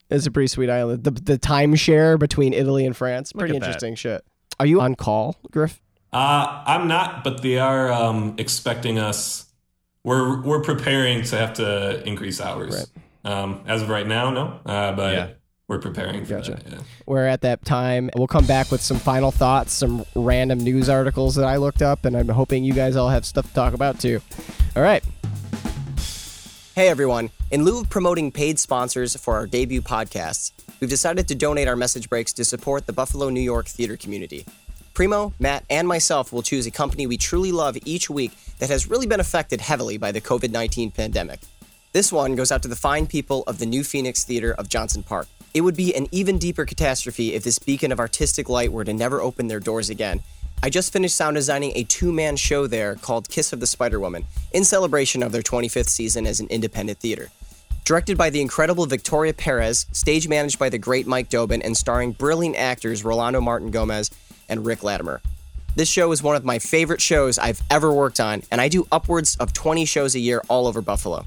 It's 0.09 0.25
a 0.25 0.31
pretty 0.31 0.47
sweet 0.47 0.69
island. 0.69 1.03
The 1.03 1.11
the 1.11 1.37
timeshare 1.37 2.17
between 2.17 2.53
Italy 2.53 2.85
and 2.85 2.95
France. 2.97 3.31
Pretty 3.33 3.55
at 3.55 3.61
that. 3.61 3.67
interesting 3.67 3.95
shit. 3.95 4.23
Are 4.59 4.65
you 4.65 4.81
on 4.81 4.95
call, 4.95 5.37
Griff? 5.51 5.79
Uh, 6.11 6.63
I'm 6.65 6.87
not, 6.87 7.23
but 7.23 7.41
they 7.43 7.59
are 7.59 7.91
um, 7.91 8.33
expecting 8.39 8.97
us. 8.97 9.45
We're 10.03 10.41
we're 10.41 10.61
preparing 10.61 11.21
to 11.23 11.37
have 11.37 11.53
to 11.55 12.01
increase 12.07 12.41
hours. 12.41 12.89
Um, 13.23 13.63
as 13.67 13.81
of 13.83 13.89
right 13.89 14.07
now, 14.07 14.31
no. 14.31 14.59
Uh, 14.65 14.93
but 14.93 15.13
Yeah. 15.13 15.27
we're 15.67 15.77
preparing 15.79 16.25
for 16.25 16.35
Gotcha. 16.37 16.51
that. 16.53 16.63
Yeah. 16.71 16.77
We're 17.05 17.27
at 17.27 17.41
that 17.41 17.63
time. 17.65 18.09
We'll 18.15 18.25
come 18.27 18.47
back 18.47 18.71
with 18.71 18.81
some 18.81 18.97
final 18.97 19.29
thoughts, 19.29 19.73
some 19.73 20.05
random 20.15 20.59
news 20.59 20.89
articles 20.89 21.35
that 21.35 21.45
I 21.45 21.57
looked 21.57 21.81
up, 21.83 22.05
and 22.05 22.15
I'm 22.17 22.29
hoping 22.29 22.63
you 22.63 22.73
guys 22.73 22.95
all 22.95 23.09
have 23.09 23.25
stuff 23.25 23.47
to 23.49 23.53
talk 23.53 23.73
about 23.73 23.99
too. 23.99 24.21
All 24.75 24.81
right. 24.81 25.03
Hey 26.75 26.87
everyone. 26.87 27.29
In 27.51 27.65
lieu 27.65 27.79
of 27.79 27.89
promoting 27.89 28.31
paid 28.31 28.59
sponsors 28.59 29.15
for 29.15 29.33
our 29.33 29.47
debut 29.47 29.81
podcasts, 29.81 30.51
we've 30.79 30.89
decided 30.89 31.27
to 31.27 31.33
donate 31.33 31.67
our 31.67 31.75
message 31.75 32.07
breaks 32.07 32.31
to 32.33 32.45
support 32.45 32.85
the 32.85 32.93
Buffalo, 32.93 33.29
New 33.29 33.39
York 33.39 33.65
theater 33.65 33.97
community. 33.97 34.45
Primo, 34.93 35.33
Matt, 35.39 35.65
and 35.67 35.87
myself 35.87 36.31
will 36.31 36.43
choose 36.43 36.67
a 36.67 36.71
company 36.71 37.07
we 37.07 37.17
truly 37.17 37.51
love 37.51 37.75
each 37.85 38.07
week 38.07 38.33
that 38.59 38.69
has 38.69 38.87
really 38.87 39.07
been 39.07 39.19
affected 39.19 39.61
heavily 39.61 39.97
by 39.97 40.11
the 40.11 40.21
COVID 40.21 40.51
19 40.51 40.91
pandemic. 40.91 41.39
This 41.91 42.11
one 42.11 42.35
goes 42.35 42.51
out 42.51 42.61
to 42.61 42.67
the 42.67 42.75
fine 42.75 43.07
people 43.07 43.43
of 43.47 43.57
the 43.57 43.65
New 43.65 43.83
Phoenix 43.83 44.23
Theater 44.23 44.53
of 44.53 44.69
Johnson 44.69 45.01
Park. 45.01 45.27
It 45.51 45.61
would 45.61 45.75
be 45.75 45.95
an 45.95 46.05
even 46.11 46.37
deeper 46.37 46.65
catastrophe 46.65 47.33
if 47.33 47.43
this 47.43 47.57
beacon 47.57 47.91
of 47.91 47.99
artistic 47.99 48.47
light 48.47 48.71
were 48.71 48.83
to 48.83 48.93
never 48.93 49.21
open 49.21 49.47
their 49.47 49.59
doors 49.59 49.89
again. 49.89 50.21
I 50.61 50.69
just 50.69 50.93
finished 50.93 51.15
sound 51.15 51.35
designing 51.35 51.71
a 51.73 51.83
two 51.83 52.11
man 52.11 52.35
show 52.35 52.67
there 52.67 52.93
called 52.93 53.27
Kiss 53.27 53.53
of 53.53 53.59
the 53.59 53.65
Spider 53.65 53.99
Woman 53.99 54.25
in 54.51 54.63
celebration 54.63 55.23
of 55.23 55.31
their 55.31 55.41
25th 55.41 55.89
season 55.89 56.27
as 56.27 56.39
an 56.39 56.47
independent 56.49 56.99
theater. 56.99 57.31
Directed 57.89 58.19
by 58.19 58.29
the 58.29 58.39
incredible 58.39 58.85
Victoria 58.85 59.33
Perez, 59.33 59.87
stage 59.93 60.27
managed 60.27 60.59
by 60.59 60.69
the 60.69 60.77
great 60.77 61.07
Mike 61.07 61.27
Dobin, 61.27 61.63
and 61.63 61.75
starring 61.75 62.11
brilliant 62.11 62.55
actors 62.55 63.03
Rolando 63.03 63.41
Martin 63.41 63.71
Gomez 63.71 64.11
and 64.47 64.63
Rick 64.63 64.83
Latimer. 64.83 65.21
This 65.75 65.89
show 65.89 66.11
is 66.11 66.21
one 66.21 66.35
of 66.35 66.45
my 66.45 66.59
favorite 66.59 67.01
shows 67.01 67.39
I've 67.39 67.63
ever 67.71 67.91
worked 67.91 68.19
on, 68.19 68.43
and 68.51 68.61
I 68.61 68.67
do 68.67 68.87
upwards 68.91 69.35
of 69.37 69.53
20 69.53 69.85
shows 69.85 70.13
a 70.13 70.19
year 70.19 70.43
all 70.49 70.67
over 70.67 70.83
Buffalo. 70.83 71.25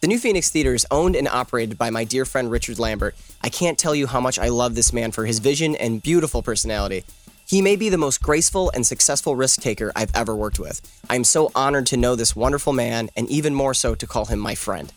The 0.00 0.08
New 0.08 0.18
Phoenix 0.18 0.50
Theater 0.50 0.74
is 0.74 0.88
owned 0.90 1.14
and 1.14 1.28
operated 1.28 1.78
by 1.78 1.90
my 1.90 2.02
dear 2.02 2.24
friend 2.24 2.50
Richard 2.50 2.80
Lambert. 2.80 3.14
I 3.40 3.48
can't 3.48 3.78
tell 3.78 3.94
you 3.94 4.08
how 4.08 4.20
much 4.20 4.40
I 4.40 4.48
love 4.48 4.74
this 4.74 4.92
man 4.92 5.12
for 5.12 5.24
his 5.24 5.38
vision 5.38 5.76
and 5.76 6.02
beautiful 6.02 6.42
personality. 6.42 7.04
He 7.46 7.62
may 7.62 7.76
be 7.76 7.88
the 7.88 7.96
most 7.96 8.20
graceful 8.20 8.72
and 8.74 8.84
successful 8.84 9.36
risk 9.36 9.60
taker 9.60 9.92
I've 9.94 10.16
ever 10.16 10.34
worked 10.34 10.58
with. 10.58 10.80
I 11.08 11.14
am 11.14 11.22
so 11.22 11.52
honored 11.54 11.86
to 11.86 11.96
know 11.96 12.16
this 12.16 12.34
wonderful 12.34 12.72
man, 12.72 13.08
and 13.14 13.30
even 13.30 13.54
more 13.54 13.72
so 13.72 13.94
to 13.94 14.06
call 14.08 14.24
him 14.24 14.40
my 14.40 14.56
friend. 14.56 14.92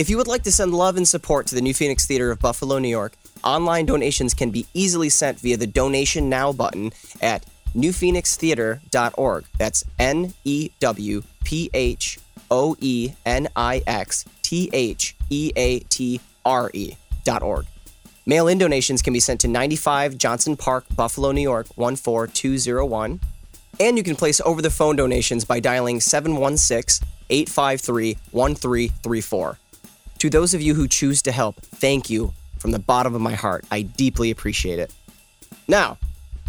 If 0.00 0.08
you 0.08 0.16
would 0.16 0.28
like 0.28 0.44
to 0.44 0.50
send 0.50 0.72
love 0.72 0.96
and 0.96 1.06
support 1.06 1.46
to 1.48 1.54
the 1.54 1.60
New 1.60 1.74
Phoenix 1.74 2.06
Theater 2.06 2.30
of 2.30 2.38
Buffalo, 2.38 2.78
New 2.78 2.88
York, 2.88 3.12
online 3.44 3.84
donations 3.84 4.32
can 4.32 4.50
be 4.50 4.64
easily 4.72 5.10
sent 5.10 5.38
via 5.38 5.58
the 5.58 5.66
Donation 5.66 6.30
Now 6.30 6.54
button 6.54 6.92
at 7.20 7.44
newphoenixtheatre.org. 7.76 9.44
That's 9.58 9.84
N 9.98 10.32
E 10.42 10.70
W 10.80 11.22
P 11.44 11.68
H 11.74 12.18
O 12.50 12.76
E 12.80 13.12
N 13.26 13.48
I 13.54 13.82
X 13.86 14.24
T 14.40 14.70
H 14.72 15.14
E 15.28 15.52
A 15.54 15.80
T 15.80 16.18
R 16.46 16.70
E 16.72 16.94
dot 17.24 17.42
org. 17.42 17.66
Mail 18.24 18.48
in 18.48 18.56
donations 18.56 19.02
can 19.02 19.12
be 19.12 19.20
sent 19.20 19.42
to 19.42 19.48
95 19.48 20.16
Johnson 20.16 20.56
Park, 20.56 20.86
Buffalo, 20.96 21.30
New 21.30 21.42
York 21.42 21.66
14201. 21.76 23.20
And 23.78 23.98
you 23.98 24.02
can 24.02 24.16
place 24.16 24.40
over 24.46 24.62
the 24.62 24.70
phone 24.70 24.96
donations 24.96 25.44
by 25.44 25.60
dialing 25.60 26.00
716 26.00 27.06
853 27.28 28.16
1334. 28.30 29.58
To 30.20 30.28
those 30.28 30.52
of 30.52 30.60
you 30.60 30.74
who 30.74 30.86
choose 30.86 31.22
to 31.22 31.32
help, 31.32 31.62
thank 31.62 32.10
you 32.10 32.34
from 32.58 32.72
the 32.72 32.78
bottom 32.78 33.14
of 33.14 33.22
my 33.22 33.32
heart. 33.32 33.64
I 33.70 33.80
deeply 33.80 34.30
appreciate 34.30 34.78
it. 34.78 34.92
Now, 35.66 35.96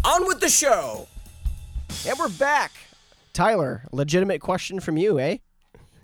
on 0.04 0.26
with 0.26 0.40
the 0.40 0.50
show! 0.50 1.08
And 2.06 2.18
we're 2.18 2.28
back. 2.28 2.72
Tyler, 3.32 3.84
legitimate 3.90 4.42
question 4.42 4.78
from 4.78 4.98
you, 4.98 5.18
eh? 5.18 5.38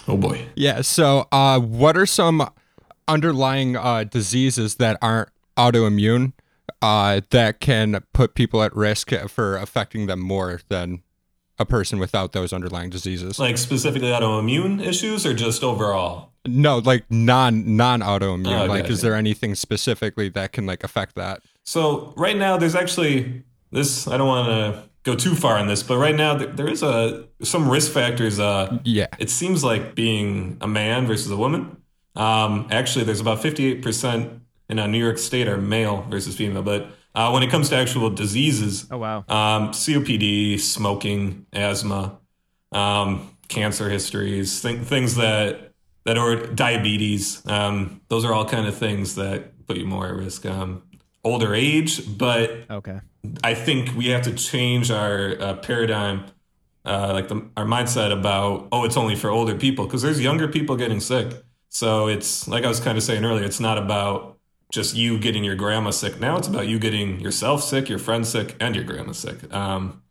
Oh 0.06 0.16
boy. 0.16 0.46
Yeah. 0.54 0.80
So, 0.80 1.28
uh, 1.30 1.60
what 1.60 1.94
are 1.98 2.06
some 2.06 2.48
underlying 3.06 3.76
uh, 3.76 4.04
diseases 4.04 4.76
that 4.76 4.96
aren't 5.02 5.28
autoimmune 5.58 6.32
uh, 6.80 7.20
that 7.28 7.60
can 7.60 8.02
put 8.14 8.34
people 8.34 8.62
at 8.62 8.74
risk 8.74 9.12
for 9.28 9.58
affecting 9.58 10.06
them 10.06 10.20
more 10.20 10.62
than 10.70 11.02
a 11.58 11.64
person 11.66 11.98
without 11.98 12.32
those 12.32 12.52
underlying 12.52 12.90
diseases? 12.90 13.38
Like 13.38 13.58
specifically 13.58 14.08
autoimmune 14.08 14.84
issues 14.84 15.24
or 15.26 15.34
just 15.34 15.62
overall? 15.62 16.32
no, 16.46 16.78
like 16.78 17.04
non 17.10 17.76
non 17.76 18.00
autoimmune. 18.00 18.62
Oh, 18.62 18.66
like, 18.66 18.88
is 18.88 19.00
there 19.02 19.14
anything 19.14 19.54
specifically 19.54 20.28
that 20.30 20.52
can 20.52 20.64
like 20.66 20.82
affect 20.84 21.14
that? 21.16 21.42
So 21.64 22.14
right 22.16 22.36
now, 22.36 22.56
there's 22.56 22.74
actually 22.74 23.42
this. 23.70 24.08
I 24.08 24.16
don't 24.16 24.28
want 24.28 24.48
to 24.48 24.88
go 25.02 25.14
too 25.14 25.34
far 25.34 25.58
on 25.58 25.66
this, 25.68 25.82
but 25.82 25.98
right 25.98 26.14
now 26.14 26.38
th- 26.38 26.50
there 26.56 26.68
is 26.68 26.82
a 26.82 27.26
some 27.42 27.68
risk 27.68 27.92
factors. 27.92 28.38
Uh, 28.38 28.78
Yeah. 28.84 29.06
it 29.18 29.28
seems 29.30 29.62
like 29.62 29.94
being 29.94 30.56
a 30.60 30.68
man 30.68 31.06
versus 31.06 31.30
a 31.30 31.36
woman. 31.36 31.76
Um, 32.16 32.66
actually, 32.70 33.04
there's 33.04 33.20
about 33.20 33.38
58% 33.42 34.40
in 34.70 34.78
uh, 34.78 34.86
New 34.86 34.98
York 34.98 35.18
State 35.18 35.48
are 35.48 35.56
male 35.58 36.04
versus 36.10 36.34
female. 36.36 36.62
But 36.62 36.86
uh, 37.14 37.30
when 37.30 37.42
it 37.42 37.50
comes 37.50 37.68
to 37.70 37.76
actual 37.76 38.10
diseases, 38.10 38.86
Oh 38.90 38.98
wow. 38.98 39.18
um, 39.28 39.72
COPD, 39.72 40.58
smoking, 40.58 41.46
asthma, 41.52 42.18
um, 42.72 43.36
cancer 43.48 43.88
histories, 43.88 44.60
th- 44.62 44.80
things 44.82 45.16
that 45.16 45.72
that 46.04 46.16
are 46.16 46.36
diabetes. 46.36 47.42
Um, 47.46 48.00
those 48.08 48.24
are 48.24 48.32
all 48.32 48.46
kind 48.46 48.66
of 48.66 48.76
things 48.76 49.14
that 49.16 49.66
put 49.66 49.76
you 49.76 49.86
more 49.86 50.06
at 50.06 50.14
risk. 50.14 50.46
Um, 50.46 50.82
older 51.24 51.54
age, 51.54 52.16
but 52.16 52.64
Okay. 52.70 53.00
I 53.44 53.54
think 53.54 53.94
we 53.96 54.06
have 54.08 54.22
to 54.22 54.32
change 54.34 54.90
our 54.90 55.36
uh, 55.40 55.54
paradigm, 55.56 56.24
uh, 56.84 57.10
like 57.12 57.28
the, 57.28 57.48
our 57.56 57.66
mindset 57.66 58.12
about 58.12 58.68
oh, 58.72 58.84
it's 58.84 58.96
only 58.96 59.16
for 59.16 59.28
older 59.30 59.54
people 59.56 59.84
because 59.86 60.00
there's 60.02 60.20
younger 60.20 60.48
people 60.48 60.76
getting 60.76 61.00
sick. 61.00 61.34
So 61.68 62.08
it's 62.08 62.48
like 62.48 62.64
I 62.64 62.68
was 62.68 62.80
kind 62.80 62.96
of 62.96 63.04
saying 63.04 63.24
earlier, 63.24 63.44
it's 63.44 63.60
not 63.60 63.76
about 63.76 64.37
just 64.72 64.94
you 64.96 65.18
getting 65.18 65.44
your 65.44 65.56
grandma 65.56 65.90
sick. 65.90 66.20
Now 66.20 66.36
it's 66.36 66.48
about 66.48 66.68
you 66.68 66.78
getting 66.78 67.20
yourself 67.20 67.62
sick, 67.64 67.88
your 67.88 67.98
friend 67.98 68.26
sick, 68.26 68.54
and 68.60 68.74
your 68.74 68.84
grandma 68.84 69.12
sick. 69.12 69.52
Um, 69.54 70.02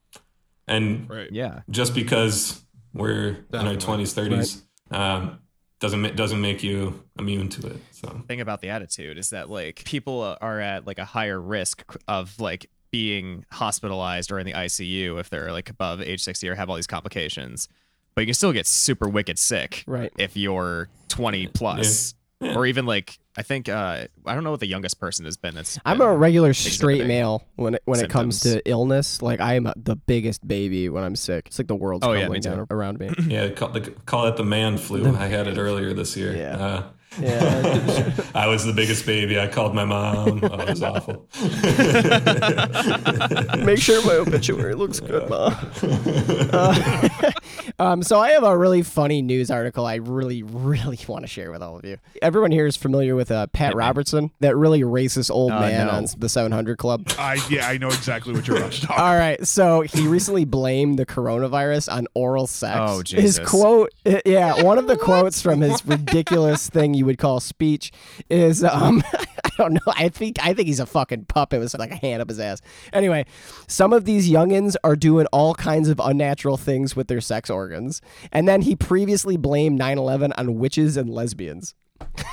and 0.68 1.10
Right. 1.10 1.32
Yeah. 1.32 1.62
just 1.70 1.94
because 1.94 2.62
we're 2.94 3.46
in 3.54 3.68
our 3.68 3.76
twenties, 3.76 4.14
thirties, 4.14 4.64
um, 4.92 5.40
doesn't 5.80 6.16
doesn't 6.16 6.42
make 6.42 6.64
you 6.64 7.04
immune 7.20 7.50
to 7.50 7.68
it. 7.68 7.78
So 7.92 8.24
thing 8.28 8.42
about 8.42 8.62
the 8.62 8.70
attitude 8.70 9.18
is 9.18 9.30
that 9.30 9.50
like 9.50 9.84
people 9.86 10.36
are 10.42 10.60
at 10.60 10.88
like 10.88 10.98
a 11.00 11.06
higher 11.06 11.40
risk 11.40 11.84
of 12.08 12.40
like 12.40 12.70
being 12.90 13.46
hospitalized 13.52 14.32
or 14.32 14.40
in 14.40 14.46
the 14.46 14.54
ICU 14.54 15.20
if 15.20 15.30
they're 15.30 15.52
like 15.52 15.70
above 15.70 16.02
age 16.02 16.24
60 16.24 16.48
or 16.50 16.56
have 16.56 16.70
all 16.70 16.76
these 16.78 16.88
complications. 16.88 17.68
But 18.16 18.22
you 18.22 18.28
can 18.28 18.34
still 18.34 18.54
get 18.54 18.66
super 18.66 19.08
wicked 19.08 19.38
sick 19.38 19.84
Right. 19.86 20.12
if 20.18 20.36
you're 20.36 20.90
20 21.10 21.48
plus. 21.48 22.16
Yeah. 22.40 22.56
Or 22.56 22.68
even 22.68 22.86
like 22.86 23.18
I 23.36 23.42
think 23.42 23.68
uh 23.68 24.06
I 24.26 24.34
don't 24.36 24.44
know 24.44 24.52
what 24.52 24.60
the 24.60 24.68
youngest 24.68 25.00
person 25.00 25.26
has 25.26 25.38
been 25.38 25.56
that's 25.56 25.80
I'm 25.84 25.98
been 25.98 26.08
a 26.08 26.16
regular 26.16 26.54
straight 26.54 27.06
male 27.08 27.44
when 27.56 27.76
it, 27.76 27.82
when 27.86 28.00
it 28.00 28.12
comes 28.12 28.42
to 28.42 28.62
illness. 28.70 29.24
Like 29.24 29.40
I 29.40 29.56
am 29.56 29.72
the 29.76 29.96
biggest 29.96 30.48
baby 30.48 30.88
when 30.90 31.04
I'm 31.04 31.16
sick. 31.16 31.48
It's 31.48 31.58
like 31.58 31.68
the 31.68 31.76
world's 31.76 32.06
Oh, 32.06 32.12
yeah, 32.12 32.28
crumbling 32.28 32.38
me 32.38 32.42
down 32.42 32.68
around 32.70 33.00
me. 33.00 33.12
yeah, 33.28 33.50
call, 33.50 33.70
the, 33.70 33.82
call 33.82 34.28
it 34.28 34.38
the 34.38 34.44
man 34.44 34.78
flu. 34.78 35.16
I 35.16 35.26
had 35.26 35.48
it 35.48 35.58
earlier 35.58 35.94
this 35.94 36.16
year. 36.16 36.36
Yeah. 36.36 36.58
Uh, 36.58 36.84
Yeah. 37.20 38.12
I 38.36 38.48
was 38.48 38.66
the 38.66 38.74
biggest 38.74 39.06
baby. 39.06 39.40
I 39.40 39.48
called 39.48 39.74
my 39.74 39.86
mom. 39.86 40.42
Oh, 40.44 40.60
it 40.60 40.70
was 40.70 40.84
awful. 40.84 41.28
Make 43.66 43.80
sure 43.80 44.04
my 44.06 44.16
obituary 44.16 44.76
looks 44.76 45.00
good, 45.00 45.30
ma. 45.30 45.54
Uh, 45.84 47.32
um, 47.80 48.04
so 48.04 48.20
I 48.20 48.32
have 48.32 48.44
a 48.44 48.58
really 48.58 48.82
funny 48.84 49.22
news 49.22 49.50
article 49.52 49.86
I 49.86 49.96
really, 49.96 50.44
really 50.44 51.00
want 51.08 51.24
to 51.24 51.28
share 51.28 51.52
with 51.52 51.62
all 51.62 51.78
of 51.78 51.86
you. 51.86 51.98
Everyone 52.22 52.52
here 52.52 52.66
is 52.66 52.76
familiar 52.78 53.16
with 53.16 53.32
uh, 53.32 53.48
Pat 53.48 53.76
Robertson, 53.76 54.32
that 54.40 54.56
really 54.56 54.82
racist 54.82 55.32
old 55.32 55.52
Uh, 55.52 55.60
man 55.62 55.88
no. 55.88 55.94
on 55.94 56.06
the 56.18 56.30
700 56.30 56.78
Club. 56.78 57.08
I 57.18 57.40
yeah, 57.50 57.68
I 57.68 57.78
know 57.78 57.88
exactly 57.88 58.34
what 58.34 58.48
you're 58.48 58.58
about 58.58 58.72
to 58.74 58.82
talk. 58.82 59.00
All 59.00 59.16
right, 59.16 59.46
so 59.48 59.82
he 59.82 60.08
recently 60.08 60.46
blamed 60.46 61.00
the 61.00 61.06
coronavirus 61.06 61.92
on 61.92 62.08
oral 62.14 62.48
sex. 62.48 62.78
Oh, 62.80 63.04
Jesus! 63.04 63.38
His 63.38 63.50
quote, 63.50 63.92
uh, 64.06 64.20
yeah, 64.26 64.62
one 64.64 64.78
of 64.78 64.88
the 64.88 64.98
quotes 64.98 65.42
from 65.42 65.62
his 65.62 65.86
ridiculous 65.86 66.70
thing 66.70 66.94
you 66.94 67.06
would 67.08 67.18
call 67.18 67.40
speech 67.40 67.92
is, 68.30 68.64
um, 68.64 69.04
I 69.44 69.50
don't 69.58 69.74
know, 69.74 69.80
I 69.88 70.10
think 70.10 70.38
I 70.44 70.54
think 70.54 70.68
he's 70.68 70.80
a 70.80 70.86
fucking 70.86 71.26
puppet 71.26 71.60
with 71.60 71.74
like 71.78 71.92
a 71.92 71.96
hand 71.96 72.22
up 72.22 72.30
his 72.30 72.40
ass. 72.40 72.62
Anyway, 72.94 73.26
some 73.68 73.94
of 73.94 74.06
these 74.06 74.30
youngins 74.30 74.76
are 74.84 74.96
doing 74.96 75.26
all 75.28 75.56
kinds 75.56 75.90
of 75.90 76.00
unnatural 76.00 76.58
things 76.58 76.96
with 76.96 77.08
their 77.08 77.22
sex 77.22 77.50
organs, 77.50 78.02
and 78.32 78.48
then 78.48 78.62
he 78.62 78.76
previously 78.76 79.38
blamed 79.38 79.80
9/11 79.80 80.32
on 80.38 80.60
witches 80.60 80.96
and 80.98 81.10
lesbians. 81.10 81.74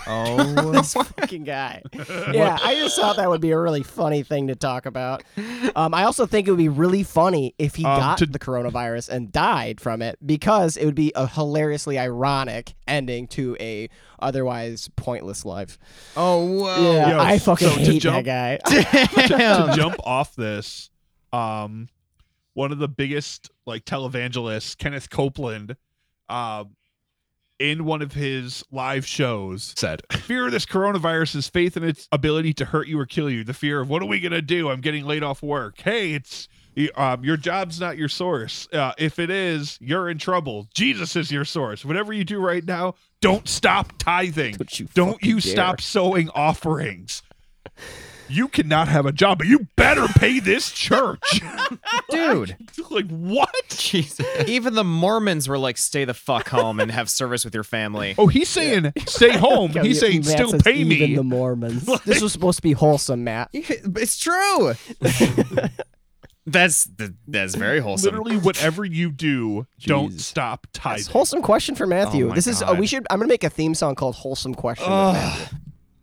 Oh 0.07 0.71
this 0.73 0.95
fucking 0.95 1.45
guy. 1.45 1.83
Yeah, 2.33 2.59
I 2.63 2.75
just 2.75 2.99
thought 2.99 3.17
that 3.17 3.29
would 3.29 3.41
be 3.41 3.51
a 3.53 3.59
really 3.59 3.83
funny 3.83 4.23
thing 4.23 4.49
to 4.49 4.55
talk 4.55 4.87
about. 4.87 5.23
Um, 5.77 5.95
I 5.95 6.05
also 6.05 6.27
think 6.27 6.47
it 6.49 6.51
would 6.51 6.59
be 6.59 6.69
really 6.69 7.03
funny 7.03 7.55
if 7.59 7.75
he 7.77 7.85
Um, 7.85 7.99
got 8.01 8.19
to- 8.19 8.27
the 8.27 8.39
coronavirus 8.39 9.09
and 9.09 9.31
died 9.33 9.81
from 9.81 10.03
it 10.03 10.19
because 10.25 10.77
it 10.77 10.85
would 10.85 10.95
be 10.95 11.13
a 11.15 11.27
hilariously 11.27 11.99
ironic 11.99 12.75
ending 12.89 13.27
to 13.29 13.57
a 13.61 13.89
otherwise 14.19 14.91
pointless 14.97 15.45
life. 15.45 15.79
Oh 16.17 16.45
whoa. 16.45 16.93
yeah, 16.95 17.11
yo, 17.11 17.19
I 17.21 17.39
fucking 17.39 17.69
so 17.69 17.75
to 17.77 17.81
hate 17.81 18.03
jump- 18.03 18.25
that 18.27 18.63
guy. 18.65 19.67
to 19.69 19.77
jump 19.77 19.97
off 20.05 20.35
this, 20.35 20.91
um, 21.33 21.89
one 22.55 22.73
of 22.73 22.79
the 22.79 22.89
biggest 22.89 23.51
like 23.67 23.85
televangelists, 23.85 24.77
Kenneth 24.77 25.11
Copeland, 25.11 25.77
um, 26.29 26.77
in 27.71 27.85
one 27.85 28.03
of 28.03 28.13
his 28.13 28.63
live 28.71 29.07
shows 29.07 29.73
said, 29.77 30.03
"Fear 30.13 30.47
of 30.47 30.53
this 30.53 30.67
coronavirus 30.67 31.37
is 31.37 31.49
faith 31.49 31.77
in 31.77 31.85
its 31.85 32.09
ability 32.13 32.53
to 32.55 32.65
hurt 32.67 32.87
you 32.89 32.99
or 32.99 33.07
kill 33.07 33.31
you. 33.31 33.45
The 33.45 33.55
fear 33.55 33.81
of 33.81 33.89
what 33.89 34.03
are 34.03 34.07
we 34.07 34.21
gonna 34.21 34.43
do? 34.43 34.69
I'm 34.71 34.81
getting 34.81 35.05
laid 35.07 35.23
off 35.23 35.43
work. 35.43 35.81
Hey, 35.81 36.13
it's." 36.15 36.49
Um, 36.97 37.23
your 37.23 37.37
job's 37.37 37.79
not 37.79 37.97
your 37.97 38.09
source. 38.09 38.67
Uh, 38.73 38.91
if 38.99 39.21
it 39.21 39.31
is, 39.31 39.79
you're 39.81 40.09
in 40.11 40.19
trouble. 40.19 40.67
Jesus 40.75 41.15
is 41.15 41.31
your 41.31 41.45
source. 41.45 41.85
Whatever 41.85 42.13
you 42.13 42.25
do 42.25 42.41
right 42.41 42.65
now, 42.65 42.95
don't 43.21 43.47
stop 43.49 43.93
tithing. 43.99 44.57
Don't 44.57 44.81
you 44.81 44.89
Don't 44.93 45.23
you 45.23 45.41
dare. 45.41 45.53
stop 45.53 45.81
sowing 45.81 46.31
offerings. 46.31 47.23
You 48.29 48.49
cannot 48.49 48.89
have 48.89 49.07
a 49.07 49.13
job, 49.13 49.39
but 49.39 49.47
you 49.47 49.69
better 49.77 50.07
pay 50.19 50.41
this 50.41 50.71
church. 50.73 51.21
Dude, 52.11 52.57
like 52.91 53.09
what? 53.09 53.55
Jesus. 53.69 54.25
even 54.49 54.75
the 54.75 54.85
Mormons 54.85 55.49
were 55.49 55.59
like, 55.59 55.77
stay 55.79 56.05
the 56.05 56.15
fuck 56.15 56.49
home 56.49 56.81
and 56.81 56.91
have 56.91 57.09
service 57.11 57.45
with 57.45 57.55
your 57.55 57.65
family. 57.65 58.15
Oh, 58.19 58.27
he's 58.27 58.49
saying 58.49 58.93
stay 59.07 59.37
home. 59.37 59.73
Yeah, 59.73 59.83
He's 59.83 60.01
saying 60.01 60.21
Matt 60.23 60.31
still 60.31 60.51
says 60.51 60.63
pay 60.63 60.75
even 60.75 60.89
me. 60.89 60.95
Even 60.97 61.17
the 61.17 61.23
Mormons. 61.25 61.85
this 62.05 62.23
was 62.23 62.33
supposed 62.33 62.57
to 62.59 62.63
be 62.63 62.73
wholesome, 62.73 63.25
Matt. 63.25 63.51
It's 63.53 64.19
true. 64.19 64.73
that's 66.47 66.89
that's 67.27 67.55
very 67.55 67.81
wholesome. 67.81 68.11
Literally, 68.15 68.37
whatever 68.39 68.85
you 68.85 69.11
do, 69.11 69.67
don't 69.81 70.13
Jeez. 70.13 70.21
stop 70.21 70.67
It's 70.71 70.79
tithing. 70.79 71.13
wholesome 71.13 71.43
question 71.43 71.75
for 71.75 71.87
Matthew. 71.87 72.27
Oh 72.27 72.29
my 72.31 72.35
this 72.35 72.47
is 72.47 72.63
uh, 72.63 72.67
God. 72.67 72.79
we 72.79 72.87
should. 72.87 73.07
I'm 73.11 73.19
gonna 73.19 73.29
make 73.29 73.45
a 73.45 73.51
theme 73.51 73.75
song 73.75 73.95
called 73.95 74.15
"Wholesome 74.17 74.55
Question." 74.55 74.85
with 74.91 75.15
Matthew. 75.15 75.59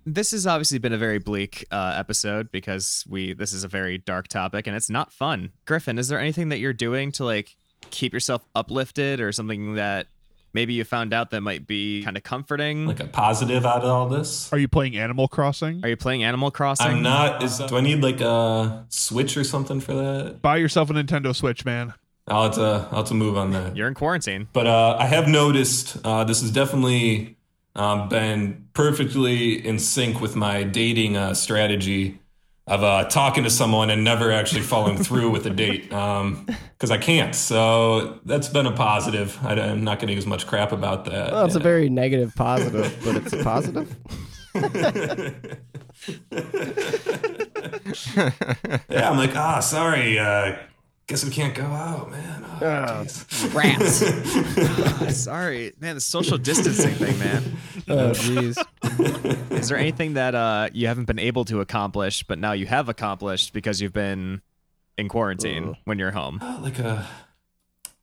This 0.06 0.32
has 0.32 0.48
obviously 0.48 0.80
been 0.80 0.94
a 0.94 0.98
very 0.98 1.20
bleak 1.20 1.66
uh, 1.72 1.94
episode 1.96 2.52
because 2.52 3.06
we 3.08 3.34
this 3.34 3.54
is 3.54 3.64
a 3.64 3.68
very 3.68 3.98
dark 3.98 4.28
topic 4.28 4.68
and 4.68 4.76
it's 4.76 4.90
not 4.90 5.14
fun. 5.14 5.52
Griffin, 5.66 5.98
is 6.00 6.08
there 6.08 6.20
anything 6.20 6.50
that 6.50 6.60
you're 6.60 6.74
doing 6.74 7.12
to 7.14 7.26
like 7.26 7.56
keep 7.92 8.14
yourself 8.14 8.44
uplifted 8.56 9.20
or 9.20 9.32
something 9.32 9.76
that 9.76 10.08
maybe 10.54 10.74
you 10.74 10.84
found 10.84 11.14
out 11.14 11.30
that 11.32 11.42
might 11.42 11.68
be 11.68 12.04
kind 12.04 12.18
of 12.18 12.24
comforting? 12.24 12.88
Like 12.88 13.00
a 13.00 13.06
positive 13.06 13.66
out 13.66 13.84
of 13.84 13.90
all 13.90 14.10
this. 14.10 14.52
Are 14.52 14.58
you 14.58 14.68
playing 14.68 14.98
Animal 14.98 15.28
Crossing? 15.28 15.82
Are 15.84 15.90
you 15.90 15.98
playing 15.98 16.24
Animal 16.24 16.50
Crossing? 16.52 16.88
I'm 16.88 17.04
not. 17.04 17.44
Is 17.44 17.60
do 17.60 17.78
I 17.78 17.82
need 17.82 18.02
like 18.02 18.22
a 18.22 18.86
switch 18.90 19.38
or 19.38 19.44
something 19.44 19.80
for 19.80 19.94
that? 19.94 20.42
Buy 20.42 20.58
yourself 20.58 20.90
a 20.90 20.94
Nintendo 20.94 21.36
Switch, 21.36 21.64
man. 21.64 21.94
I'll 22.28 22.44
have 22.44 22.56
to. 22.56 22.88
I'll 22.92 22.98
have 22.98 23.08
to 23.08 23.14
move 23.14 23.38
on 23.38 23.52
that. 23.52 23.76
You're 23.76 23.88
in 23.88 23.94
quarantine. 23.94 24.48
But 24.54 24.68
uh, 24.68 24.98
I 25.00 25.06
have 25.06 25.28
noticed 25.28 25.98
uh, 26.04 26.24
this 26.24 26.42
is 26.42 26.52
definitely 26.52 27.38
um, 27.76 28.10
been 28.10 28.68
perfectly 28.74 29.66
in 29.66 29.80
sync 29.80 30.20
with 30.22 30.36
my 30.36 30.64
dating 30.64 31.16
uh, 31.18 31.34
strategy 31.34 32.20
of 32.68 32.84
uh, 32.84 33.06
talking 33.06 33.44
to 33.44 33.50
someone 33.50 33.90
and 33.90 34.04
never 34.04 34.32
actually 34.32 34.62
following 34.62 34.98
through 34.98 35.30
with 35.30 35.46
a 35.46 35.50
date 35.50 35.90
because 35.90 36.92
I 36.92 36.98
can't. 36.98 37.36
So 37.36 38.20
that's 38.26 38.50
been 38.50 38.66
a 38.66 38.72
positive. 38.72 39.38
I, 39.44 39.54
am 39.54 39.84
not 39.84 40.00
getting 40.00 40.18
as 40.18 40.26
much 40.26 40.48
crap 40.48 40.72
about 40.72 41.06
that. 41.06 41.32
Well, 41.32 41.46
it's 41.46 41.56
a 41.56 41.60
very 41.60 41.90
negative 41.90 42.34
positive, 42.36 42.98
but 43.04 43.16
it's 43.16 43.34
a 43.34 43.44
positive. 43.44 43.96
yeah, 48.90 49.10
I'm 49.10 49.18
like, 49.18 49.36
ah, 49.36 49.60
sorry. 49.60 50.20
Uh, 50.20 50.58
guess 51.08 51.26
we 51.26 51.32
can't 51.32 51.56
go 51.56 51.66
out, 51.66 52.10
man. 52.10 52.46
Oh, 52.62 53.04
jeez. 53.06 53.54
Rats. 53.54 55.18
Sorry, 55.24 55.74
man. 55.80 55.96
The 55.96 56.02
social 56.02 56.38
distancing 56.38 56.94
thing, 56.96 57.20
man. 57.20 57.58
Oh, 57.92 58.12
jeez. 58.12 59.52
Is 59.52 59.70
there 59.70 59.78
anything 59.78 60.14
that 60.14 60.36
uh, 60.36 60.70
you 60.74 60.88
haven't 60.88 61.06
been 61.06 61.20
able 61.20 61.46
to 61.46 61.60
accomplish, 61.62 62.24
but 62.24 62.40
now 62.40 62.54
you 62.54 62.66
have 62.66 62.90
accomplished 62.90 63.54
because 63.54 63.82
you've 63.82 63.94
been 63.94 64.42
in 64.98 65.10
quarantine 65.10 65.78
when 65.86 66.00
you're 66.00 66.12
home? 66.12 66.40
Uh, 66.42 66.60
like 66.62 66.80
a 66.80 67.08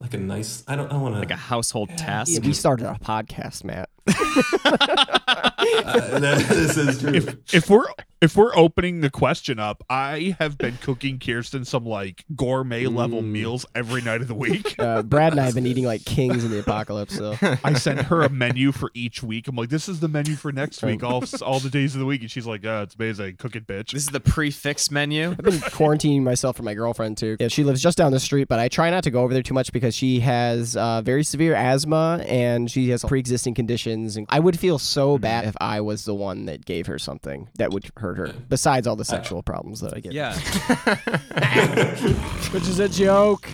like 0.01 0.15
a 0.15 0.19
nice. 0.19 0.63
I 0.69 0.77
don't. 0.77 0.93
I 0.93 0.97
want 0.97 1.15
to 1.15 1.19
Like 1.21 1.31
a 1.31 1.37
household 1.37 1.91
task. 1.97 2.33
Yeah, 2.33 2.41
we 2.41 2.53
started 2.53 2.87
a 2.87 2.99
podcast, 3.03 3.65
Matt. 3.65 3.91
this 6.21 6.77
is 6.77 7.01
true. 7.01 7.15
If 7.15 7.55
if 7.55 7.71
we're 7.71 7.87
if 8.21 8.37
we're 8.37 8.57
opening 8.57 9.01
the 9.01 9.11
question 9.11 9.59
up, 9.59 9.85
I 9.89 10.37
have 10.39 10.59
been 10.59 10.77
cooking 10.79 11.19
Kirsten 11.19 11.65
some 11.65 11.85
like 11.85 12.25
gourmet 12.35 12.87
level 12.87 13.23
meals 13.23 13.65
every 13.75 14.03
night 14.03 14.21
of 14.21 14.29
the 14.29 14.35
week. 14.35 14.77
Uh, 14.89 15.03
Brad 15.03 15.33
and 15.33 15.41
I 15.41 15.45
have 15.45 15.55
been 15.55 15.67
eating 15.67 15.85
like 15.85 16.05
kings 16.05 16.45
in 16.45 16.53
the 16.53 16.61
apocalypse. 16.61 17.17
So 17.17 17.37
I 17.65 17.73
send 17.75 18.01
her 18.03 18.23
a 18.23 18.29
menu 18.29 18.71
for 18.71 18.91
each 18.95 19.23
week. 19.23 19.49
I'm 19.49 19.57
like, 19.57 19.71
this 19.71 19.89
is 19.89 19.99
the 19.99 20.09
menu 20.09 20.37
for 20.37 20.53
next 20.53 20.83
week, 20.83 21.03
all 21.03 21.25
all 21.43 21.59
the 21.59 21.69
days 21.69 21.95
of 21.95 22.01
the 22.01 22.07
week, 22.07 22.21
and 22.21 22.31
she's 22.31 22.47
like, 22.47 22.65
uh, 22.65 22.83
it's 22.85 22.95
amazing, 22.95 23.37
cook 23.37 23.57
it, 23.57 23.67
bitch. 23.67 23.91
This 23.91 24.05
is 24.05 24.09
the 24.11 24.21
prefix 24.21 24.91
menu. 24.91 25.31
I've 25.31 25.39
been 25.39 25.55
quarantining 25.55 26.23
myself 26.23 26.57
from 26.57 26.65
my 26.65 26.75
girlfriend 26.75 27.19
too. 27.19 27.37
Yeah, 27.41 27.49
she 27.49 27.65
lives 27.65 27.83
just 27.83 27.99
down 27.99 28.13
the 28.13 28.21
street, 28.21 28.47
but 28.49 28.61
I 28.61 28.69
try 28.69 28.89
not 28.91 29.05
to 29.05 29.11
go 29.11 29.23
over 29.23 29.35
there 29.35 29.43
too 29.43 29.55
much 29.55 29.73
because 29.73 29.95
she 29.95 30.21
has 30.21 30.77
uh, 30.77 31.03
very 31.03 31.25
severe 31.25 31.55
asthma 31.55 32.25
and 32.27 32.71
she 32.71 32.91
has 32.91 33.03
pre-existing 33.05 33.55
conditions. 33.55 34.17
And 34.17 34.27
I 34.29 34.39
would 34.39 34.59
feel 34.59 34.79
so 34.79 35.19
bad 35.19 35.48
if 35.49 35.57
I 35.61 35.81
was 35.81 36.05
the 36.05 36.15
one 36.15 36.47
that 36.47 36.65
gave 36.65 36.87
her 36.87 36.99
something 36.99 37.49
that 37.57 37.73
would 37.73 37.91
hurt 37.97 38.19
her. 38.19 38.33
Besides 38.49 38.87
all 38.87 38.97
the 38.97 39.05
sexual 39.05 39.43
problems 39.43 39.81
that 39.81 39.95
I 39.95 40.01
get. 40.01 40.13
Yeah. 40.13 40.35
which 42.53 42.69
is 42.69 42.79
a 42.79 42.89
joke. 42.89 43.49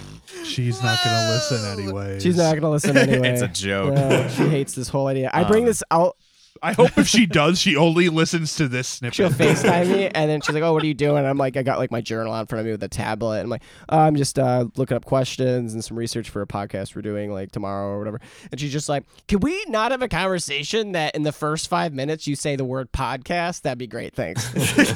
She's 0.44 0.82
not 0.82 0.98
gonna 1.04 1.30
listen 1.30 1.64
anyway. 1.78 2.20
She's 2.20 2.36
not 2.36 2.54
gonna 2.54 2.70
listen 2.70 2.96
anyway. 2.96 3.28
It's 3.32 3.42
a 3.42 3.48
joke. 3.48 3.94
No, 3.94 4.28
she 4.28 4.48
hates 4.48 4.74
this 4.74 4.88
whole 4.88 5.06
idea. 5.06 5.30
I 5.32 5.44
bring 5.44 5.62
Um, 5.62 5.66
this 5.68 5.82
out. 5.90 6.16
I 6.62 6.72
hope 6.72 6.96
if 6.96 7.08
she 7.08 7.26
does, 7.40 7.60
she 7.60 7.76
only 7.76 8.08
listens 8.08 8.54
to 8.56 8.68
this 8.68 8.86
snippet. 8.88 9.14
She'll 9.14 9.30
FaceTime 9.30 9.88
me, 9.88 10.06
and 10.08 10.30
then 10.30 10.40
she's 10.40 10.54
like, 10.54 10.62
"Oh, 10.62 10.72
what 10.72 10.82
are 10.82 10.86
you 10.86 10.94
doing?" 10.94 11.18
And 11.18 11.26
I'm 11.26 11.36
like, 11.38 11.56
"I 11.56 11.62
got 11.62 11.78
like 11.78 11.90
my 11.90 12.00
journal 12.00 12.32
out 12.32 12.40
in 12.42 12.46
front 12.46 12.60
of 12.60 12.66
me 12.66 12.72
with 12.72 12.82
a 12.82 12.88
tablet." 12.88 13.38
And 13.40 13.44
I'm 13.44 13.50
like, 13.50 13.62
oh, 13.88 13.98
"I'm 13.98 14.16
just 14.16 14.38
uh, 14.38 14.66
looking 14.76 14.96
up 14.96 15.04
questions 15.04 15.74
and 15.74 15.84
some 15.84 15.98
research 15.98 16.30
for 16.30 16.42
a 16.42 16.46
podcast 16.46 16.94
we're 16.94 17.02
doing 17.02 17.32
like 17.32 17.50
tomorrow 17.52 17.88
or 17.88 17.98
whatever." 17.98 18.20
And 18.50 18.60
she's 18.60 18.72
just 18.72 18.88
like, 18.88 19.04
"Can 19.28 19.40
we 19.40 19.64
not 19.68 19.90
have 19.90 20.02
a 20.02 20.08
conversation 20.08 20.92
that 20.92 21.14
in 21.14 21.22
the 21.24 21.32
first 21.32 21.68
five 21.68 21.92
minutes 21.92 22.26
you 22.26 22.36
say 22.36 22.56
the 22.56 22.64
word 22.64 22.92
podcast? 22.92 23.62
That'd 23.62 23.78
be 23.78 23.86
great. 23.86 24.14
Thanks." 24.14 24.52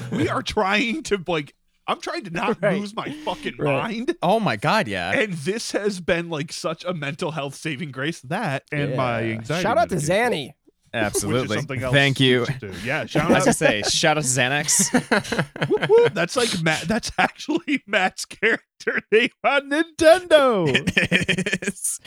we 0.10 0.28
are 0.28 0.42
trying 0.42 1.02
to 1.04 1.22
like. 1.26 1.54
I'm 1.90 2.02
trying 2.02 2.24
to 2.24 2.30
not 2.30 2.58
Right. 2.62 2.78
lose 2.78 2.94
my 2.94 3.10
fucking 3.24 3.54
Right. 3.58 3.72
mind. 3.96 4.14
Oh 4.22 4.38
my 4.38 4.56
God, 4.56 4.88
yeah. 4.88 5.10
And 5.12 5.32
this 5.32 5.72
has 5.72 6.00
been 6.00 6.28
like 6.28 6.52
such 6.52 6.84
a 6.84 6.92
mental 6.92 7.30
health 7.30 7.54
saving 7.54 7.92
grace. 7.92 8.20
That 8.20 8.64
and 8.70 8.94
my 8.94 9.22
anxiety. 9.22 9.62
Shout 9.62 9.78
out 9.78 9.88
to 9.88 9.94
medication, 9.94 10.32
Zanny. 10.32 10.52
Which 10.92 11.00
is 11.00 11.06
Absolutely. 11.06 11.82
else 11.82 11.92
Thank 11.92 12.20
you. 12.20 12.40
we 12.40 12.46
should 12.46 12.60
do. 12.60 12.72
Yeah, 12.84 13.06
shout 13.06 13.30
I 13.30 13.34
out. 13.36 13.40
gonna 13.40 13.52
say, 13.52 13.82
shout 13.82 14.16
out 14.18 14.24
to 14.24 14.28
Xanax. 14.28 15.68
Whoop, 15.68 15.88
whoop. 15.88 16.14
That's 16.14 16.36
like 16.36 16.62
Matt. 16.62 16.82
That's 16.82 17.10
actually 17.18 17.82
Matt's 17.86 18.24
character 18.24 19.02
name 19.12 19.30
on 19.44 19.70
Nintendo. 19.70 20.66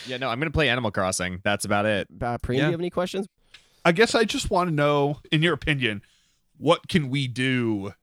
yeah, 0.07 0.17
no, 0.17 0.29
I'm 0.29 0.39
gonna 0.39 0.51
play 0.51 0.69
Animal 0.69 0.91
Crossing. 0.91 1.39
That's 1.43 1.65
about 1.65 1.85
it. 1.85 2.07
Uh, 2.21 2.37
Preem, 2.37 2.47
do 2.47 2.53
you 2.57 2.71
have 2.71 2.79
any 2.79 2.89
questions? 2.89 3.27
I 3.83 3.91
guess 3.91 4.13
I 4.15 4.23
just 4.25 4.49
want 4.51 4.69
to 4.69 4.75
know, 4.75 5.19
in 5.31 5.41
your 5.41 5.53
opinion, 5.53 6.01
what 6.57 6.87
can 6.87 7.09
we 7.09 7.27
do 7.27 7.93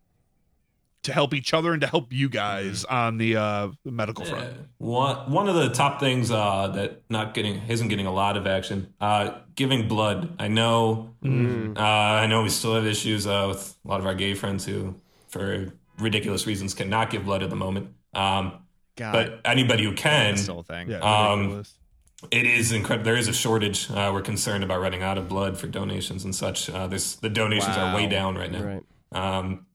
to 1.05 1.13
help 1.13 1.33
each 1.33 1.55
other 1.55 1.73
and 1.73 1.81
to 1.81 1.87
help 1.87 2.13
you 2.13 2.29
guys 2.29 2.85
on 2.85 3.19
the 3.19 3.37
uh, 3.37 3.69
medical 3.85 4.25
Yeah. 4.25 4.31
front? 4.31 4.55
One 4.79 5.31
one 5.33 5.49
of 5.49 5.55
the 5.55 5.69
top 5.71 6.01
things 6.01 6.31
uh, 6.31 6.69
that 6.75 7.03
not 7.09 7.35
getting 7.35 7.63
isn't 7.69 7.89
getting 7.89 8.07
a 8.07 8.13
lot 8.13 8.37
of 8.37 8.47
action. 8.47 8.93
Uh, 9.01 9.39
giving 9.55 9.89
blood. 9.89 10.35
I 10.39 10.49
know. 10.49 11.15
Uh, 11.25 11.81
I 11.81 12.27
know 12.27 12.43
we 12.43 12.49
still 12.49 12.75
have 12.75 12.87
issues 12.87 13.27
uh, 13.27 13.47
with 13.49 13.77
a 13.85 13.89
lot 13.89 14.01
of 14.01 14.07
our 14.07 14.15
gay 14.15 14.35
friends 14.35 14.65
who, 14.65 14.95
for 15.29 15.73
ridiculous 15.99 16.47
reasons, 16.47 16.75
cannot 16.75 17.11
give 17.11 17.25
blood 17.25 17.43
at 17.43 17.51
the 17.51 17.57
moment. 17.57 17.89
Um, 18.15 18.53
God, 18.97 19.13
but 19.13 19.41
anybody 19.45 19.85
who 19.85 19.93
can, 19.95 20.35
this 20.35 20.47
whole 20.49 20.63
thing. 20.65 20.91
Yeah, 20.91 20.99
Um, 20.99 21.63
it 22.33 22.47
is 22.47 22.73
incredible. 22.73 23.05
There 23.05 23.17
is 23.17 23.29
a 23.29 23.33
shortage. 23.33 23.89
Uh, 23.91 24.11
we're 24.13 24.23
concerned 24.23 24.65
about 24.65 24.81
running 24.81 25.03
out 25.03 25.19
of 25.19 25.29
blood 25.29 25.57
for 25.57 25.69
donations 25.69 26.25
and 26.25 26.35
such. 26.35 26.69
Uh, 26.69 26.89
this 26.89 27.15
the 27.15 27.29
donations 27.31 27.77
are 27.77 27.95
way 27.95 28.07
down 28.09 28.37
right 28.37 28.51
now. 28.51 28.63
Right. 28.65 28.83
Um, 29.13 29.67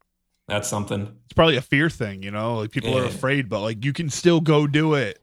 that's 0.48 0.68
something. 0.68 1.02
it's 1.26 1.34
probably 1.34 1.56
a 1.58 1.62
fear 1.62 1.89
thing, 1.89 2.24
you 2.24 2.32
know. 2.32 2.58
Like 2.58 2.72
people 2.72 2.98
are 2.98 3.06
afraid, 3.06 3.50
but 3.50 3.62
like 3.62 3.84
you 3.86 3.94
can 3.94 4.10
still 4.10 4.41
go 4.41 4.68
do 4.68 4.94
it. 4.96 5.20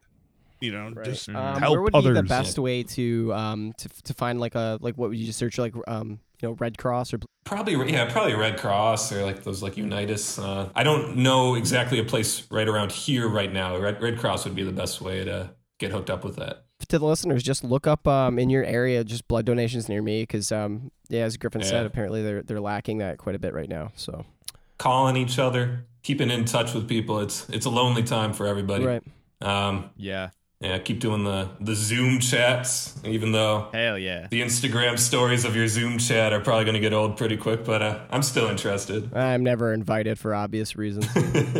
You 0.60 0.72
know, 0.72 0.92
just 1.04 1.28
Um, 1.30 1.58
help 1.58 1.72
where 1.72 1.80
would 1.82 1.94
others. 1.94 2.10
be 2.16 2.20
the 2.20 2.28
best 2.28 2.58
way 2.58 2.82
to 2.82 3.32
um 3.32 3.72
to, 3.78 3.88
to 4.04 4.14
find 4.14 4.38
like 4.40 4.54
a 4.54 4.78
like 4.82 4.96
what 4.98 5.08
would 5.08 5.18
you 5.18 5.24
just 5.26 5.38
search 5.38 5.56
like 5.58 5.74
um 5.88 6.20
you 6.42 6.48
know 6.48 6.56
Red 6.58 6.76
Cross 6.78 7.14
or 7.14 7.20
Probably, 7.44 7.72
yeah, 7.90 8.04
probably 8.12 8.34
Red 8.34 8.58
Cross 8.58 9.10
or 9.12 9.24
like 9.24 9.42
those 9.42 9.62
like 9.62 9.74
Unyts. 9.76 10.38
Uh, 10.42 10.68
I 10.74 10.84
don't 10.84 11.16
know 11.16 11.54
exactly 11.54 11.98
a 11.98 12.04
place 12.04 12.46
right 12.50 12.68
around 12.68 12.92
here 12.92 13.28
right 13.28 13.50
now. 13.50 13.78
Red, 13.78 14.00
Red 14.02 14.18
Cross 14.18 14.44
would 14.44 14.54
be 14.54 14.62
the 14.62 14.70
best 14.72 15.00
way 15.00 15.24
to 15.24 15.50
get 15.78 15.90
hooked 15.90 16.10
up 16.10 16.22
with 16.22 16.36
that. 16.36 16.64
to 16.90 16.98
the 16.98 17.06
listeners, 17.06 17.42
just 17.42 17.64
look 17.64 17.86
up 17.86 18.06
um, 18.06 18.38
in 18.38 18.50
your 18.50 18.62
area 18.64 19.02
just 19.02 19.26
blood 19.26 19.46
donations 19.46 19.88
near 19.88 20.02
me 20.02 20.22
because 20.22 20.52
um, 20.52 20.90
yeah, 21.08 21.22
as 21.22 21.38
Griffin 21.38 21.62
said, 21.62 21.86
apparently 21.86 22.22
they're 22.22 22.42
they're 22.42 22.60
lacking 22.60 22.98
that 22.98 23.16
quite 23.16 23.34
a 23.34 23.38
bit 23.38 23.54
right 23.54 23.68
now. 23.68 23.90
So 23.96 24.26
Calling 24.80 25.18
each 25.18 25.38
other, 25.38 25.84
keeping 26.02 26.30
in 26.30 26.46
touch 26.46 26.72
with 26.72 26.88
people. 26.88 27.20
It's 27.20 27.46
it's 27.50 27.66
a 27.66 27.70
lonely 27.70 28.02
time 28.02 28.32
for 28.32 28.46
everybody. 28.46 28.86
right, 28.86 29.02
Um, 29.42 29.90
Yeah. 29.98 30.30
yeah, 30.58 30.78
keep 30.78 31.00
doing 31.00 31.22
the 31.24 31.50
the 31.60 31.74
Zoom 31.74 32.18
chats, 32.18 32.98
even 33.04 33.32
though 33.32 33.68
Hell 33.74 33.98
yeah. 33.98 34.28
the 34.30 34.40
Instagram 34.40 34.98
stories 34.98 35.44
of 35.44 35.54
your 35.54 35.68
Zoom 35.68 35.98
chat 35.98 36.32
are 36.32 36.40
probably 36.40 36.64
going 36.64 36.76
to 36.76 36.80
get 36.80 36.94
old 36.94 37.18
pretty 37.18 37.36
quick. 37.36 37.62
But 37.62 37.82
uh, 37.82 37.98
I'm 38.10 38.22
still 38.22 38.48
interested. 38.48 39.14
I'm 39.14 39.44
never 39.44 39.74
invited 39.74 40.18
for 40.18 40.34
obvious 40.34 40.74
reasons. 40.76 41.06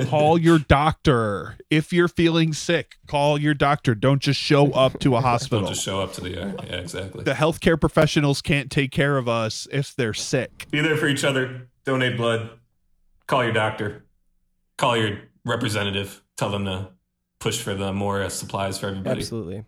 call 0.09 0.39
your 0.39 0.59
doctor 0.59 1.59
if 1.69 1.93
you're 1.93 2.09
feeling 2.09 2.55
sick. 2.55 2.97
Call 3.07 3.37
your 3.39 3.53
doctor. 3.53 3.95
Don't 3.95 4.23
just 4.23 4.41
show 4.41 4.73
up 4.73 4.99
to 5.01 5.17
a 5.17 5.21
hospital. 5.21 5.61
Don't 5.61 5.75
just 5.75 5.85
show 5.85 6.01
up 6.01 6.15
to 6.15 6.23
the 6.23 6.41
uh, 6.43 6.53
yeah, 6.65 6.77
exactly. 6.77 7.25
the 7.25 7.35
healthcare 7.35 7.79
professionals 7.79 8.41
can't 8.41 8.71
take 8.71 8.93
care 8.93 9.19
of 9.19 9.29
us 9.29 9.69
if 9.71 9.95
they're 9.95 10.15
sick. 10.15 10.67
Be 10.71 10.81
there 10.81 10.97
for 10.97 11.07
each 11.07 11.23
other. 11.23 11.67
Donate 11.85 12.17
blood. 12.17 12.51
Call 13.31 13.45
your 13.45 13.53
doctor. 13.53 14.05
Call 14.77 14.97
your 14.97 15.21
representative. 15.45 16.21
Tell 16.37 16.51
them 16.51 16.65
to 16.65 16.91
push 17.39 17.63
for 17.63 17.75
the 17.75 17.93
more 17.93 18.23
uh, 18.23 18.29
supplies 18.29 18.77
for 18.77 18.89
everybody. 18.89 19.21
Absolutely. 19.21 19.65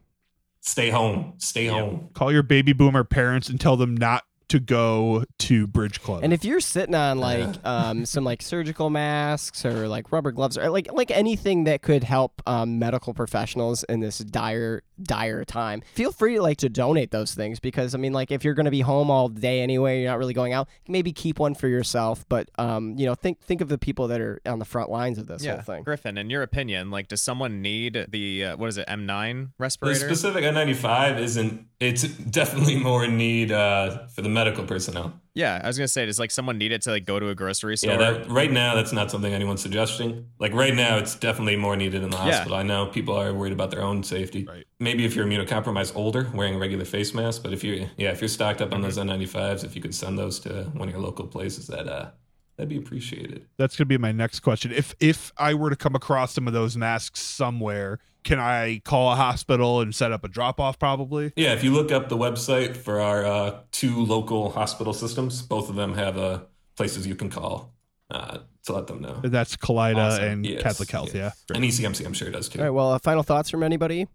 Stay 0.62 0.90
home. 0.90 1.34
Stay 1.36 1.66
home. 1.66 2.08
Call 2.12 2.32
your 2.32 2.42
baby 2.42 2.72
boomer 2.72 3.04
parents 3.04 3.48
and 3.48 3.60
tell 3.60 3.76
them 3.76 3.96
not 3.96 4.24
to 4.52 4.60
go 4.60 5.24
to 5.38 5.66
Bridge 5.66 6.02
Club. 6.02 6.20
And 6.22 6.30
if 6.30 6.44
you're 6.44 6.60
sitting 6.60 6.94
on 6.94 7.16
like 7.18 7.48
um, 7.64 8.04
some 8.04 8.22
like 8.22 8.42
surgical 8.42 8.90
masks 8.90 9.64
or 9.64 9.88
like 9.88 10.12
rubber 10.12 10.30
gloves 10.30 10.58
or 10.58 10.68
like 10.68 10.92
like 10.92 11.10
anything 11.10 11.64
that 11.64 11.80
could 11.80 12.04
help 12.04 12.42
um, 12.46 12.78
medical 12.78 13.14
professionals 13.14 13.82
in 13.84 14.00
this 14.00 14.18
dire 14.18 14.82
dire 15.02 15.42
time, 15.46 15.82
feel 15.94 16.12
free 16.12 16.38
like 16.38 16.58
to 16.58 16.68
donate 16.68 17.12
those 17.12 17.34
things 17.34 17.60
because 17.60 17.94
I 17.94 17.98
mean 17.98 18.12
like 18.12 18.30
if 18.30 18.44
you're 18.44 18.52
going 18.52 18.66
to 18.66 18.70
be 18.70 18.82
home 18.82 19.10
all 19.10 19.30
day 19.30 19.60
anyway, 19.62 20.02
you're 20.02 20.10
not 20.10 20.18
really 20.18 20.34
going 20.34 20.52
out, 20.52 20.68
maybe 20.86 21.14
keep 21.14 21.38
one 21.38 21.54
for 21.54 21.68
yourself. 21.68 22.26
But 22.28 22.50
um, 22.58 22.94
you 22.98 23.06
know 23.06 23.14
think 23.14 23.40
think 23.40 23.62
of 23.62 23.70
the 23.70 23.78
people 23.78 24.08
that 24.08 24.20
are 24.20 24.38
on 24.44 24.58
the 24.58 24.66
front 24.66 24.90
lines 24.90 25.16
of 25.16 25.28
this 25.28 25.46
whole 25.46 25.60
thing. 25.62 25.82
Griffin, 25.82 26.18
in 26.18 26.28
your 26.28 26.42
opinion, 26.42 26.90
like, 26.90 27.08
does 27.08 27.22
someone 27.22 27.62
need 27.62 28.04
the 28.10 28.44
uh, 28.44 28.56
what 28.58 28.68
is 28.68 28.76
it, 28.76 28.86
M9 28.86 29.06
The 29.06 29.48
respirator? 29.58 29.98
specific 29.98 30.44
N95 30.44 31.18
isn't. 31.20 31.66
It's 31.80 32.02
definitely 32.06 32.76
more 32.76 33.02
in 33.04 33.16
need 33.16 33.50
uh, 33.50 34.06
for 34.08 34.20
the 34.22 34.28
medical 34.28 34.41
personnel. 34.50 35.12
yeah, 35.34 35.60
I 35.62 35.68
was 35.68 35.78
gonna 35.78 35.86
say, 35.86 36.04
does 36.06 36.18
like 36.18 36.32
someone 36.32 36.58
need 36.58 36.72
it 36.72 36.82
to 36.82 36.90
like 36.90 37.04
go 37.04 37.20
to 37.20 37.28
a 37.28 37.34
grocery 37.34 37.76
store? 37.76 37.92
Yeah, 37.92 37.98
that, 37.98 38.28
right 38.28 38.50
now 38.50 38.74
that's 38.74 38.92
not 38.92 39.10
something 39.12 39.32
anyone's 39.32 39.62
suggesting. 39.62 40.26
Like 40.40 40.52
right 40.52 40.74
now, 40.74 40.98
it's 40.98 41.14
definitely 41.14 41.54
more 41.54 41.76
needed 41.76 42.02
in 42.02 42.10
the 42.10 42.16
Yeah. 42.16 42.24
hospital. 42.32 42.56
I 42.56 42.64
know 42.64 42.86
people 42.86 43.14
are 43.14 43.32
worried 43.32 43.52
about 43.52 43.70
their 43.70 43.82
own 43.82 44.02
safety. 44.02 44.44
Right. 44.44 44.64
Maybe 44.80 45.04
if 45.04 45.14
you're 45.14 45.24
immunocompromised, 45.24 45.94
older, 45.94 46.28
wearing 46.34 46.56
a 46.56 46.58
regular 46.58 46.84
face 46.84 47.14
mask. 47.14 47.44
But 47.44 47.52
if 47.52 47.62
you're 47.62 47.76
yeah, 47.96 48.10
if 48.10 48.20
you're 48.20 48.28
stocked 48.28 48.60
up 48.60 48.72
on 48.72 48.82
those 48.82 48.98
Mm-hmm. 48.98 49.22
N95s, 49.22 49.62
if 49.64 49.76
you 49.76 49.80
could 49.82 49.94
send 49.94 50.18
those 50.18 50.40
to 50.40 50.64
one 50.74 50.88
of 50.88 50.94
your 50.94 51.02
local 51.02 51.26
places, 51.28 51.68
that 51.68 51.86
uh, 51.86 52.10
that'd 52.56 52.68
be 52.68 52.76
appreciated. 52.76 53.46
That's 53.58 53.76
gonna 53.76 53.86
be 53.86 53.98
my 53.98 54.12
next 54.12 54.40
question. 54.40 54.72
If 54.72 54.94
if 54.98 55.32
I 55.38 55.54
were 55.54 55.70
to 55.70 55.76
come 55.76 55.94
across 55.94 56.32
some 56.34 56.46
of 56.48 56.52
those 56.52 56.76
masks 56.76 57.20
somewhere, 57.20 58.00
can 58.24 58.38
I 58.38 58.80
call 58.84 59.12
a 59.12 59.16
hospital 59.16 59.80
and 59.80 59.94
set 59.94 60.12
up 60.12 60.24
a 60.24 60.28
drop 60.28 60.60
off? 60.60 60.78
Probably. 60.78 61.32
Yeah, 61.36 61.52
if 61.52 61.64
you 61.64 61.72
look 61.72 61.90
up 61.92 62.08
the 62.08 62.16
website 62.16 62.76
for 62.76 63.00
our 63.00 63.24
uh, 63.24 63.58
two 63.72 64.04
local 64.04 64.50
hospital 64.50 64.92
systems, 64.92 65.42
both 65.42 65.68
of 65.68 65.76
them 65.76 65.94
have 65.94 66.16
uh, 66.18 66.40
places 66.76 67.06
you 67.06 67.14
can 67.14 67.30
call 67.30 67.72
uh, 68.10 68.38
to 68.64 68.72
let 68.72 68.86
them 68.86 69.00
know. 69.02 69.20
That's 69.24 69.56
Kaleida 69.56 69.96
Awesome. 69.96 70.24
and 70.24 70.46
Yes, 70.46 70.62
Catholic 70.62 70.90
Health. 70.90 71.14
Yeah. 71.14 71.32
And 71.54 71.64
ECMC, 71.64 72.04
I'm 72.06 72.12
sure 72.12 72.28
it 72.28 72.32
does 72.32 72.48
too. 72.48 72.58
All 72.60 72.64
right. 72.64 72.70
Well, 72.70 72.92
uh, 72.92 72.98
final 72.98 73.22
thoughts 73.22 73.50
from 73.50 73.62
anybody? 73.62 74.06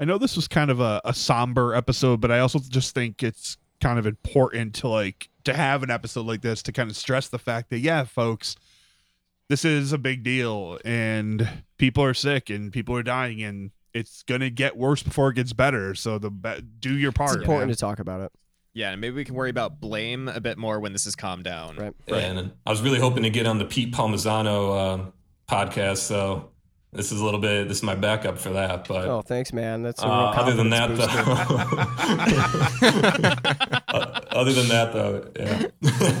I 0.00 0.04
know 0.04 0.18
this 0.18 0.36
was 0.36 0.48
kind 0.48 0.70
of 0.70 0.80
a, 0.80 1.00
a 1.04 1.14
somber 1.14 1.74
episode, 1.74 2.20
but 2.20 2.30
I 2.30 2.40
also 2.40 2.58
just 2.58 2.94
think 2.94 3.22
it's 3.22 3.56
kind 3.80 3.98
of 3.98 4.06
important 4.06 4.74
to 4.76 4.88
like 4.88 5.28
to 5.44 5.54
have 5.54 5.82
an 5.82 5.90
episode 5.90 6.26
like 6.26 6.40
this 6.40 6.62
to 6.62 6.72
kind 6.72 6.90
of 6.90 6.96
stress 6.96 7.28
the 7.28 7.38
fact 7.38 7.70
that 7.70 7.78
yeah, 7.78 8.04
folks, 8.04 8.56
this 9.48 9.64
is 9.64 9.92
a 9.92 9.98
big 9.98 10.22
deal 10.22 10.78
and 10.84 11.48
people 11.78 12.02
are 12.02 12.14
sick 12.14 12.50
and 12.50 12.72
people 12.72 12.96
are 12.96 13.02
dying 13.02 13.42
and 13.42 13.70
it's 13.92 14.22
gonna 14.24 14.50
get 14.50 14.76
worse 14.76 15.02
before 15.02 15.30
it 15.30 15.34
gets 15.34 15.52
better. 15.52 15.94
So 15.94 16.18
the 16.18 16.30
be- 16.30 16.62
do 16.80 16.96
your 16.96 17.12
part. 17.12 17.36
It's 17.36 17.42
important 17.42 17.68
man. 17.68 17.74
to 17.76 17.80
talk 17.80 17.98
about 18.00 18.20
it. 18.20 18.32
Yeah, 18.72 18.90
and 18.90 19.00
maybe 19.00 19.14
we 19.14 19.24
can 19.24 19.36
worry 19.36 19.50
about 19.50 19.80
blame 19.80 20.26
a 20.26 20.40
bit 20.40 20.58
more 20.58 20.80
when 20.80 20.92
this 20.92 21.04
has 21.04 21.14
calmed 21.14 21.44
down. 21.44 21.76
Right. 21.76 21.94
And 22.08 22.52
I 22.66 22.70
was 22.70 22.82
really 22.82 22.98
hoping 22.98 23.22
to 23.22 23.30
get 23.30 23.46
on 23.46 23.58
the 23.58 23.64
Pete 23.64 23.94
Palmisano 23.94 24.94
um, 24.94 25.12
podcast, 25.48 25.98
so 25.98 26.50
this 26.94 27.12
is 27.12 27.20
a 27.20 27.24
little 27.24 27.40
bit. 27.40 27.68
This 27.68 27.78
is 27.78 27.82
my 27.82 27.94
backup 27.94 28.38
for 28.38 28.50
that. 28.50 28.86
But 28.88 29.06
Oh, 29.06 29.22
thanks, 29.22 29.52
man. 29.52 29.82
That's 29.82 30.02
a 30.02 30.06
uh, 30.06 30.32
other 30.36 30.54
than 30.54 30.70
that, 30.70 30.88
confidence 30.96 31.68
though, 32.80 33.74
Uh, 33.94 34.20
other 34.32 34.52
than 34.52 34.66
that, 34.68 34.92
though, 34.92 35.24
yeah. 35.38 35.66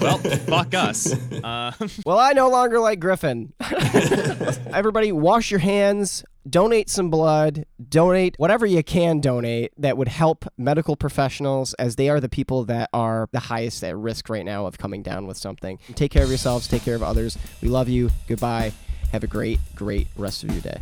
Well, 0.00 0.18
fuck 0.18 0.72
us. 0.74 1.12
Uh, 1.12 1.72
Well, 2.06 2.18
I 2.18 2.32
no 2.32 2.48
longer 2.48 2.78
like 2.78 3.00
Griffin. 3.00 3.52
Everybody, 4.72 5.10
wash 5.10 5.50
your 5.50 5.58
hands, 5.60 6.24
donate 6.48 6.88
some 6.88 7.10
blood, 7.10 7.64
donate 7.88 8.34
whatever 8.38 8.64
you 8.66 8.84
can 8.84 9.20
donate 9.20 9.72
that 9.78 9.96
would 9.96 10.06
help 10.08 10.44
medical 10.56 10.94
professionals 10.94 11.74
as 11.74 11.96
they 11.96 12.08
are 12.08 12.20
the 12.20 12.28
people 12.28 12.64
that 12.66 12.90
are 12.92 13.28
the 13.32 13.40
highest 13.40 13.82
at 13.82 13.96
risk 13.96 14.28
right 14.28 14.44
now 14.44 14.66
of 14.66 14.78
coming 14.78 15.02
down 15.02 15.26
with 15.26 15.36
something. 15.36 15.78
Take 15.96 16.12
care 16.12 16.22
of 16.22 16.28
yourselves, 16.28 16.68
take 16.68 16.82
care 16.82 16.94
of 16.96 17.02
others. 17.02 17.36
We 17.60 17.68
love 17.68 17.88
you. 17.88 18.10
Goodbye. 18.28 18.72
Have 19.14 19.22
a 19.22 19.28
great, 19.28 19.60
great 19.76 20.08
rest 20.16 20.42
of 20.42 20.50
your 20.50 20.60
day. 20.60 20.80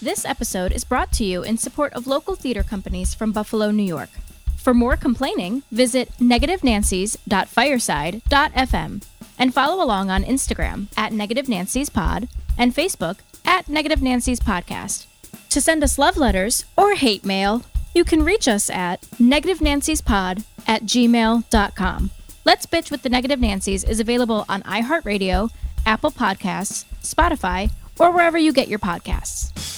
This 0.00 0.24
episode 0.24 0.72
is 0.72 0.84
brought 0.84 1.12
to 1.12 1.24
you 1.24 1.42
in 1.42 1.58
support 1.58 1.92
of 1.92 2.06
local 2.06 2.34
theater 2.34 2.62
companies 2.62 3.12
from 3.12 3.30
Buffalo, 3.30 3.70
New 3.70 3.82
York. 3.82 4.08
For 4.56 4.72
more 4.72 4.96
complaining, 4.96 5.64
visit 5.70 6.10
negativenancies.fireside.fm 6.18 9.04
and 9.38 9.52
follow 9.52 9.84
along 9.84 10.08
on 10.08 10.24
Instagram 10.24 10.86
at 10.96 11.12
Negative 11.12 11.46
Nancy's 11.46 11.90
Pod 11.90 12.26
and 12.56 12.74
Facebook 12.74 13.18
at 13.44 13.68
Negative 13.68 14.00
Nancy's 14.00 14.40
Podcast. 14.40 15.04
To 15.50 15.60
send 15.60 15.84
us 15.84 15.98
love 15.98 16.16
letters 16.16 16.64
or 16.74 16.94
hate 16.94 17.26
mail, 17.26 17.64
you 17.94 18.02
can 18.02 18.24
reach 18.24 18.48
us 18.48 18.70
at 18.70 19.02
negativenanciespod 19.20 20.42
at 20.66 20.84
gmail.com. 20.84 22.10
Let's 22.46 22.66
Bitch 22.66 22.90
with 22.90 23.00
the 23.00 23.08
Negative 23.08 23.40
Nancies 23.40 23.88
is 23.88 24.00
available 24.00 24.44
on 24.50 24.60
iHeartRadio, 24.64 25.50
Apple 25.86 26.10
Podcasts, 26.10 26.84
Spotify, 27.02 27.70
or 27.98 28.10
wherever 28.10 28.36
you 28.36 28.52
get 28.52 28.68
your 28.68 28.78
podcasts. 28.78 29.73